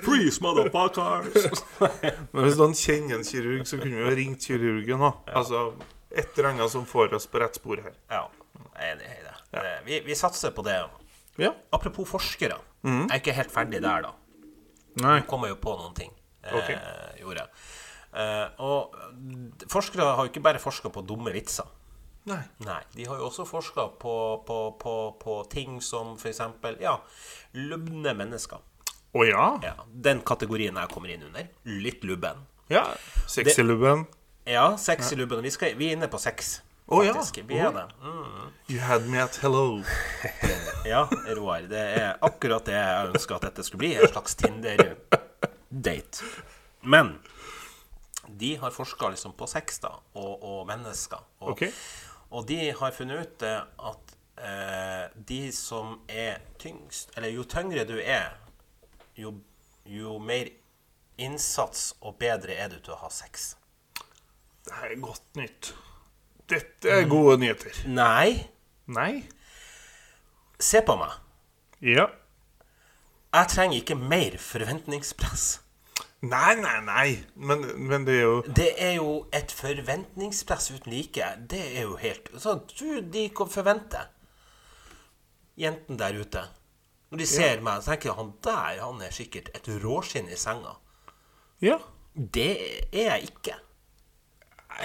Freeze, 0.03 0.42
motherfuckers! 0.45 1.62
Men 2.33 2.47
hvis 2.47 2.59
noen 2.61 2.75
kjenner 2.77 3.18
en 3.18 3.27
kirurg, 3.27 3.66
så 3.71 3.79
kunne 3.81 3.97
vi 3.97 4.03
jo 4.03 4.14
ringt 4.18 4.47
kirurgen 4.47 5.07
òg. 5.09 5.21
Altså 5.33 5.64
et 6.12 6.35
eller 6.37 6.51
annet 6.53 6.75
som 6.75 6.85
får 6.87 7.14
oss 7.16 7.27
på 7.31 7.40
rett 7.40 7.57
spor 7.57 7.81
her. 7.81 7.95
Ja, 8.12 8.27
jeg 8.77 8.90
er 8.90 8.97
enig 8.97 9.14
i 9.14 9.23
det. 9.25 9.77
Vi, 9.87 10.01
vi 10.07 10.18
satser 10.18 10.53
på 10.55 10.64
det. 10.66 10.77
Ja. 11.40 11.55
Apropos 11.73 12.11
forskere. 12.11 12.59
Jeg 12.83 13.09
er 13.09 13.23
ikke 13.23 13.37
helt 13.38 13.55
ferdig 13.55 13.81
der, 13.81 14.05
da. 14.05 14.12
Nei. 15.00 15.20
Hun 15.20 15.28
kommer 15.31 15.52
jo 15.52 15.59
på 15.62 15.76
noen 15.78 15.94
ting. 15.96 16.12
Eh. 16.42 16.72
Gjorde 17.20 17.44
jeg. 17.44 17.62
Eh, 18.12 18.48
og 18.61 18.96
forskere 19.72 20.11
har 20.18 20.26
jo 20.26 20.33
ikke 20.33 20.44
bare 20.44 20.61
forska 20.62 20.92
på 20.92 21.05
dumme 21.09 21.33
vitser. 21.33 21.68
Nei. 22.28 22.42
Nei, 22.62 22.81
de 22.94 23.07
har 23.09 23.18
jo 23.18 23.26
også 23.31 23.46
forska 23.48 23.88
på, 24.02 24.14
på, 24.46 24.59
på, 24.78 24.96
på 25.18 25.38
ting 25.50 25.81
som 25.83 26.14
f.eks. 26.14 26.42
ja, 26.83 26.98
lubne 27.59 28.14
mennesker. 28.14 28.62
Å 29.12 29.24
ja? 29.26 29.46
Ja, 29.64 29.74
Den 29.87 30.22
kategorien 30.24 30.78
jeg 30.78 30.92
kommer 30.92 31.12
inn 31.12 31.24
under. 31.26 31.48
Litt 31.68 32.05
lubben. 32.09 32.46
Ja. 32.72 32.87
Sexylubben. 33.28 34.07
Ja, 34.48 34.76
sexy 34.78 35.16
lubben. 35.18 35.42
Vi, 35.44 35.50
skal, 35.55 35.74
vi 35.78 35.90
er 35.90 35.98
inne 35.98 36.09
på 36.11 36.18
sex. 36.18 36.61
Å, 36.87 37.05
ja. 37.05 37.14
Vi 37.47 37.59
er 37.59 37.73
det. 37.73 37.85
Mm. 38.03 38.49
You 38.68 38.81
had 38.81 39.09
me 39.09 39.23
at 39.23 39.37
hello. 39.42 39.83
Ja, 40.85 41.09
Roar. 41.37 41.68
Det 41.71 41.83
er 42.01 42.16
akkurat 42.27 42.66
det 42.66 42.75
jeg 42.75 43.12
ønska 43.12 43.37
at 43.37 43.45
dette 43.47 43.64
skulle 43.66 43.85
bli. 43.85 43.92
En 43.97 44.11
slags 44.11 44.35
Tinder-date. 44.40 46.33
Men 46.83 47.14
de 48.27 48.57
har 48.57 48.75
forska 48.75 49.09
liksom 49.09 49.37
på 49.38 49.47
sex 49.47 49.79
da, 49.79 49.92
og, 50.18 50.42
og 50.42 50.66
mennesker. 50.66 51.23
Og, 51.38 51.53
okay. 51.55 51.71
og 52.31 52.47
de 52.49 52.73
har 52.79 52.97
funnet 52.97 53.23
ut 53.23 53.38
det 53.45 53.55
at 53.90 54.16
eh, 54.42 55.05
de 55.14 55.40
som 55.55 56.01
er 56.09 56.42
tyngst 56.59 57.14
Eller 57.16 57.35
jo 57.35 57.45
tyngre 57.45 57.85
du 57.87 57.99
er, 58.01 58.35
jo, 59.14 59.37
jo 59.87 60.18
mer 60.18 60.51
innsats 61.23 61.92
og 62.01 62.16
bedre 62.18 62.57
er 62.59 62.73
du 62.73 62.81
til 62.81 62.97
å 62.97 63.01
ha 63.05 63.11
sex. 63.12 63.53
Det 64.66 64.75
her 64.79 64.95
er 64.95 65.03
godt 65.03 65.38
nytt. 65.38 65.75
Dette 66.50 66.90
er 66.90 67.09
gode 67.09 67.38
nyheter. 67.40 67.83
Nei, 67.87 68.48
Nei? 68.87 69.22
se 70.61 70.83
på 70.87 70.96
meg. 70.98 71.14
Ja. 71.83 72.07
Jeg 73.33 73.48
trenger 73.48 73.78
ikke 73.81 73.96
mer 73.98 74.37
forventningspress. 74.38 75.46
Nei, 76.22 76.55
nei, 76.61 76.76
nei. 76.87 77.07
Men, 77.35 77.64
men 77.88 78.05
det 78.07 78.18
er 78.20 78.26
jo 78.28 78.42
Det 78.46 78.68
er 78.78 78.92
jo 79.00 79.14
et 79.35 79.52
forventningspress 79.59 80.70
uten 80.70 80.92
like. 80.92 81.31
Det 81.50 81.62
er 81.72 81.87
jo 81.88 81.96
helt 81.98 82.28
sånn, 82.38 82.62
Du, 82.78 83.00
de 83.00 83.24
kan 83.35 83.50
forvente 83.50 84.05
Jentene 85.59 85.98
der 85.98 86.20
ute. 86.20 86.44
Når 87.11 87.20
de 87.20 87.26
ser 87.28 87.61
meg, 87.61 87.83
så 87.83 87.92
tenker 87.92 88.09
jeg 88.09 88.16
han 88.16 88.31
der 88.46 88.78
han 88.81 89.02
er 89.05 89.12
sikkert 89.12 89.50
et 89.52 89.66
råskinn 89.83 90.31
i 90.33 90.38
senga. 90.40 90.78
Ja. 91.61 91.76
Det 92.14 92.52
er 92.92 93.11
jeg 93.11 93.28
ikke. 93.33 93.59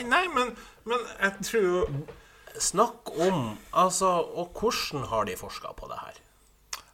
Nei, 0.07 0.23
men, 0.33 0.53
men 0.89 1.03
jeg 1.21 1.47
tror 1.49 1.67
jo 1.67 1.81
Snakk 2.57 3.11
om 3.21 3.57
Altså, 3.73 4.09
og 4.39 4.55
hvordan 4.57 5.05
har 5.11 5.27
de 5.29 5.35
forska 5.37 5.73
på 5.77 5.89
det 5.91 5.99
her? 6.01 6.21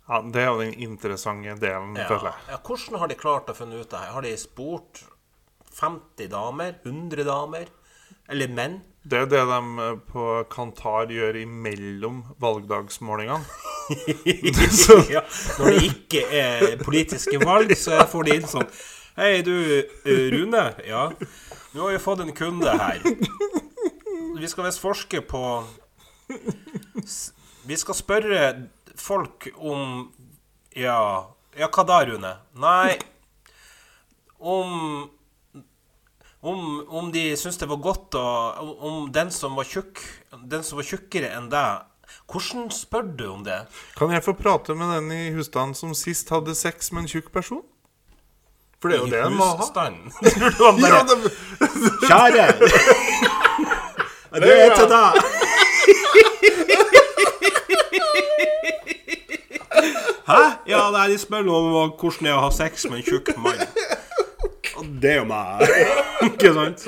Ja, 0.09 0.19
Det 0.33 0.41
er 0.41 0.49
jo 0.49 0.59
den 0.59 0.73
interessante 0.83 1.55
delen, 1.61 1.95
Ja, 1.95 2.07
føler 2.09 2.31
jeg. 2.31 2.49
ja, 2.51 2.57
hvordan 2.67 2.99
har 2.99 3.07
de 3.07 3.15
klart 3.15 3.51
å 3.51 3.55
finne 3.55 3.79
ut 3.79 3.89
det 3.89 3.99
her? 4.01 4.11
Har 4.11 4.25
de 4.25 4.33
spurt 4.37 5.03
50 5.79 6.27
damer? 6.33 6.75
100 6.83 7.23
damer? 7.23 7.71
Eller 8.29 8.51
menn? 8.51 8.81
Det 9.03 9.19
er 9.19 9.25
det 9.31 9.39
de 9.47 9.59
eh, 9.83 9.95
på 10.11 10.25
Kantar 10.51 11.11
gjør 11.11 11.39
imellom 11.41 12.21
valgdagsmålingene. 12.39 13.43
ja, 15.11 15.23
når 15.59 15.65
det 15.73 15.87
ikke 15.89 16.21
er 16.39 16.77
politiske 16.83 17.39
valg, 17.43 17.73
så 17.75 18.03
får 18.07 18.29
de 18.29 18.37
inn 18.39 18.47
sånn 18.47 18.69
Hei, 19.17 19.41
du 19.45 19.51
eh, 19.53 20.29
Rune. 20.33 20.61
Ja, 20.87 21.09
nå 21.73 21.85
har 21.85 21.91
vi 21.91 21.99
fått 22.01 22.23
en 22.23 22.33
kunde 22.37 22.73
her. 22.77 23.01
Vi 24.39 24.47
skal 24.49 24.65
visst 24.67 24.81
forske 24.81 25.21
på 25.21 25.41
Vi 27.63 27.77
skal 27.77 27.95
spørre 27.95 28.43
folk 28.99 29.49
om 29.55 30.11
Ja, 30.75 31.29
ja 31.57 31.69
hva 31.69 31.85
da, 31.87 31.99
Rune? 32.07 32.31
Nei 32.59 32.97
Om 34.39 35.09
om, 36.43 36.63
om 36.91 37.11
de 37.11 37.37
syntes 37.39 37.61
det 37.61 37.69
var 37.71 37.79
godt 37.83 38.17
å 38.19 38.23
Om 38.89 39.11
den 39.15 39.31
som 39.31 39.55
var 39.55 39.67
tjukk 39.69 40.01
Den 40.49 40.65
som 40.65 40.81
var 40.81 40.87
tjukkere 40.87 41.31
enn 41.37 41.47
deg 41.53 41.87
Hvordan 42.29 42.67
spør 42.73 43.07
du 43.15 43.23
om 43.29 43.45
det? 43.45 43.61
Kan 43.97 44.11
jeg 44.13 44.23
få 44.25 44.33
prate 44.37 44.75
med 44.77 44.91
den 44.91 45.11
i 45.15 45.31
husstanden 45.35 45.75
som 45.77 45.95
sist 45.97 46.29
hadde 46.33 46.55
sex 46.57 46.91
med 46.91 47.05
en 47.05 47.09
tjukk 47.13 47.31
person? 47.33 47.63
For 48.83 48.91
det 48.91 48.97
er 48.97 49.01
jo 49.01 49.07
det 49.07 49.19
en 49.23 49.35
må 49.39 49.45
ha. 49.47 49.55
husstanden. 49.55 50.11
Ja, 50.83 50.99
det, 51.07 51.15
Kjære! 52.03 52.47
Det 54.43 54.53
er 54.63 54.75
til 54.75 54.87
deg. 54.89 55.13
Hæ? 60.27 60.39
Ja, 60.67 60.81
nei, 60.91 61.05
de 61.11 61.17
spør 61.21 61.47
om 61.53 61.93
hvordan 62.01 62.27
det 62.27 62.31
er 62.33 62.35
å 62.35 62.41
ha 62.43 62.49
sex 62.51 62.83
med 62.89 62.99
en 62.99 63.05
tjukk 63.07 63.31
mann. 63.39 63.63
Det 64.99 65.13
er 65.13 65.19
jo 65.21 65.25
meg. 65.31 65.63
Ikke 66.27 66.51
sant? 66.57 66.83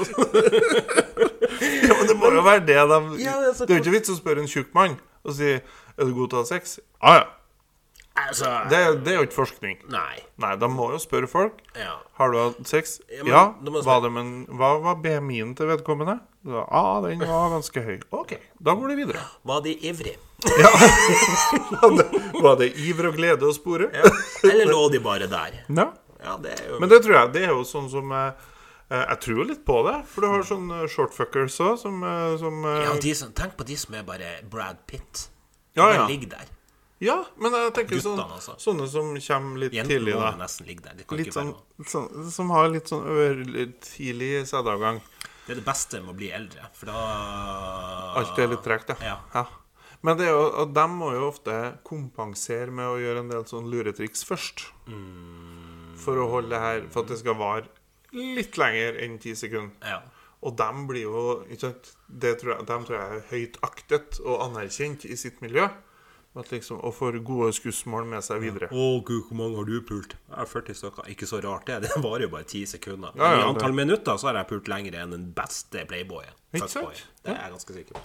ja, 1.86 1.96
men 1.96 2.12
det 2.12 2.18
må 2.20 2.34
jo 2.36 2.44
være 2.44 2.66
det 2.68 2.76
de 2.92 3.00
Ja, 3.24 3.40
det 3.40 3.54
er 3.54 3.56
så 3.56 3.64
Det 3.64 3.72
er 3.72 3.80
jo 3.80 3.84
ikke 3.86 3.96
vits 3.96 4.12
å 4.12 4.20
spørre 4.20 4.44
en 4.44 4.52
tjukk 4.52 4.76
mann 4.76 4.98
og 5.24 5.38
si 5.38 5.54
Er 5.56 6.04
du 6.04 6.12
god 6.18 6.34
til 6.34 6.42
å 6.42 6.44
ha 6.44 6.48
sex? 6.50 6.80
Ah, 7.00 7.22
ja. 7.22 7.26
Altså 8.28 8.52
Det, 8.70 8.80
det 9.06 9.14
er 9.14 9.18
jo 9.20 9.26
ikke 9.28 9.38
forskning. 9.40 9.78
Nei. 9.94 10.20
Nei, 10.42 10.54
de 10.62 10.70
må 10.72 10.90
jo 10.94 11.00
spørre 11.02 11.28
folk. 11.30 11.60
Ja. 11.78 11.96
Har 12.20 12.32
du 12.34 12.38
hatt 12.40 12.62
sex? 12.70 13.00
Ja, 13.10 13.24
men 13.24 13.32
Ja. 13.34 13.44
da 13.64 13.82
Var 13.86 14.02
det, 14.06 14.12
men, 14.12 14.32
hva 14.48 14.72
var 14.82 14.96
BMI-en 15.04 15.56
til 15.56 15.68
vedkommende? 15.68 16.20
Ja, 16.46 16.64
ah, 16.70 17.02
den 17.02 17.20
var 17.20 17.50
ganske 17.56 17.82
høy. 17.82 18.00
OK, 18.14 18.36
da 18.62 18.76
går 18.78 18.94
det 18.94 18.98
videre. 19.02 19.22
Var 19.50 19.62
de 19.66 19.74
ivrige? 19.90 20.18
Det, 21.98 22.06
var 22.44 22.56
det 22.60 22.68
iver 22.78 23.08
og 23.10 23.16
glede 23.18 23.48
å 23.48 23.54
spore? 23.56 23.88
Ja. 23.94 24.10
Eller 24.50 24.68
lå 24.70 24.82
de 24.94 25.00
bare 25.02 25.28
der? 25.32 25.62
Ja. 25.70 25.88
Ja, 26.26 26.36
det 26.42 26.52
er 26.58 26.68
jo 26.72 26.80
Men 26.82 26.90
det 26.90 27.00
tror 27.06 27.14
jeg 27.20 27.32
Det 27.36 27.42
er 27.46 27.52
jo 27.54 27.64
sånn 27.68 27.86
som 27.92 28.10
eh, 28.16 28.32
eh, 28.90 29.04
Jeg 29.12 29.20
tror 29.26 29.44
litt 29.46 29.62
på 29.68 29.76
det. 29.88 29.96
For 30.10 30.26
du 30.26 30.30
har 30.32 30.46
sånne 30.48 30.88
shortfuckers 30.90 31.58
òg, 31.62 31.76
som, 31.82 32.00
eh, 32.04 32.36
som 32.42 32.62
eh, 32.66 32.82
ja, 32.88 32.94
de 33.04 33.14
som, 33.18 33.32
Tenk 33.38 33.54
på 33.60 33.68
de 33.68 33.78
som 33.78 33.94
er 33.98 34.06
bare 34.08 34.32
Brad 34.50 34.82
Pitt. 34.90 35.28
Ja, 35.78 35.90
De 35.92 36.00
ja. 36.00 36.06
ligger 36.10 36.34
der. 36.38 36.52
Ja, 37.04 37.18
men 37.36 37.52
jeg 37.52 37.74
tenker 37.76 38.00
sånn, 38.00 38.22
altså. 38.24 38.54
sånne 38.62 38.86
som 38.88 39.10
kommer 39.20 39.60
litt 39.66 39.74
Jenten 39.76 39.92
tidlig, 39.92 40.14
da. 40.16 40.30
nesten 40.40 40.70
ligge 40.70 40.86
der. 40.86 41.02
Litt 41.20 41.36
sånn, 41.36 41.52
sånn 41.92 42.30
Som 42.32 42.54
har 42.56 42.70
litt 42.72 42.88
sånn 42.88 43.04
ørtidlig 43.04 43.66
tidlig 43.84 44.32
sædavgang. 44.48 45.02
Det 45.46 45.54
er 45.54 45.60
det 45.60 45.66
beste 45.68 46.00
med 46.02 46.16
å 46.16 46.18
bli 46.18 46.32
eldre, 46.34 46.70
for 46.74 46.90
da 46.90 47.02
Alt 48.22 48.40
er 48.40 48.50
litt 48.50 48.64
tregt, 48.66 48.96
ja. 49.04 49.20
Ja. 49.36 49.46
Men 50.06 50.18
det 50.20 50.28
er 50.30 50.36
jo, 50.36 50.46
og 50.64 50.74
de 50.78 50.86
må 50.94 51.12
jo 51.16 51.28
ofte 51.28 51.54
kompensere 51.86 52.72
med 52.74 52.88
å 52.88 52.98
gjøre 53.02 53.24
en 53.24 53.32
del 53.32 53.46
sånn 53.50 53.70
luretriks 53.72 54.24
først. 54.28 54.68
For 56.02 56.22
å 56.22 56.28
holde 56.30 56.52
det 56.54 56.60
her 56.62 56.84
For 56.94 57.02
at 57.02 57.14
det 57.14 57.18
skal 57.22 57.38
vare 57.40 57.66
litt 58.16 58.58
lenger 58.60 59.00
enn 59.04 59.18
ti 59.20 59.34
sekunder. 59.36 59.76
Ja. 59.84 60.00
Og 60.46 60.54
de 60.60 60.68
blir 60.88 61.08
jo 61.08 61.24
ikke 61.50 61.64
sant, 61.64 61.90
det 62.08 62.36
tror 62.42 62.54
jeg, 62.54 62.68
De 62.70 62.78
tror 62.86 62.98
jeg 63.00 63.18
er 63.18 63.26
høyt 63.32 63.58
aktet 63.66 64.20
og 64.24 64.44
anerkjent 64.46 65.08
i 65.10 65.18
sitt 65.20 65.42
miljø. 65.44 65.68
Liksom, 66.36 66.82
og 66.84 66.92
får 66.98 67.16
gode 67.24 67.54
skussmål 67.56 68.06
med 68.12 68.24
seg 68.26 68.42
videre. 68.44 68.68
Å 68.76 68.88
gud, 69.08 69.22
hvor 69.30 69.38
mange 69.40 69.56
har 69.56 69.68
du 69.70 69.78
pult? 69.88 70.18
Jeg 70.28 70.36
har 70.36 70.50
40 70.52 70.76
stykker. 70.82 71.06
Ikke 71.14 71.28
så 71.30 71.40
rart 71.46 71.66
det. 71.70 71.78
Det 71.86 72.02
varer 72.04 72.26
jo 72.26 72.32
bare 72.34 72.44
10 72.44 72.66
sekunder. 72.74 73.14
Ja, 73.16 73.30
ja, 73.32 73.38
I 73.40 73.46
antall 73.54 73.72
det- 73.72 73.80
minutter 73.86 74.18
så 74.20 74.28
har 74.28 74.42
jeg 74.42 74.50
pult 74.50 74.68
lenger 74.68 74.98
enn 75.00 75.14
den 75.16 75.30
beste 75.38 75.86
playboyen. 75.88 76.36
Ikke 76.54 76.68
sant? 76.72 77.06
Det 77.24 77.32
er 77.32 77.40
jeg 77.46 77.54
ganske 77.56 77.78
sikker 77.78 77.96
på. 77.96 78.04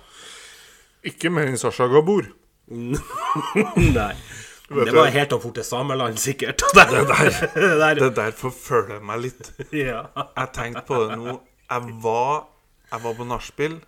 Ikke 1.10 1.30
mer 1.34 1.50
enn 1.50 1.58
Sasha 1.58 1.88
Gabor. 1.90 2.30
Nei. 2.70 4.14
Det 4.70 4.92
var 4.94 5.08
helt 5.10 5.32
fort 5.42 5.54
til 5.58 5.64
sameland, 5.66 6.18
sikkert. 6.22 6.62
Det 6.78 6.86
der. 7.10 7.94
Det 7.98 8.10
der. 8.14 8.30
Forfølger 8.38 9.00
meg 9.02 9.24
litt. 9.26 9.48
Ja. 9.74 10.04
Jeg 10.36 10.52
tenkte 10.54 10.84
på 10.86 11.00
det 11.08 11.16
nå. 11.18 11.34
Jeg 11.70 11.96
var, 12.04 12.44
jeg 12.92 13.02
var 13.08 13.14
på 13.18 13.26
nachspiel 13.26 13.80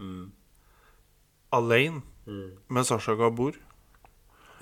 alene 1.53 2.03
med 2.71 2.87
Sasha 2.89 3.15
Gabor. 3.19 3.55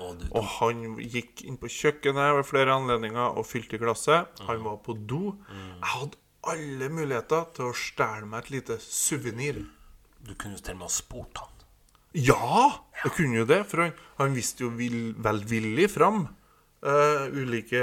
Og 0.00 0.48
han 0.56 0.82
gikk 1.00 1.44
inn 1.46 1.58
på 1.60 1.70
kjøkkenet 1.70 2.34
ved 2.38 2.48
flere 2.48 2.74
anledninger 2.74 3.36
og 3.38 3.46
fylte 3.48 3.80
glasset. 3.80 4.42
Han 4.48 4.64
var 4.64 4.80
på 4.84 4.96
do. 4.96 5.36
Jeg 5.50 5.92
hadde 5.94 6.20
alle 6.50 6.88
muligheter 6.92 7.46
til 7.56 7.68
å 7.68 7.76
stjele 7.76 8.28
meg 8.28 8.46
et 8.46 8.52
lite 8.56 8.80
suvenir. 8.80 9.64
du 10.20 10.34
kunne 10.34 10.56
jo 10.56 10.64
til 10.64 10.74
og 10.76 10.82
med 10.82 10.88
ha 10.88 10.92
spurt 10.92 11.40
han. 11.40 11.56
Ja! 12.12 12.66
Jeg 13.04 13.12
kunne 13.16 13.38
jo 13.38 13.46
det, 13.48 13.62
for 13.70 13.84
han, 13.84 13.92
han 14.18 14.34
viste 14.36 14.66
jo 14.66 14.70
vil, 14.76 15.14
velvillig 15.16 15.86
fram 15.92 16.26
uh, 16.84 17.24
ulike 17.32 17.80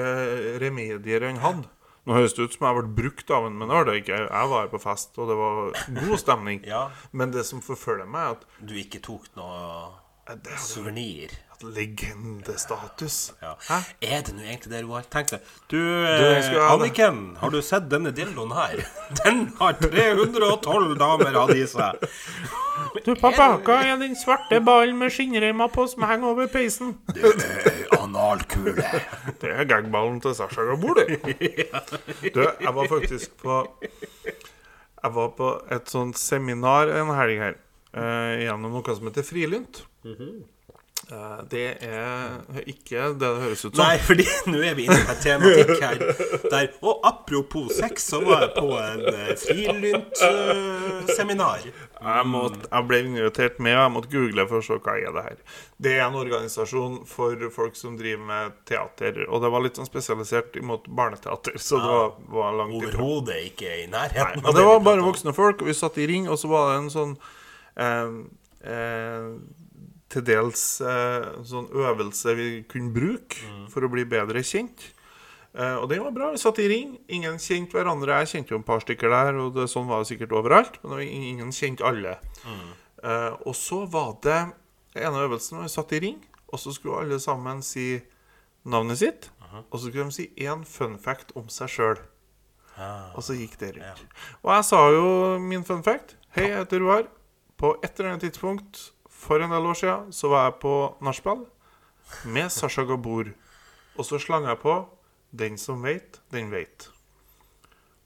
remedier 0.61 1.26
han 1.26 1.41
hadde. 1.41 1.70
Nå 2.07 2.15
høres 2.15 2.38
det 2.38 2.45
ut 2.47 2.53
som 2.55 2.68
jeg 2.70 2.78
ble 2.78 2.91
brukt 3.01 3.32
av 3.36 3.49
en, 3.49 3.55
men 3.59 3.68
det 3.68 3.76
var 3.76 3.88
det 3.89 3.95
ikke. 3.99 4.18
Jeg 4.30 4.49
var 4.51 4.61
her 4.61 4.70
på 4.72 4.80
fest, 4.80 5.18
og 5.20 5.28
det 5.28 5.36
var 5.36 5.57
god 5.97 6.20
stemning. 6.22 6.61
Ja. 6.74 6.86
Men 7.11 7.34
det 7.36 7.43
som 7.49 7.63
forfølger 7.63 8.07
meg, 8.07 8.22
er 8.22 8.38
at 8.38 8.70
Du 8.70 8.76
ikke 8.80 9.01
tok 9.03 9.26
noe 9.36 9.57
Suvenir. 10.57 11.30
legendestatus. 11.61 13.34
Ja. 13.41 13.57
Hæ? 13.69 13.78
Er 14.01 14.21
det 14.21 14.34
nå 14.36 14.43
egentlig 14.43 14.71
det, 14.71 14.82
Roar? 14.86 15.01
Tenk 15.09 15.32
deg. 15.32 15.39
Du, 15.71 15.78
jeg 15.80 16.43
eh, 16.43 16.49
det. 16.53 16.59
Anniken, 16.61 17.38
har 17.39 17.49
du 17.49 17.61
sett 17.65 17.88
denne 17.89 18.11
dildoen 18.11 18.51
her? 18.53 18.84
Den 19.23 19.39
har 19.57 19.73
312 19.82 20.97
damer 20.99 21.39
hatt 21.39 21.55
i 21.55 21.65
seg. 21.65 22.03
Du, 23.05 23.15
pappa, 23.17 23.47
hva 23.65 23.80
er 23.88 23.97
den 23.97 24.13
svarte 24.19 24.59
ballen 24.61 24.99
med 24.99 25.15
skinnreimer 25.15 25.71
på 25.73 25.88
som 25.89 26.05
henger 26.05 26.36
over 26.36 26.51
peisen? 26.51 26.93
Det 27.15 27.34
er 27.34 27.88
analkule. 27.97 28.86
Det 29.41 29.53
er 29.53 29.65
gagballen 29.69 30.19
til 30.21 30.36
Sasha 30.38 30.67
Gabor, 30.67 30.99
det. 30.99 31.21
Du, 32.36 32.43
jeg 32.43 32.73
var 32.75 32.91
faktisk 32.91 33.34
på 33.41 33.63
Jeg 33.82 35.13
var 35.15 35.32
på 35.39 35.53
et 35.71 35.89
sånt 35.89 36.19
seminar 36.19 36.91
en 36.91 37.15
helg 37.15 37.41
her 37.41 37.55
eh, 37.55 37.66
gjennom 37.93 38.73
noe 38.77 38.95
som 38.95 39.09
heter 39.09 39.25
Frilynt. 39.25 39.83
Eh, 41.11 41.43
det 41.49 41.67
er 41.88 42.63
ikke 42.67 43.13
det 43.15 43.19
det 43.21 43.27
høres 43.43 43.61
ut 43.63 43.69
som. 43.69 43.79
Nei, 43.79 43.99
fordi 44.03 44.25
nå 44.51 44.59
er 44.65 44.73
vi 44.75 44.88
inne 44.89 44.97
på 45.07 45.13
en 45.13 45.21
tematikk 45.23 45.83
her. 45.83 46.01
Der, 46.51 46.67
og 46.83 47.05
apropos 47.07 47.77
sex, 47.77 48.09
så 48.11 48.19
var 48.25 48.43
jeg 48.43 48.51
på 48.57 48.73
en 48.75 49.03
frilyntseminar. 49.39 50.01
frilynt-seminar. 50.17 51.63
Jeg, 51.67 52.27
måtte, 52.33 52.65
jeg 52.65 52.89
ble 52.89 53.01
invitert 53.05 53.63
med, 53.63 53.77
og 53.77 53.83
jeg 53.85 53.95
måtte 53.95 54.11
google 54.17 54.47
for 54.51 54.59
å 54.59 54.67
se 54.67 54.79
hva 54.83 54.97
er 54.99 55.15
det 55.15 55.25
her. 55.29 55.39
Det 55.88 55.95
er 55.95 56.03
en 56.09 56.19
organisasjon 56.19 56.99
for 57.07 57.47
folk 57.55 57.79
som 57.79 57.95
driver 57.99 58.27
med 58.33 58.59
teater. 58.67 59.23
Og 59.29 59.45
det 59.45 59.53
var 59.53 59.63
litt 59.63 59.79
sånn 59.79 59.88
spesialisert 59.88 60.59
imot 60.59 60.91
barneteater, 60.91 61.55
så 61.61 61.79
det 61.79 61.95
var, 61.95 62.13
var 62.35 62.61
langt 62.63 62.81
ifra. 62.81 62.97
Overhodet 62.97 63.41
ikke 63.53 63.79
i 63.85 63.89
nærheten. 63.95 64.43
Nei, 64.43 64.59
det 64.59 64.69
var 64.73 64.83
bare 64.91 65.07
voksne 65.07 65.35
folk, 65.38 65.63
og 65.63 65.71
vi 65.71 65.77
satt 65.77 66.03
i 66.03 66.11
ring, 66.11 66.27
og 66.27 66.41
så 66.41 66.51
var 66.51 66.73
det 66.73 66.79
en 66.81 66.95
sånn 66.99 67.15
eh, 67.15 67.27
eh, 67.27 67.35
til 70.07 70.23
dels 70.25 70.61
eh, 70.82 71.25
sånn 71.47 71.67
øvelse 71.75 72.34
vi 72.38 72.47
kunne 72.69 72.93
bruke 72.95 73.43
Mm. 73.43 73.65
for 73.69 73.82
å 73.86 73.89
bli 73.91 74.05
bedre 74.05 74.39
kjent. 74.43 74.88
Eh, 75.57 75.75
og 75.82 75.89
det 75.89 75.99
var 76.01 76.11
bra. 76.15 76.32
Vi 76.32 76.38
satt 76.41 76.59
i 76.59 76.67
ring. 76.69 76.97
Ingen 77.09 77.38
kjente 77.38 77.73
hverandre. 77.75 78.17
Jeg 78.23 78.28
kjente 78.34 78.53
jo 78.55 78.59
et 78.59 78.65
par 78.65 78.80
stykker 78.80 79.09
der, 79.09 79.36
og 79.41 79.53
det, 79.55 79.67
sånn 79.69 79.88
var 79.88 79.99
det 80.03 80.07
sikkert 80.11 80.32
overalt. 80.38 80.78
Men 80.84 81.01
ingen 81.01 81.51
kjente 81.51 81.84
alle. 81.86 82.17
Mm. 82.45 82.67
Eh, 83.03 83.34
og 83.45 83.55
så 83.55 83.86
var 83.89 84.15
det 84.23 84.39
en 84.95 85.13
av 85.13 85.28
øvelsene 85.30 85.59
hvor 85.59 85.67
vi 85.67 85.73
satt 85.75 85.91
i 85.93 85.99
ring, 85.99 86.19
og 86.51 86.59
så 86.59 86.73
skulle 86.73 87.01
alle 87.03 87.19
sammen 87.19 87.61
si 87.61 88.01
navnet 88.65 88.97
sitt. 88.97 89.30
Og 89.71 89.80
så 89.80 89.88
skulle 89.89 90.05
de 90.05 90.11
si 90.11 90.28
én 90.38 90.63
fun 90.65 90.97
fact 90.99 91.32
om 91.36 91.47
seg 91.49 91.69
sjøl. 91.69 91.99
Og 93.15 93.23
så 93.23 93.34
gikk 93.34 93.57
det 93.59 93.75
rundt. 93.78 94.03
Og 94.43 94.51
jeg 94.53 94.65
sa 94.65 94.82
jo 94.93 95.38
min 95.39 95.63
fun 95.65 95.82
fact. 95.84 96.15
Hei, 96.36 96.47
jeg 96.49 96.57
heter 96.59 96.80
Roar. 96.84 97.07
På 97.58 97.74
et 97.82 97.99
eller 97.99 98.14
annet 98.14 98.28
tidspunkt 98.28 98.91
for 99.10 99.41
en 99.41 99.53
del 99.53 99.66
år 99.66 99.78
siden 99.80 100.12
så 100.14 100.30
var 100.30 100.47
jeg 100.47 100.60
på 100.62 100.74
nachspiel 101.01 101.45
med 102.30 102.51
Sasha 102.53 102.86
Gabor. 102.86 103.32
Og 103.97 104.05
så 104.05 104.20
slang 104.22 104.45
jeg 104.45 104.60
på 104.62 104.86
'Den 105.32 105.58
som 105.58 105.82
veit, 105.84 106.22
den 106.32 106.51
veit'. 106.51 106.88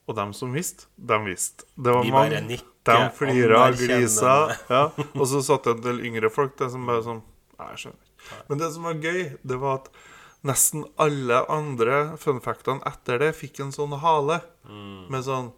Og 0.08 0.16
dem 0.16 0.32
som 0.32 0.52
visste, 0.52 0.86
dem 0.96 1.24
visste. 1.24 1.64
Det 1.76 1.92
var 1.92 2.02
De 2.02 2.10
bare 2.10 2.30
mange. 2.30 2.60
De 2.84 3.10
flira, 3.14 3.70
glisa. 3.70 4.56
Ja. 4.68 4.90
Og 5.14 5.26
så 5.28 5.42
satt 5.42 5.64
det 5.64 5.76
en 5.76 5.82
del 5.82 6.00
yngre 6.06 6.30
folk 6.30 6.56
der 6.58 6.68
som 6.68 6.86
bare 6.86 7.04
sånn 7.06 7.22
jeg 7.58 7.78
skjønner. 7.78 8.08
Men 8.48 8.58
det 8.58 8.72
som 8.74 8.82
var 8.82 8.94
gøy, 8.94 9.38
det 9.42 9.60
var 9.60 9.74
at 9.74 9.88
nesten 10.42 10.84
alle 10.98 11.44
andre 11.48 12.16
funfactene 12.18 12.82
etter 12.86 13.18
det 13.22 13.34
fikk 13.38 13.60
en 13.62 13.72
sånn 13.74 13.94
hale. 14.02 14.40
Mm. 14.66 15.06
Med 15.10 15.24
sånn 15.24 15.52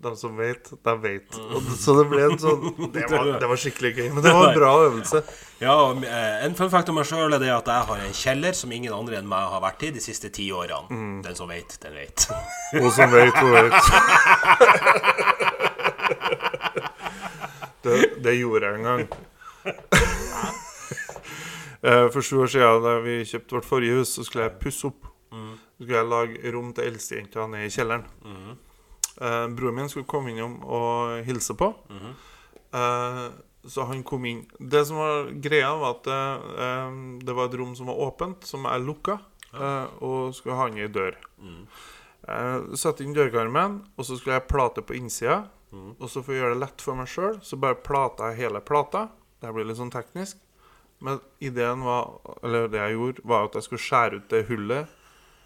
De 0.00 0.10
som 0.16 0.32
vet, 0.38 0.70
de 0.84 0.92
vet. 1.02 1.34
Og, 1.52 1.66
så 1.76 1.92
det 1.98 2.06
ble 2.08 2.22
en 2.24 2.38
sånn 2.40 2.62
det 2.94 3.02
var, 3.12 3.26
det 3.42 3.48
var 3.50 3.58
skikkelig 3.60 3.90
gøy. 3.98 4.06
Men 4.16 4.24
det 4.24 4.32
var 4.32 4.46
en 4.48 4.56
bra 4.62 4.70
øvelse. 4.86 5.20
Ja, 5.60 5.74
eh, 5.92 6.44
En 6.46 6.54
fun 6.56 6.70
fact 6.72 6.88
om 6.88 6.96
meg 6.96 7.04
sjøl 7.10 7.36
er 7.36 7.42
det 7.42 7.50
at 7.52 7.68
jeg 7.68 7.88
har 7.90 7.98
en 8.06 8.14
kjeller 8.16 8.56
som 8.56 8.72
ingen 8.72 8.94
andre 8.96 9.18
enn 9.20 9.28
meg 9.28 9.44
har 9.52 9.60
vært 9.60 9.84
i 9.84 9.90
de 9.92 10.00
siste 10.00 10.30
ti 10.32 10.46
årene. 10.56 10.88
Mm. 10.88 11.18
Den 11.26 11.36
som 11.36 11.52
vet, 11.52 11.76
den 11.84 11.98
vet. 12.00 12.24
Og 12.80 12.88
som 12.96 13.12
vet, 13.12 13.36
hun 13.36 13.52
vet. 13.58 13.76
Det, 17.80 17.94
det 18.24 18.34
gjorde 18.36 18.66
jeg 18.68 18.74
en 18.76 18.84
gang. 18.84 19.06
Eh, 21.80 22.06
For 22.12 22.20
sju 22.20 22.42
år 22.44 22.50
siden 22.52 22.82
da 22.84 22.98
vi 23.00 23.14
kjøpte 23.24 23.56
vårt 23.56 23.64
forrige 23.68 24.00
hus, 24.02 24.10
så 24.18 24.24
skulle 24.26 24.44
jeg 24.48 24.58
pusse 24.60 24.90
opp. 24.90 25.06
Så 25.32 25.84
skulle 25.86 25.96
jeg 26.02 26.10
lage 26.10 26.52
rom 26.52 26.74
til 26.76 26.90
eldstejenta 26.90 27.46
nede 27.48 27.70
i 27.70 27.72
kjelleren. 27.72 28.04
Eh, 29.20 29.46
broren 29.52 29.74
min 29.76 29.88
skulle 29.92 30.08
komme 30.08 30.32
innom 30.32 30.58
og 30.64 31.20
hilse 31.26 31.54
på. 31.58 31.74
Eh, 32.72 33.26
så 33.68 33.84
han 33.84 34.02
kom 34.02 34.24
inn. 34.24 34.46
Det 34.58 34.86
som 34.88 34.96
var 34.96 35.30
greia, 35.44 35.74
var 35.76 35.98
at 35.98 36.06
eh, 36.08 36.98
det 37.20 37.36
var 37.36 37.50
et 37.50 37.56
rom 37.60 37.74
som 37.76 37.90
var 37.92 38.00
åpent, 38.00 38.46
som 38.48 38.64
jeg 38.64 38.84
lukka, 38.86 39.18
eh, 39.52 39.86
og 40.00 40.34
skulle 40.34 40.56
ha 40.56 40.68
inn 40.70 40.80
ei 40.80 40.88
dør. 40.88 41.18
Jeg 42.30 42.78
satte 42.78 43.04
inn 43.04 43.16
dørkarmen, 43.16 43.80
og 43.96 44.06
så 44.06 44.16
skulle 44.16 44.38
jeg 44.38 44.48
plate 44.48 44.84
på 44.86 44.96
innsida. 44.96 45.42
Og 45.70 46.08
så 46.10 46.22
for 46.22 46.34
å 46.34 46.38
gjøre 46.38 46.54
det 46.56 46.62
lett 46.64 46.82
for 46.82 46.98
meg 46.98 47.08
sjøl, 47.08 47.36
så 47.46 47.56
bare 47.60 47.78
plata 47.78 48.30
jeg 48.30 48.40
hele 48.46 48.60
plata. 48.60 49.08
Det 49.40 49.52
blir 49.54 49.68
litt 49.68 49.78
sånn 49.78 49.92
teknisk. 49.92 50.40
Men 51.00 51.20
ideen 51.40 51.84
var, 51.86 52.18
eller 52.44 52.66
det 52.68 52.80
jeg 52.80 52.96
gjorde, 52.96 53.22
var 53.24 53.46
at 53.46 53.56
jeg 53.56 53.68
skulle 53.68 53.84
skjære 53.84 54.18
ut 54.18 54.32
det 54.32 54.42
hullet 54.50 54.96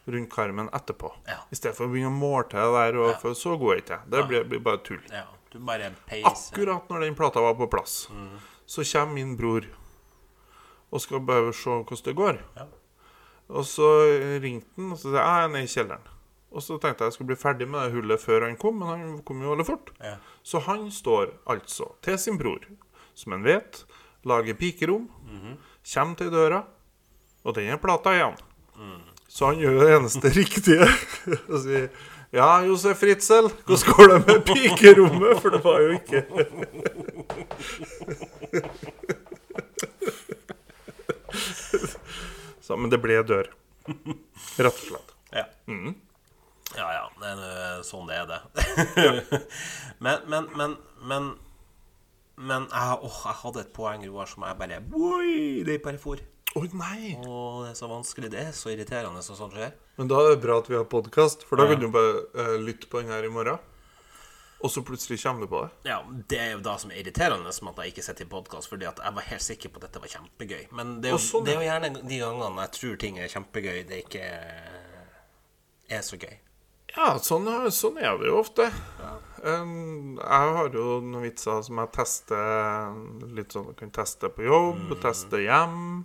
rundt 0.05 0.31
karmen 0.33 0.69
etterpå. 0.73 1.13
Ja. 1.27 1.39
I 1.51 1.57
stedet 1.57 1.77
for 1.79 1.89
å 1.89 1.93
begynne 1.93 2.13
å 2.13 2.43
det 2.51 2.65
der, 2.77 2.99
og, 3.01 3.15
for 3.23 3.37
så 3.39 3.57
god 3.61 3.75
er 3.75 3.83
ikke. 3.83 4.01
Det 4.13 4.25
blir, 4.29 4.45
blir 4.51 4.63
bare 4.65 4.83
tull. 4.85 5.01
Ja, 5.13 5.27
du 5.53 5.59
bare. 5.65 5.93
Akkurat 6.29 6.91
når 6.93 7.07
den 7.07 7.19
plata 7.19 7.43
var 7.45 7.57
på 7.59 7.69
plass, 7.73 8.09
så 8.67 8.85
kommer 8.93 9.15
min 9.15 9.37
bror 9.37 9.69
og 10.95 11.03
skal 11.03 11.25
bare 11.27 11.53
se 11.57 11.71
hvordan 11.71 12.05
det 12.07 12.17
går. 12.19 12.41
Ja. 12.57 12.67
Og 13.55 13.67
så 13.69 13.89
ringte 14.41 14.71
han 14.77 14.93
og 14.95 14.99
så 15.01 15.11
sa 15.11 15.17
jeg, 15.17 15.25
jeg 15.25 15.45
er 15.45 15.51
nede 15.53 15.67
i 15.67 15.73
kjelleren. 15.73 16.11
Og 16.55 16.63
så 16.63 16.77
tenkte 16.79 17.03
jeg 17.03 17.11
jeg 17.11 17.17
skulle 17.17 17.33
bli 17.33 17.41
ferdig 17.41 17.67
med 17.67 17.83
det 17.83 17.97
hullet 17.97 18.23
før 18.23 18.47
han 18.47 18.55
kom, 18.61 18.79
men 18.79 18.89
han 18.93 19.17
kom 19.27 19.43
jo 19.43 19.51
veldig 19.51 19.67
fort. 19.67 19.91
Ja. 19.99 20.15
Så 20.47 20.63
han 20.69 20.87
står 20.95 21.35
altså 21.51 21.91
til 22.05 22.19
sin 22.23 22.39
bror, 22.39 22.63
som 23.19 23.35
han 23.35 23.43
vet, 23.47 23.83
lager 24.25 24.57
pikerom, 24.59 25.09
kommer 25.83 26.21
til 26.21 26.31
døra, 26.33 26.63
og 27.45 27.59
den 27.59 27.75
er 27.75 27.83
plata 27.83 28.15
igjen. 28.15 28.39
Så 29.35 29.49
han 29.51 29.59
gjør 29.59 29.74
det 29.82 29.89
eneste 29.97 30.28
riktige 30.37 30.87
og 31.51 31.59
sier 31.64 31.89
ja, 32.35 32.49
Josef 32.66 32.99
Fritzel, 32.99 33.47
hvordan 33.66 33.93
går 33.95 34.07
det 34.11 34.18
med 34.26 34.39
pikerommet? 34.49 35.35
For 35.43 35.49
det 35.55 35.61
var 35.62 35.78
jo 35.85 35.91
ikke 35.95 36.20
Så, 42.64 42.76
Men 42.76 42.91
det 42.91 42.99
ble 43.03 43.22
dør. 43.28 43.49
Rett 43.85 44.72
og 44.72 44.78
slett. 44.80 45.11
Ja. 45.35 45.45
Mm. 45.68 45.95
ja, 46.74 46.89
ja. 46.97 47.05
Det 47.20 47.28
er 47.35 47.82
sånn 47.87 48.07
det 48.09 48.16
er, 48.22 48.26
det. 48.30 48.39
men, 50.05 50.16
men, 50.30 50.45
men, 50.57 50.70
men 51.05 51.24
Men 52.35 52.64
jeg, 52.66 52.99
åh, 53.07 53.18
jeg 53.28 53.37
hadde 53.45 53.61
et 53.62 53.72
poeng, 53.76 54.03
Roar, 54.11 54.26
som 54.26 54.43
jeg 54.47 54.59
bare 54.59 54.80
Oi, 54.99 55.62
det 55.66 55.82
bare 55.85 55.99
for. 56.03 56.18
Å 56.55 56.63
nei! 56.79 57.15
Å, 57.19 57.39
det 57.65 57.73
er 57.73 57.79
så 57.79 57.89
vanskelig. 57.91 58.29
Det 58.31 58.43
er 58.47 58.53
så 58.55 58.71
irriterende 58.71 59.19
når 59.19 59.25
sånt 59.27 59.55
skjer. 59.57 59.73
Men 59.99 60.11
da 60.11 60.21
er 60.23 60.35
det 60.37 60.43
bra 60.45 60.61
at 60.63 60.69
vi 60.71 60.77
har 60.79 60.85
podkast, 60.91 61.43
for 61.49 61.59
da 61.59 61.67
kan 61.71 61.81
du 61.83 61.89
bare 61.91 62.21
eh, 62.39 62.53
lytte 62.63 62.87
på 62.91 63.01
den 63.03 63.11
her 63.11 63.27
i 63.27 63.31
morgen. 63.33 63.59
Og 64.65 64.71
så 64.73 64.81
plutselig 64.87 65.19
kommer 65.21 65.45
du 65.45 65.51
på 65.51 65.61
det. 65.65 65.91
Ja, 65.91 65.99
Det 66.31 66.39
er 66.41 66.53
jo 66.55 66.61
da 66.65 66.77
som 66.81 66.93
er 66.95 67.03
irriterende 67.03 67.51
som 67.53 67.69
at 67.73 67.83
jeg 67.83 67.93
ikke 67.93 68.05
sitter 68.07 68.25
i 68.25 68.31
podkast, 68.31 68.71
fordi 68.71 68.87
at 68.89 69.03
jeg 69.03 69.17
var 69.19 69.27
helt 69.29 69.45
sikker 69.45 69.73
på 69.75 69.81
at 69.83 69.89
dette 69.89 70.01
var 70.07 70.13
kjempegøy. 70.15 70.63
Men 70.79 70.95
det 71.03 71.11
er, 71.11 71.19
Og 71.19 71.21
jo, 71.21 71.27
sånn, 71.27 71.45
det 71.45 71.53
er 71.53 71.59
jo 71.61 71.67
gjerne 71.67 71.91
de 71.99 72.21
gangene 72.23 72.65
jeg 72.65 72.73
tror 72.79 72.97
ting 73.03 73.19
er 73.21 73.35
kjempegøy, 73.35 73.83
det 73.91 73.99
ikke 74.07 74.25
er 75.99 76.07
så 76.07 76.17
gøy. 76.23 76.33
Ja, 76.95 77.11
sånn, 77.19 77.51
er- 77.51 77.71
sånn 77.75 77.99
er 77.99 78.17
det 78.23 78.31
jo 78.31 78.39
ofte. 78.41 78.71
Um, 79.45 80.15
jeg 80.23 80.55
har 80.57 80.71
jo 80.73 81.01
noen 81.03 81.27
vitser 81.27 81.61
som 81.67 81.83
jeg 81.83 81.91
tester 81.93 82.95
litt 83.37 83.53
sånn 83.53 83.67
Jeg 83.75 83.77
kan 83.83 83.91
teste 83.99 84.31
på 84.33 84.47
jobb, 84.47 84.95
teste 85.03 85.43
hjem. 85.45 86.05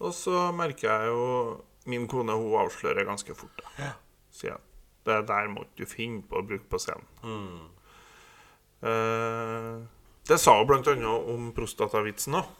Og 0.00 0.14
så 0.16 0.46
merker 0.56 0.88
jeg 0.88 1.10
jo 1.12 1.24
Min 1.90 2.06
kone 2.08 2.34
hun 2.36 2.56
avslører 2.60 3.06
ganske 3.08 3.34
fort. 3.34 3.62
da 3.78 3.92
Sier 4.30 4.58
at 4.58 4.66
det 5.08 5.16
der 5.30 5.48
må 5.48 5.64
du 5.78 5.86
finne 5.88 6.20
på 6.28 6.38
å 6.38 6.44
bruke 6.44 6.68
på 6.70 6.78
scenen. 6.78 7.06
Eh, 8.84 9.78
det 10.28 10.36
sa 10.38 10.58
hun 10.58 10.68
blant 10.68 10.90
annet 10.92 11.30
om 11.32 11.48
prostatavitsen 11.56 12.36
òg. 12.36 12.50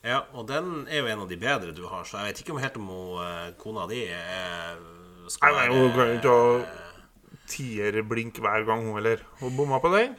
Ja, 0.00 0.22
og 0.32 0.46
den 0.48 0.86
er 0.88 1.02
jo 1.02 1.10
en 1.12 1.26
av 1.26 1.28
de 1.28 1.36
bedre 1.36 1.74
du 1.76 1.82
har, 1.90 2.06
så 2.08 2.22
jeg 2.22 2.30
vet 2.30 2.40
ikke 2.40 2.54
om 2.54 2.62
helt 2.62 2.78
om 2.80 2.88
hun, 2.88 3.20
eh, 3.20 3.50
kona 3.60 3.84
di 3.90 4.00
er, 4.08 4.80
Nei, 4.80 5.28
skal 5.28 5.58
nei, 5.58 5.66
hun 5.68 5.92
kan 5.92 6.08
jo 6.08 6.16
ikke 6.16 6.32
ha 6.32 6.46
tierblink 7.52 8.40
hver 8.40 8.64
gang, 8.66 8.86
hun 8.88 8.96
heller. 8.96 9.20
Hun 9.42 9.54
bomma 9.58 9.78
på 9.78 9.92
den. 9.92 10.16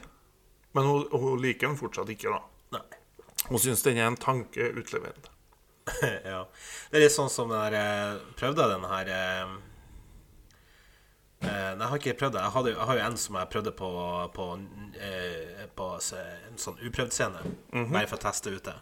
Men 0.72 0.86
hun, 0.88 1.02
hun 1.10 1.42
liker 1.42 1.66
den 1.66 1.76
fortsatt 1.76 2.08
ikke, 2.14 2.30
da. 2.30 2.78
Nei. 2.78 3.02
Hun 3.50 3.58
syns 3.60 3.82
den 3.84 3.98
er 3.98 4.06
en 4.06 4.16
tanke 4.16 4.70
utleverende. 4.70 5.31
ja. 6.32 6.40
Det 6.90 6.98
er 6.98 7.04
litt 7.04 7.14
sånn 7.14 7.30
som 7.32 7.50
der 7.52 7.76
jeg 7.76 8.18
prøvde 8.38 8.68
den 8.70 8.84
her 8.90 9.12
eh, 9.12 9.54
eh, 11.42 11.70
Nei, 11.74 11.80
jeg 11.80 11.88
har 11.90 11.98
ikke 12.00 12.18
prøvd 12.20 12.36
det. 12.36 12.44
Jeg, 12.44 12.54
hadde, 12.56 12.74
jeg 12.76 12.88
har 12.90 13.00
jo 13.00 13.06
en 13.06 13.18
som 13.24 13.38
jeg 13.40 13.52
prøvde 13.54 13.72
på, 13.78 13.90
på, 14.36 14.50
eh, 15.08 15.64
på 15.78 15.88
en 15.98 16.60
sånn 16.60 16.78
uprøvd 16.82 17.16
scene, 17.16 17.42
bare 17.72 18.06
for 18.10 18.20
å 18.20 18.24
teste 18.28 18.54
ut 18.54 18.70
det. 18.70 18.78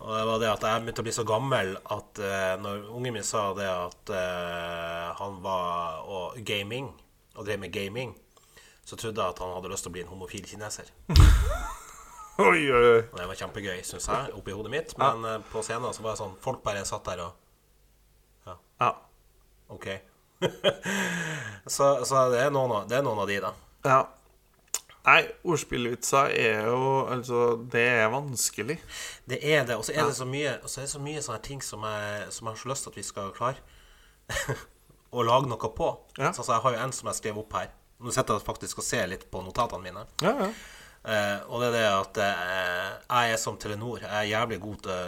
Og 0.00 0.14
det 0.16 0.24
var 0.24 0.38
det 0.40 0.48
at 0.48 0.62
jeg 0.64 0.82
begynte 0.82 1.02
å 1.02 1.06
bli 1.06 1.12
så 1.12 1.26
gammel 1.28 1.74
at 1.92 2.20
eh, 2.24 2.54
når 2.62 2.86
ungen 2.88 3.18
min 3.18 3.26
sa 3.26 3.50
det 3.56 3.68
at 3.68 4.12
eh, 4.16 5.10
han 5.18 5.42
var 5.44 6.06
og 6.08 6.40
gaming, 6.46 6.88
og 7.36 7.44
drev 7.44 7.60
med 7.60 7.74
gaming, 7.74 8.14
så 8.84 8.96
trodde 8.96 9.20
jeg 9.20 9.36
at 9.36 9.44
han 9.44 9.52
hadde 9.54 9.70
lyst 9.70 9.84
til 9.86 9.92
å 9.92 9.96
bli 9.98 10.06
en 10.06 10.10
homofil 10.14 10.48
kineser. 10.48 10.88
Oi, 12.38 12.70
oi. 12.72 13.00
Og 13.10 13.18
det 13.18 13.26
var 13.28 13.36
kjempegøy, 13.36 13.80
syns 13.84 14.06
jeg, 14.08 14.30
oppi 14.38 14.54
hodet 14.54 14.72
mitt. 14.72 14.94
Men 15.00 15.26
ja. 15.26 15.34
på 15.50 15.62
scenen 15.66 15.92
så 15.96 16.04
var 16.04 16.14
det 16.14 16.22
sånn 16.22 16.38
Folk 16.40 16.62
bare 16.64 16.86
satt 16.88 17.08
der 17.10 17.26
og 17.26 18.54
Ja. 18.80 18.94
OK. 19.70 19.86
så 21.74 21.90
så 22.08 22.22
det, 22.32 22.40
er 22.40 22.54
av, 22.56 22.72
det 22.88 22.96
er 22.96 23.04
noen 23.04 23.20
av 23.20 23.28
de, 23.28 23.36
da. 23.44 23.52
ja. 23.84 24.00
Nei, 25.00 25.20
ordspillvitser 25.48 26.32
er 26.36 26.66
jo 26.68 26.80
Altså, 27.08 27.54
det 27.72 27.86
er 28.02 28.10
vanskelig. 28.12 28.76
Det 29.28 29.38
er 29.40 29.64
det. 29.68 29.76
Og 29.76 29.84
så 29.84 29.94
er 29.94 30.04
det 30.04 30.16
så 30.16 30.26
mye, 30.28 30.58
og 30.62 30.68
så 30.70 30.80
er 30.80 30.88
det 30.88 30.92
så 30.92 31.00
mye 31.02 31.22
sånne 31.24 31.44
ting 31.44 31.62
som 31.64 31.84
jeg, 31.88 32.26
som 32.34 32.48
jeg 32.48 32.56
har 32.56 32.60
så 32.62 32.72
lyst 32.72 32.86
til 32.86 32.92
at 32.92 32.98
vi 33.00 33.06
skal 33.06 33.32
klare 33.36 33.60
å 35.16 35.24
lage 35.26 35.48
noe 35.50 35.70
på. 35.76 35.88
Ja. 36.18 36.32
Så, 36.32 36.42
altså, 36.42 36.52
jeg 36.52 36.64
har 36.66 36.76
jo 36.76 36.82
en 36.84 36.92
som 36.96 37.10
jeg 37.10 37.20
skrev 37.20 37.40
opp 37.40 37.56
her. 37.56 37.72
Nå 38.00 38.12
sitter 38.16 38.36
jeg 38.36 38.46
faktisk 38.46 38.80
og 38.80 38.86
ser 38.86 39.08
litt 39.12 39.26
på 39.32 39.42
notatene 39.44 39.84
mine. 39.88 40.04
Ja, 40.24 40.36
ja. 40.44 40.52
Eh, 41.00 41.38
og 41.48 41.62
det 41.62 41.68
er 41.70 41.74
det 41.78 41.84
at 41.88 42.18
eh, 42.20 42.88
jeg 43.08 43.32
er 43.32 43.38
som 43.40 43.56
Telenor. 43.60 44.02
Jeg 44.04 44.12
er 44.12 44.26
jævlig 44.34 44.58
god 44.60 44.78
til, 44.84 44.98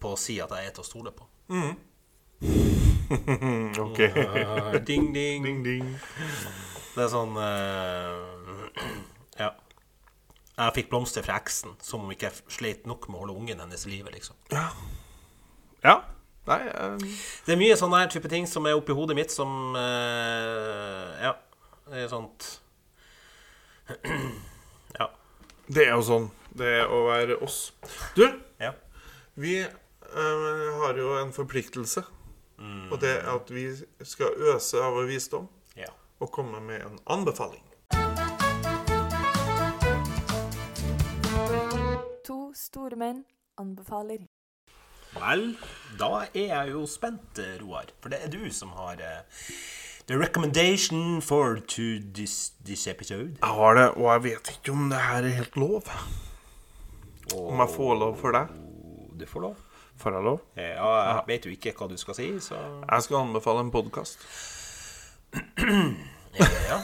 på 0.00 0.10
å 0.12 0.18
si 0.20 0.36
at 0.44 0.52
jeg 0.52 0.66
er 0.68 0.72
til 0.76 0.84
å 0.84 0.88
stole 0.88 1.12
på. 1.16 1.24
OK. 3.84 3.98
Eh, 4.04 4.76
ding, 4.88 5.06
ding. 5.14 5.40
Ding, 5.46 5.62
ding. 5.64 5.86
Det 6.92 7.02
er 7.06 7.10
sånn 7.12 7.32
eh, 7.40 8.84
Ja. 9.42 9.50
Jeg 10.58 10.74
fikk 10.74 10.88
blomster 10.92 11.22
fra 11.24 11.36
eksen, 11.38 11.76
som 11.80 12.02
om 12.04 12.10
ikke 12.12 12.26
jeg 12.28 12.34
sleit 12.52 12.86
nok 12.90 13.06
med 13.08 13.16
å 13.20 13.22
holde 13.22 13.36
ungen 13.38 13.60
hennes 13.62 13.86
i 13.86 13.90
live, 13.94 14.10
liksom. 14.12 14.36
Ja. 15.86 15.96
Nei 16.48 16.60
eh, 16.66 16.96
Det 17.46 17.52
er 17.54 17.60
mye 17.60 17.76
sånne 17.78 18.00
her 18.02 18.10
type 18.12 18.28
ting 18.32 18.44
som 18.50 18.66
er 18.68 18.74
oppi 18.76 18.92
hodet 18.96 19.16
mitt, 19.16 19.32
som 19.32 19.72
eh, 19.78 21.08
Ja. 21.24 21.32
Det 21.88 21.96
er 22.04 22.08
sånt 22.12 22.40
Ja. 23.88 23.96
Det 25.68 25.84
er 25.84 25.90
jo 25.92 26.04
sånn. 26.04 26.26
Det 26.56 26.68
er 26.80 26.88
å 26.88 27.02
være 27.04 27.34
oss. 27.44 27.74
Du, 28.16 28.24
ja. 28.56 28.70
vi 29.36 29.58
eh, 29.60 30.78
har 30.80 30.96
jo 30.96 31.10
en 31.20 31.34
forpliktelse. 31.36 32.04
Og 32.88 32.96
det 33.02 33.10
er 33.20 33.28
at 33.30 33.50
vi 33.52 33.68
skal 34.02 34.32
øse 34.54 34.80
av 34.82 34.96
vår 34.96 35.10
visdom 35.12 35.44
ja. 35.78 35.90
og 36.18 36.32
komme 36.34 36.58
med 36.64 36.82
en 36.86 36.96
anbefaling. 37.14 37.62
To 42.26 42.38
store 42.56 42.98
menn 42.98 43.22
anbefaler. 43.60 44.24
Vel, 45.18 45.52
da 46.00 46.24
er 46.32 46.48
jeg 46.48 46.72
jo 46.72 46.86
spent, 46.88 47.38
eh, 47.44 47.60
Roar. 47.60 47.92
For 48.00 48.12
det 48.12 48.24
er 48.24 48.32
du 48.32 48.48
som 48.54 48.72
har 48.80 49.04
eh, 49.04 49.44
the 50.08 50.16
recommendation 50.16 51.20
for 51.20 51.58
to 51.58 52.00
this, 52.14 52.52
this 52.64 52.86
episode. 52.86 53.36
Jeg 53.40 53.48
har 53.48 53.74
det, 53.74 53.88
og 53.90 54.12
jeg 54.12 54.22
vet 54.24 54.50
ikke 54.56 54.72
om 54.72 54.88
det 54.90 54.98
her 55.04 55.24
er 55.28 55.34
helt 55.36 55.56
lov. 55.56 55.82
Om 57.36 57.60
jeg 57.60 57.68
får 57.74 57.94
lov 58.00 58.14
for 58.16 58.32
deg. 58.32 58.54
Du 59.20 59.26
får 59.28 59.40
lov. 59.44 59.56
Får 59.98 60.14
jeg 60.16 60.24
lov? 60.24 60.38
Ja, 60.56 60.92
jeg 60.96 61.24
vet 61.26 61.48
jo 61.48 61.52
ikke 61.52 61.74
hva 61.76 61.88
du 61.90 61.96
skal 62.00 62.16
si, 62.16 62.28
så 62.40 62.56
Jeg 62.86 63.04
skal 63.04 63.16
anbefale 63.20 63.66
en 63.66 63.74
podkast. 63.74 64.24
Ja. 66.38 66.76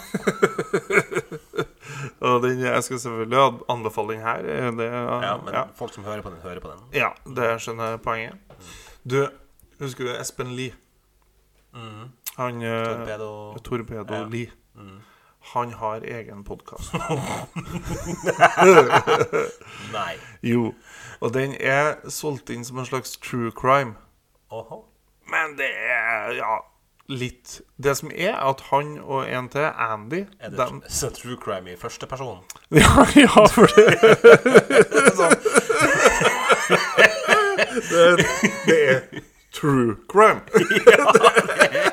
Og 2.27 2.43
den, 2.43 2.63
jeg 2.65 2.83
skal 2.83 2.99
selvfølgelig 2.99 3.39
ha 3.39 3.51
anbefaling 3.71 4.23
her. 4.25 4.43
Det, 4.75 4.87
ja 4.89 5.37
men 5.37 5.55
ja. 5.55 5.63
folk 5.79 5.95
som 5.95 6.05
hører 6.05 6.25
på 6.25 6.33
den, 6.33 6.41
hører 6.43 6.61
på 6.65 6.73
den. 6.73 6.81
ja, 6.97 7.13
det 7.37 7.53
skjønner 7.63 7.93
jeg 7.93 8.01
poenget. 8.03 8.35
Du, 9.05 9.21
husker 9.79 10.09
du 10.09 10.15
Espen 10.17 10.57
Lie? 10.57 10.75
Han 12.37 12.63
eh, 12.63 12.85
Torpedo. 12.85 13.55
Torpedo 13.63 14.15
Ja. 14.15 14.25
Lie. 14.29 14.51
Han 15.55 15.73
har 15.73 16.01
egen 16.01 16.45
podkast. 16.45 16.95
Nei. 19.93 20.15
jo. 20.43 20.75
Og 21.21 21.35
den 21.35 21.55
er 21.61 21.95
solgt 22.11 22.51
inn 22.51 22.65
som 22.65 22.79
en 22.81 22.87
slags 22.89 23.17
true 23.21 23.51
crime. 23.53 23.95
Åhå. 24.53 24.81
Men 25.31 25.55
det 25.59 25.69
er 25.69 26.33
ja, 26.39 26.57
litt 27.09 27.61
Det 27.77 27.95
som 27.97 28.11
er, 28.15 28.35
at 28.41 28.61
han 28.71 28.99
og 29.01 29.29
en 29.29 29.49
til, 29.53 29.69
Andy 29.77 30.25
Er 30.41 30.49
det 30.51 30.59
dem- 30.59 30.83
så 30.89 31.11
true 31.11 31.37
crime 31.41 31.73
i 31.73 31.77
første 31.77 32.07
person? 32.07 32.39
Ja, 32.71 33.05
ja, 33.17 33.47
for 33.53 33.67
det 33.77 34.01
det, 37.91 38.27
det 38.67 38.79
er 38.91 39.01
true 39.53 39.97
crime. 40.09 40.41
ja, 40.87 41.13
Det 41.13 41.69
er 41.77 41.91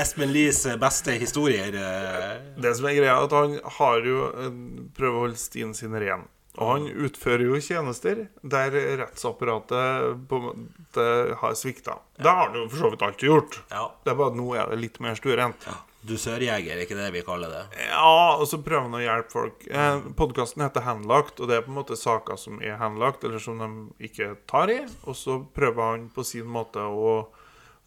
Espen 0.00 0.32
Lies 0.34 0.64
beste 0.80 1.14
historier. 1.20 1.74
eh, 1.74 2.60
Det 2.60 2.74
som 2.76 2.86
er 2.90 2.96
greia, 2.98 3.16
er 3.16 3.24
at 3.28 3.32
han 3.36 3.56
har 3.78 4.04
jo 4.06 4.26
eh, 4.32 4.52
prøver 4.96 5.16
å 5.16 5.24
holde 5.26 5.40
stien 5.40 5.74
sin 5.74 5.94
ren. 5.94 6.26
Og 6.60 6.66
han 6.74 6.88
utfører 7.06 7.44
jo 7.46 7.60
tjenester 7.62 8.24
der 8.42 8.74
rettsapparatet 8.98 10.26
på 10.28 10.40
en 10.40 10.48
måte 10.66 11.04
har 11.40 11.54
svikta. 11.56 11.94
Det 12.18 12.26
har 12.28 12.48
han 12.48 12.56
jo 12.58 12.64
for 12.72 12.82
så 12.82 12.90
vidt 12.90 13.04
alltid 13.06 13.28
gjort. 13.30 13.60
Ja. 13.70 13.84
Det 14.04 14.10
er 14.12 14.18
bare 14.18 14.32
at 14.34 14.40
nå 14.40 14.48
er 14.58 14.72
det 14.74 14.80
litt 14.82 14.98
mer 15.00 15.14
stuerent. 15.16 15.68
Dusørjeger, 16.00 16.74
er 16.74 16.82
ikke 16.86 16.96
det 16.96 17.10
vi 17.12 17.20
kaller 17.22 17.52
det? 17.52 17.62
Ja, 17.86 18.34
og 18.40 18.46
så 18.48 18.56
prøver 18.64 18.86
han 18.88 18.96
å 18.98 19.02
hjelpe 19.04 19.34
folk. 19.34 19.66
Eh, 19.68 20.06
Podkasten 20.16 20.64
heter 20.64 20.84
Henlagt, 20.86 21.38
og 21.44 21.48
det 21.50 21.58
er 21.60 21.64
på 21.66 21.70
en 21.74 21.78
måte 21.78 21.96
saker 22.00 22.40
som 22.40 22.58
er 22.64 22.78
henlagt, 22.80 23.24
eller 23.28 23.38
som 23.38 23.60
de 23.60 23.68
ikke 24.08 24.32
tar 24.50 24.72
i. 24.72 24.80
Og 25.04 25.16
så 25.16 25.38
prøver 25.54 25.90
han 25.92 26.06
på 26.14 26.24
sin 26.26 26.48
måte 26.50 26.80
å 26.82 27.28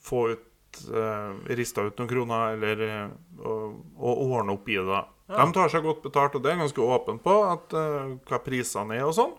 få 0.05 0.27
ut 0.35 0.49
eh, 0.87 1.55
Rista 1.57 1.85
ut 1.85 1.99
noen 1.99 2.09
kroner, 2.09 2.55
eller 2.55 2.83
eh, 2.87 3.13
å, 3.43 3.57
å 3.97 4.15
ordne 4.29 4.55
opp 4.55 4.69
i 4.69 4.77
det. 4.79 5.01
Ja. 5.31 5.39
De 5.39 5.55
tar 5.55 5.71
seg 5.71 5.85
godt 5.85 6.03
betalt, 6.03 6.35
og 6.37 6.43
det 6.43 6.53
er 6.53 6.61
ganske 6.61 6.87
åpen 6.95 7.19
på 7.23 7.35
at, 7.47 7.73
uh, 7.73 8.15
hva 8.27 8.39
prisene 8.43 8.97
er 8.97 9.05
og 9.07 9.15
sånn. 9.17 9.31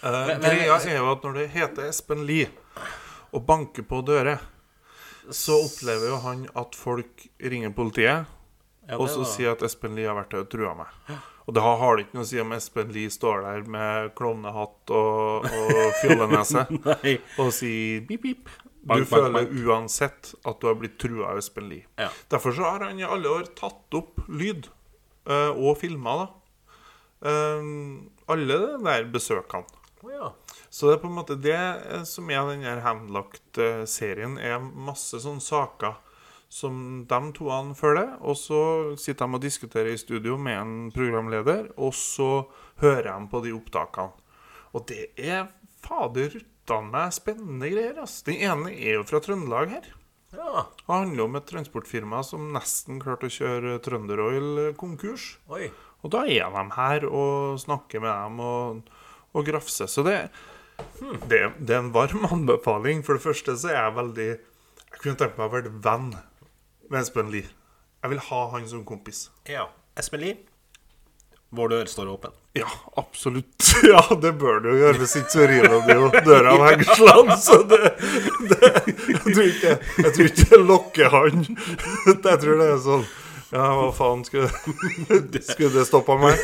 Uh, 0.00 0.32
greia 0.40 0.78
er 0.80 0.96
jo 0.98 1.10
at 1.12 1.24
når 1.24 1.36
det 1.38 1.46
heter 1.54 1.90
Espen 1.92 2.24
Lie 2.28 2.48
og 3.30 3.44
banker 3.46 3.86
på 3.86 4.00
dører, 4.04 4.42
så 5.30 5.60
opplever 5.62 6.10
jo 6.10 6.20
han 6.24 6.46
at 6.58 6.74
folk 6.76 7.28
ringer 7.38 7.74
politiet. 7.76 8.26
Ja, 8.88 8.96
Og 8.98 9.06
så 9.12 9.22
sier 9.28 9.52
at 9.54 9.62
Espen 9.62 9.94
Lie 9.94 10.08
har 10.08 10.16
vært 10.18 10.32
der 10.34 10.42
og 10.42 10.50
trua 10.50 10.72
meg. 10.74 11.20
Og 11.46 11.54
det 11.54 11.62
har, 11.62 11.76
har 11.78 11.96
det 11.96 12.06
ikke 12.06 12.16
noe 12.18 12.26
å 12.26 12.30
si 12.30 12.40
om 12.42 12.52
Espen 12.56 12.90
Lie 12.94 13.12
står 13.12 13.44
der 13.46 13.68
med 13.70 14.10
klovnehatt 14.18 14.92
og, 14.94 15.46
og 15.46 15.94
fjollenese 16.00 16.66
og 17.42 17.52
sier 17.54 18.02
pip, 18.08 18.26
pip. 18.26 18.50
Du 18.80 18.88
Bank, 18.88 19.02
bank, 19.02 19.08
føler 19.10 19.32
bank. 19.34 19.50
uansett 19.60 20.34
at 20.48 20.60
du 20.60 20.66
har 20.70 20.76
blitt 20.80 20.96
trua 21.00 21.34
av 21.34 21.40
Espen 21.40 21.68
Lie. 21.68 21.84
Ja. 22.00 22.08
Derfor 22.32 22.54
så 22.56 22.64
har 22.64 22.86
han 22.86 23.00
i 23.00 23.04
alle 23.04 23.28
år 23.28 23.50
tatt 23.58 23.96
opp 23.98 24.22
lyd 24.28 24.70
uh, 25.28 25.52
og 25.52 25.76
filma, 25.82 26.16
da. 26.22 26.28
Uh, 27.20 27.66
alle 28.32 28.56
de 28.62 28.70
der 28.86 29.04
besøkene. 29.12 29.68
Oh, 30.00 30.12
ja. 30.12 30.30
Så 30.72 30.88
det 30.88 30.96
er 30.96 31.02
på 31.02 31.10
en 31.10 31.18
måte 31.18 31.36
det 31.36 31.58
eh, 31.58 32.04
som 32.08 32.30
er 32.32 32.46
den 32.48 32.62
her 32.64 32.80
Handlagt-serien, 32.84 34.38
er 34.40 34.62
masse 34.62 35.18
sånne 35.20 35.44
saker 35.44 35.98
som 36.50 37.04
de 37.10 37.18
toene 37.36 37.76
følger. 37.76 38.14
Og 38.24 38.38
så 38.38 38.60
sitter 38.96 39.26
de 39.26 39.36
og 39.36 39.44
diskuterer 39.44 39.92
i 39.92 40.00
studio 40.00 40.38
med 40.40 40.56
en 40.56 40.74
programleder, 40.94 41.68
og 41.76 41.92
så 41.94 42.46
hører 42.80 43.10
de 43.10 43.28
på 43.30 43.42
de 43.44 43.52
opptakene. 43.58 44.30
Og 44.72 44.86
det 44.88 45.10
er 45.18 45.50
fader 45.82 46.38
meg 46.78 47.14
spennende 47.16 47.70
greier. 47.72 47.98
ass. 48.02 48.20
Den 48.26 48.38
ene 48.38 48.70
er 48.74 49.00
jo 49.00 49.06
fra 49.08 49.20
Trøndelag 49.24 49.72
her. 49.74 49.88
ja. 50.32 50.66
Det 50.78 50.86
handler 50.86 51.24
om 51.24 51.36
et 51.36 51.46
transportfirma 51.50 52.22
som 52.26 52.52
nesten 52.54 53.00
klarte 53.02 53.26
å 53.26 53.34
kjøre 53.34 53.78
Trønderoil 53.82 54.74
konkurs. 54.78 55.38
Oi. 55.50 55.70
Og 56.02 56.12
da 56.14 56.22
er 56.24 56.46
de 56.54 56.64
her 56.76 57.06
og 57.10 57.58
snakker 57.60 58.00
med 58.00 58.10
dem 58.14 58.40
og, 58.40 58.90
og 59.34 59.46
grafser. 59.46 59.90
Så 59.90 60.04
det, 60.06 60.30
det, 61.28 61.42
det 61.58 61.74
er 61.74 61.82
en 61.82 61.92
varm 61.92 62.24
anbefaling. 62.30 63.02
For 63.04 63.18
det 63.18 63.24
første 63.26 63.56
så 63.58 63.72
er 63.72 63.80
jeg 63.80 63.96
veldig 63.98 64.28
Jeg 64.30 65.02
kunne 65.02 65.18
tenkt 65.20 65.38
meg 65.38 65.50
å 65.50 65.54
være 65.54 65.74
venn 65.84 66.12
med 66.90 67.00
Espen 67.02 67.30
Lie. 67.30 67.50
Jeg 68.00 68.14
vil 68.14 68.22
ha 68.30 68.40
han 68.54 68.66
som 68.68 68.86
kompis. 68.86 69.28
Ja. 69.48 69.68
Espen 69.98 70.22
Lie, 70.22 70.38
vår 71.50 71.68
dør 71.68 71.86
står 71.90 72.08
åpen. 72.12 72.30
Ja, 72.52 72.68
absolutt. 72.94 73.56
Ja, 73.90 74.02
det 74.22 74.32
bør 74.38 74.60
du 74.60 74.68
jo 74.70 74.76
gjøre. 74.76 74.98
Hvis 75.00 75.16
ikke 75.18 75.32
så 75.32 75.46
river 75.48 75.76
de 75.86 75.94
jo 75.96 76.10
døra 76.26 76.52
av 76.54 76.64
hengslene. 76.68 77.36
Så 77.40 77.56
det, 77.70 77.78
det 78.50 78.58
jeg, 78.70 79.22
tror 79.24 79.46
ikke, 79.46 79.72
jeg 80.04 80.12
tror 80.16 80.28
ikke 80.30 80.48
det 80.50 80.60
lokker 80.68 81.14
han. 81.14 81.46
Jeg 82.06 82.42
tror 82.44 82.60
det 82.60 82.68
er 82.74 82.82
sånn 82.84 83.06
Ja, 83.50 83.64
hva 83.74 83.88
faen 83.96 84.20
skulle, 84.26 84.50
skulle 85.42 85.72
det 85.74 85.86
stoppa 85.88 86.18
meg? 86.20 86.38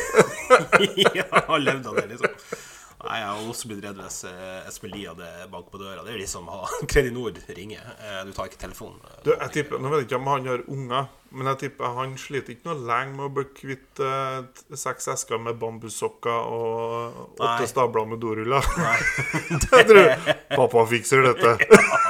ja, 1.19 1.27
levde 1.55 1.93
av 1.93 2.01
det, 2.01 2.07
liksom. 2.15 2.65
Nei, 2.97 3.19
Jeg 3.21 3.27
har 3.29 3.43
også 3.51 3.69
blitt 3.69 3.83
redd 3.85 3.99
hvis 4.01 4.23
eh, 4.25 4.65
Espen 4.67 4.89
Lie 4.89 5.05
hadde 5.11 5.27
bank 5.51 5.67
på 5.69 5.77
døra. 5.77 6.01
Det 6.05 6.15
er 6.15 6.21
liksom 6.21 6.47
ha 6.49 6.63
Kredinor 6.91 7.35
ringer. 7.53 7.83
Eh, 8.01 8.23
Du 8.25 8.31
tar 8.33 8.49
ikke 8.49 8.57
telefonen. 8.63 8.97
Du, 9.25 9.31
jeg 9.35 9.53
tipper, 9.53 9.77
Nå 9.81 9.91
vet 9.93 10.01
jeg 10.01 10.09
ikke 10.09 10.19
om 10.21 10.31
han 10.31 10.49
har 10.49 10.63
unger, 10.65 11.11
men 11.37 11.51
jeg 11.51 11.61
tipper 11.65 11.93
han 11.97 12.15
sliter 12.17 12.55
ikke 12.55 12.71
noe 12.71 12.87
lenge 12.89 13.13
med 13.19 13.27
å 13.27 13.31
bli 13.37 13.45
kvitt 13.59 14.01
eh, 14.01 14.39
seks 14.73 15.11
esker 15.13 15.41
med 15.43 15.59
bambussokker 15.61 16.49
og 16.57 17.37
åtte 17.37 17.69
stabler 17.69 18.09
med 18.09 18.23
doruller. 18.23 18.65
Nei. 18.81 18.97
jeg 19.61 19.89
tror 19.91 20.13
pappa 20.57 20.87
fikser 20.89 21.27
dette. 21.29 21.57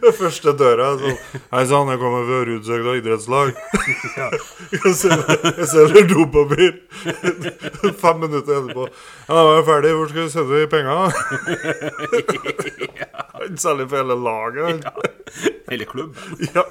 Den 0.00 0.14
første 0.20 0.52
døra 0.56 0.92
sånn 1.00 1.16
Hei 1.52 1.64
sann, 1.68 1.90
jeg 1.92 2.00
kommer 2.00 2.26
fra 2.28 2.40
Rudshøgda 2.48 2.94
idrettslag. 3.00 3.52
jeg 4.74 4.94
selger, 4.96 5.44
jeg 5.58 5.68
selger 5.70 6.08
dopapir. 6.10 6.72
Fem 8.00 8.22
minutter 8.24 8.60
etterpå. 8.60 8.86
Ja, 9.28 9.40
jeg 9.40 9.58
er 9.58 9.66
ferdig. 9.68 9.92
Hvor 9.98 10.12
skal 10.12 10.26
du 10.26 10.32
sende 10.34 10.60
de 10.60 10.68
penga? 10.70 10.96
Han 13.40 13.60
selger 13.60 13.90
for 13.90 14.00
hele 14.00 14.18
laget. 14.24 14.84
Ja. 14.84 14.92
Hele 15.70 15.86
klubben. 15.86 16.46
Ja, 16.54 16.64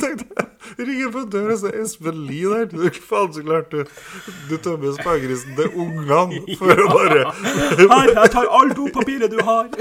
tenkte 0.00 0.26
jeg 0.36 0.46
Ringer 0.78 1.08
på 1.10 1.22
døra, 1.32 1.54
så 1.58 1.70
er 1.70 1.78
Espen 1.82 2.18
Lie 2.28 2.50
der. 2.52 2.66
Du 2.70 3.00
faen 3.08 3.32
så 3.32 3.42
klart 3.42 3.72
du 3.72 3.80
Du 4.50 4.56
tømmer 4.62 4.92
spagegrisen 4.98 5.56
til 5.56 5.72
ungene 5.74 6.56
for 6.60 6.84
å 6.84 6.90
bare 6.92 7.24
Her, 7.80 8.12
jeg 8.12 8.34
tar 8.34 8.50
all 8.60 8.74
dopapiret 8.76 9.32
du 9.32 9.40
har. 9.48 9.72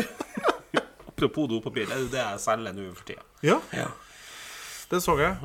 Apropos 1.17 1.47
dopapir, 1.49 1.87
det 1.89 1.95
er 1.95 2.01
jo 2.03 2.09
det 2.13 2.19
jeg 2.21 2.41
selger 2.43 2.73
nå 2.77 2.83
for 2.93 3.07
tida. 3.07 3.23
Ja, 3.41 3.55
det 4.91 4.99
så 5.01 5.15
jeg. 5.17 5.39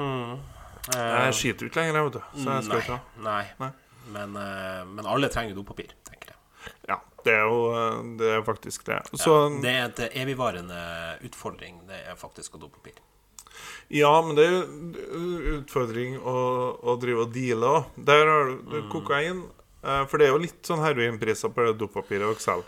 Jeg 0.92 1.36
skiter 1.38 1.64
jo 1.64 1.70
ikke 1.70 1.80
lenger, 1.80 2.02
vet 2.10 2.18
du. 2.18 2.42
Så 2.42 2.56
jeg 2.58 2.66
skal 2.66 2.82
ikke. 2.82 2.98
Nei. 3.24 3.44
Nei. 3.62 3.70
Men, 4.12 4.34
eh, 4.36 4.82
men 4.90 5.06
alle 5.08 5.30
trenger 5.32 5.56
dopapir, 5.56 5.94
tenker 6.04 6.34
jeg. 6.34 6.74
Ja, 6.90 6.98
det 7.24 7.32
er 7.38 7.46
jo 7.46 7.62
eh, 7.72 8.02
Det 8.18 8.28
er 8.34 8.44
faktisk 8.44 8.84
det. 8.90 8.98
Så 9.16 9.36
Det 9.62 9.72
er 9.72 9.86
et 9.86 10.02
evigvarende 10.20 10.82
utfordring, 11.24 11.80
det 11.88 12.02
er 12.10 12.20
faktisk 12.20 12.58
å 12.58 12.62
dopapir. 12.66 12.98
Ja, 13.88 14.12
men 14.26 14.36
det 14.36 14.44
er 14.44 14.54
jo 14.58 15.56
utfordring 15.62 16.18
å, 16.20 16.36
å 16.82 16.98
drive 17.00 17.24
og 17.24 17.32
deale 17.32 17.72
òg. 17.78 17.96
Der 17.96 18.26
har 18.28 18.52
du 18.52 18.60
du 18.74 18.78
kokain. 18.92 19.46
For 19.80 20.20
det 20.20 20.28
er 20.28 20.36
jo 20.36 20.44
litt 20.44 20.60
sånn 20.68 20.84
heroinpriser 20.84 21.50
på 21.56 21.70
dopapiret 21.80 22.28
og 22.28 22.36
Excel. 22.36 22.60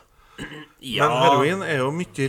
Ja, 0.81 1.07
Men 1.07 1.21
heroin 1.23 1.63
er 1.69 1.85
jo 1.85 1.93
mye 1.95 2.27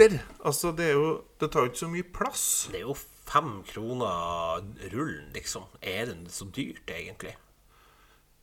lettere. 0.00 0.20
Altså, 0.44 0.72
det 0.76 0.90
er 0.90 0.96
jo 0.98 1.10
Det 1.40 1.50
tar 1.52 1.64
jo 1.64 1.70
ikke 1.72 1.84
så 1.84 1.88
mye 1.88 2.12
plass. 2.12 2.68
det 2.72 2.80
er 2.80 2.86
jo 2.88 2.96
fem 3.30 3.62
kroner 3.62 4.64
rullen, 4.92 5.30
liksom. 5.34 5.62
Er 5.82 6.06
det 6.06 6.32
så 6.32 6.44
dyrt, 6.44 6.88
egentlig? 6.90 7.36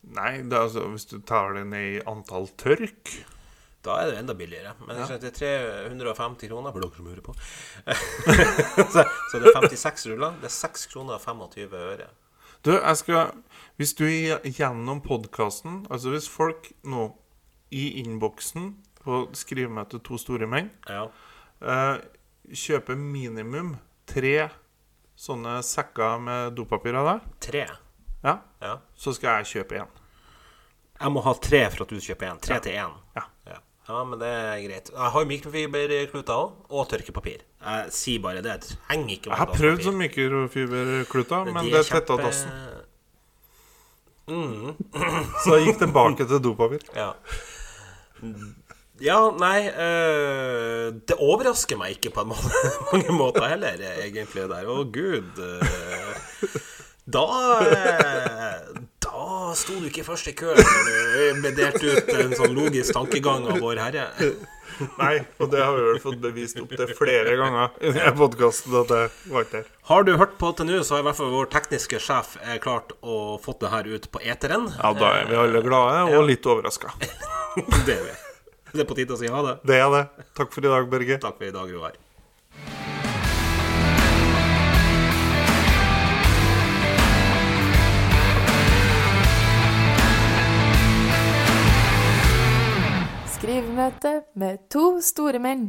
Nei, 0.02 0.42
det 0.42 0.54
er 0.54 0.68
altså, 0.68 0.86
hvis 0.88 1.04
du 1.10 1.18
tar 1.20 1.52
det 1.54 1.66
ned 1.66 1.98
i 1.98 2.00
antall 2.06 2.48
tørk 2.56 3.10
Da 3.84 3.98
er 4.00 4.10
det 4.10 4.18
enda 4.18 4.34
billigere. 4.34 4.74
Men 4.86 4.96
ja. 4.96 5.18
det 5.18 5.42
er 5.42 5.82
350 5.90 6.48
kroner 6.48 6.72
for 6.72 6.80
dere 6.80 6.96
som 6.96 7.06
hører 7.06 7.22
på. 7.22 7.34
så, 8.94 9.04
så 9.30 9.38
det 9.38 9.50
er 9.50 9.60
56 9.60 10.08
ruller. 10.12 10.34
Det 10.40 10.50
er 10.50 10.56
6 10.56 10.86
kroner 10.92 11.14
og 11.14 11.20
25 11.22 11.76
øre. 11.78 12.08
Du, 12.64 12.72
jeg 12.74 12.96
skal 12.96 13.30
Hvis 13.76 13.94
du 13.94 14.04
gjennom 14.08 14.98
podkasten 15.00 15.84
Altså 15.94 16.10
hvis 16.10 16.26
folk 16.26 16.72
nå 16.82 17.04
i 17.70 18.00
innboksen 18.00 18.72
på 19.04 19.20
skrivemøte 19.36 20.00
to 20.02 20.18
store 20.18 20.48
menn 20.50 20.72
Ja. 20.88 21.04
Eh, 21.62 21.98
kjøper 22.52 22.96
minimum 22.96 23.76
tre 24.06 24.48
sånne 25.18 25.58
sekker 25.66 26.18
med 26.22 26.54
dopapir 26.56 26.94
av 26.94 27.06
deg, 27.12 27.20
Tre. 27.40 27.64
ja, 28.24 28.38
Ja. 28.62 28.78
så 28.96 29.12
skal 29.14 29.42
jeg 29.42 29.64
kjøpe 29.64 29.80
en. 29.82 29.88
Jeg 31.00 31.10
må 31.14 31.22
ha 31.22 31.32
tre 31.34 31.64
for 31.70 31.82
at 31.84 31.88
du 31.88 31.96
kjøper 32.02 32.26
én. 32.32 32.40
Tre 32.42 32.58
til 32.60 32.72
én. 32.72 32.94
Ja. 33.16 33.22
Ja. 33.46 33.58
ja, 33.88 34.04
men 34.04 34.18
det 34.18 34.26
er 34.28 34.62
greit. 34.68 34.90
Jeg 34.90 35.10
har 35.14 35.24
mikrofiberkluter 35.24 36.34
òg, 36.34 36.52
og 36.70 36.88
tørkepapir. 36.90 37.42
Jeg 37.62 37.92
sier 37.92 38.20
bare 38.22 38.42
det. 38.42 38.60
Trenger 38.88 39.14
ikke 39.14 39.30
Jeg 39.30 39.38
har 39.38 39.46
prøvd 39.46 39.82
sånn 39.86 39.98
mikrofiberkluter, 39.98 41.44
men 41.52 41.64
De 41.64 41.70
det 41.70 41.84
tetta 41.86 42.16
kjempe- 42.16 42.22
dassen. 42.24 42.50
Så 45.44 45.56
jeg 45.56 45.68
gikk 45.70 45.78
tilbake 45.84 46.26
til 46.28 46.40
dopapir. 46.44 46.82
Ja. 46.94 47.12
Ja, 49.04 49.18
nei 49.38 49.68
eh, 49.68 50.88
Det 51.06 51.18
overrasker 51.22 51.78
meg 51.78 51.98
ikke 51.98 52.12
på 52.16 52.24
måte, 52.32 52.50
mange 52.90 53.14
måter 53.14 53.48
heller, 53.52 53.78
egentlig. 54.02 54.48
der 54.50 54.68
Å, 54.68 54.82
gud. 54.92 55.38
eh, 55.38 56.58
da 57.08 57.24
eh, 57.64 58.82
Da 59.00 59.54
sto 59.56 59.78
du 59.80 59.86
ikke 59.88 60.04
først 60.04 60.28
i 60.28 60.34
køen 60.36 60.58
når 60.58 60.90
du 60.90 61.48
ble 61.56 61.94
ut 61.94 62.12
en 62.18 62.34
sånn 62.36 62.54
logisk 62.58 62.92
tankegang 62.96 63.46
av 63.48 63.62
Vår 63.62 63.80
Herre. 63.80 64.04
Nei, 64.98 65.14
og 65.40 65.48
det 65.50 65.62
har 65.64 65.72
vi 65.74 65.86
vel 65.88 66.02
fått 66.02 66.20
bevist 66.22 66.60
opp 66.60 66.74
til 66.76 66.92
flere 66.98 67.32
ganger 67.40 67.72
i 67.80 67.94
denne 67.94 68.12
podkasten 68.18 68.76
at 68.82 68.92
det 68.92 69.00
var 69.32 69.46
ikke 69.46 69.56
der. 69.56 69.72
Har 69.88 70.04
du 70.06 70.12
hørt 70.20 70.36
på 70.38 70.52
til 70.58 70.68
nå, 70.68 70.82
så 70.84 70.98
har 70.98 71.02
i 71.02 71.08
hvert 71.08 71.18
fall 71.18 71.32
vår 71.32 71.50
tekniske 71.56 72.02
sjef 72.04 72.36
klart 72.62 72.92
å 73.00 73.38
fått 73.42 73.64
det 73.64 73.72
her 73.72 73.88
ut 73.88 74.10
på 74.12 74.22
eteren. 74.22 74.68
Ja, 74.76 74.92
da 74.94 75.16
er 75.22 75.32
vi 75.32 75.40
alle 75.40 75.64
glade 75.64 76.06
og 76.12 76.28
litt 76.28 76.46
overraska. 76.46 76.92
Det 77.88 77.96
er 77.96 78.04
vi. 78.04 78.16
Det 78.72 78.84
er 78.84 78.88
på 78.88 78.96
tide 78.98 79.16
å 79.16 79.20
si 79.20 79.30
ha 79.32 79.40
det. 79.46 79.54
Det 79.64 79.80
er 79.80 79.88
det. 79.94 80.04
Takk 80.36 80.52
for 80.52 80.64
i 80.64 80.68
dag, 80.68 80.90
Børge. 80.92 81.18
Takk 81.22 81.40
for 81.40 81.48
i 81.48 81.54
dag, 81.54 81.72
Roar. 81.72 81.96
Skrivemøte 93.38 94.18
med 94.36 94.66
to 94.68 94.98
store 95.00 95.40
menn. 95.40 95.68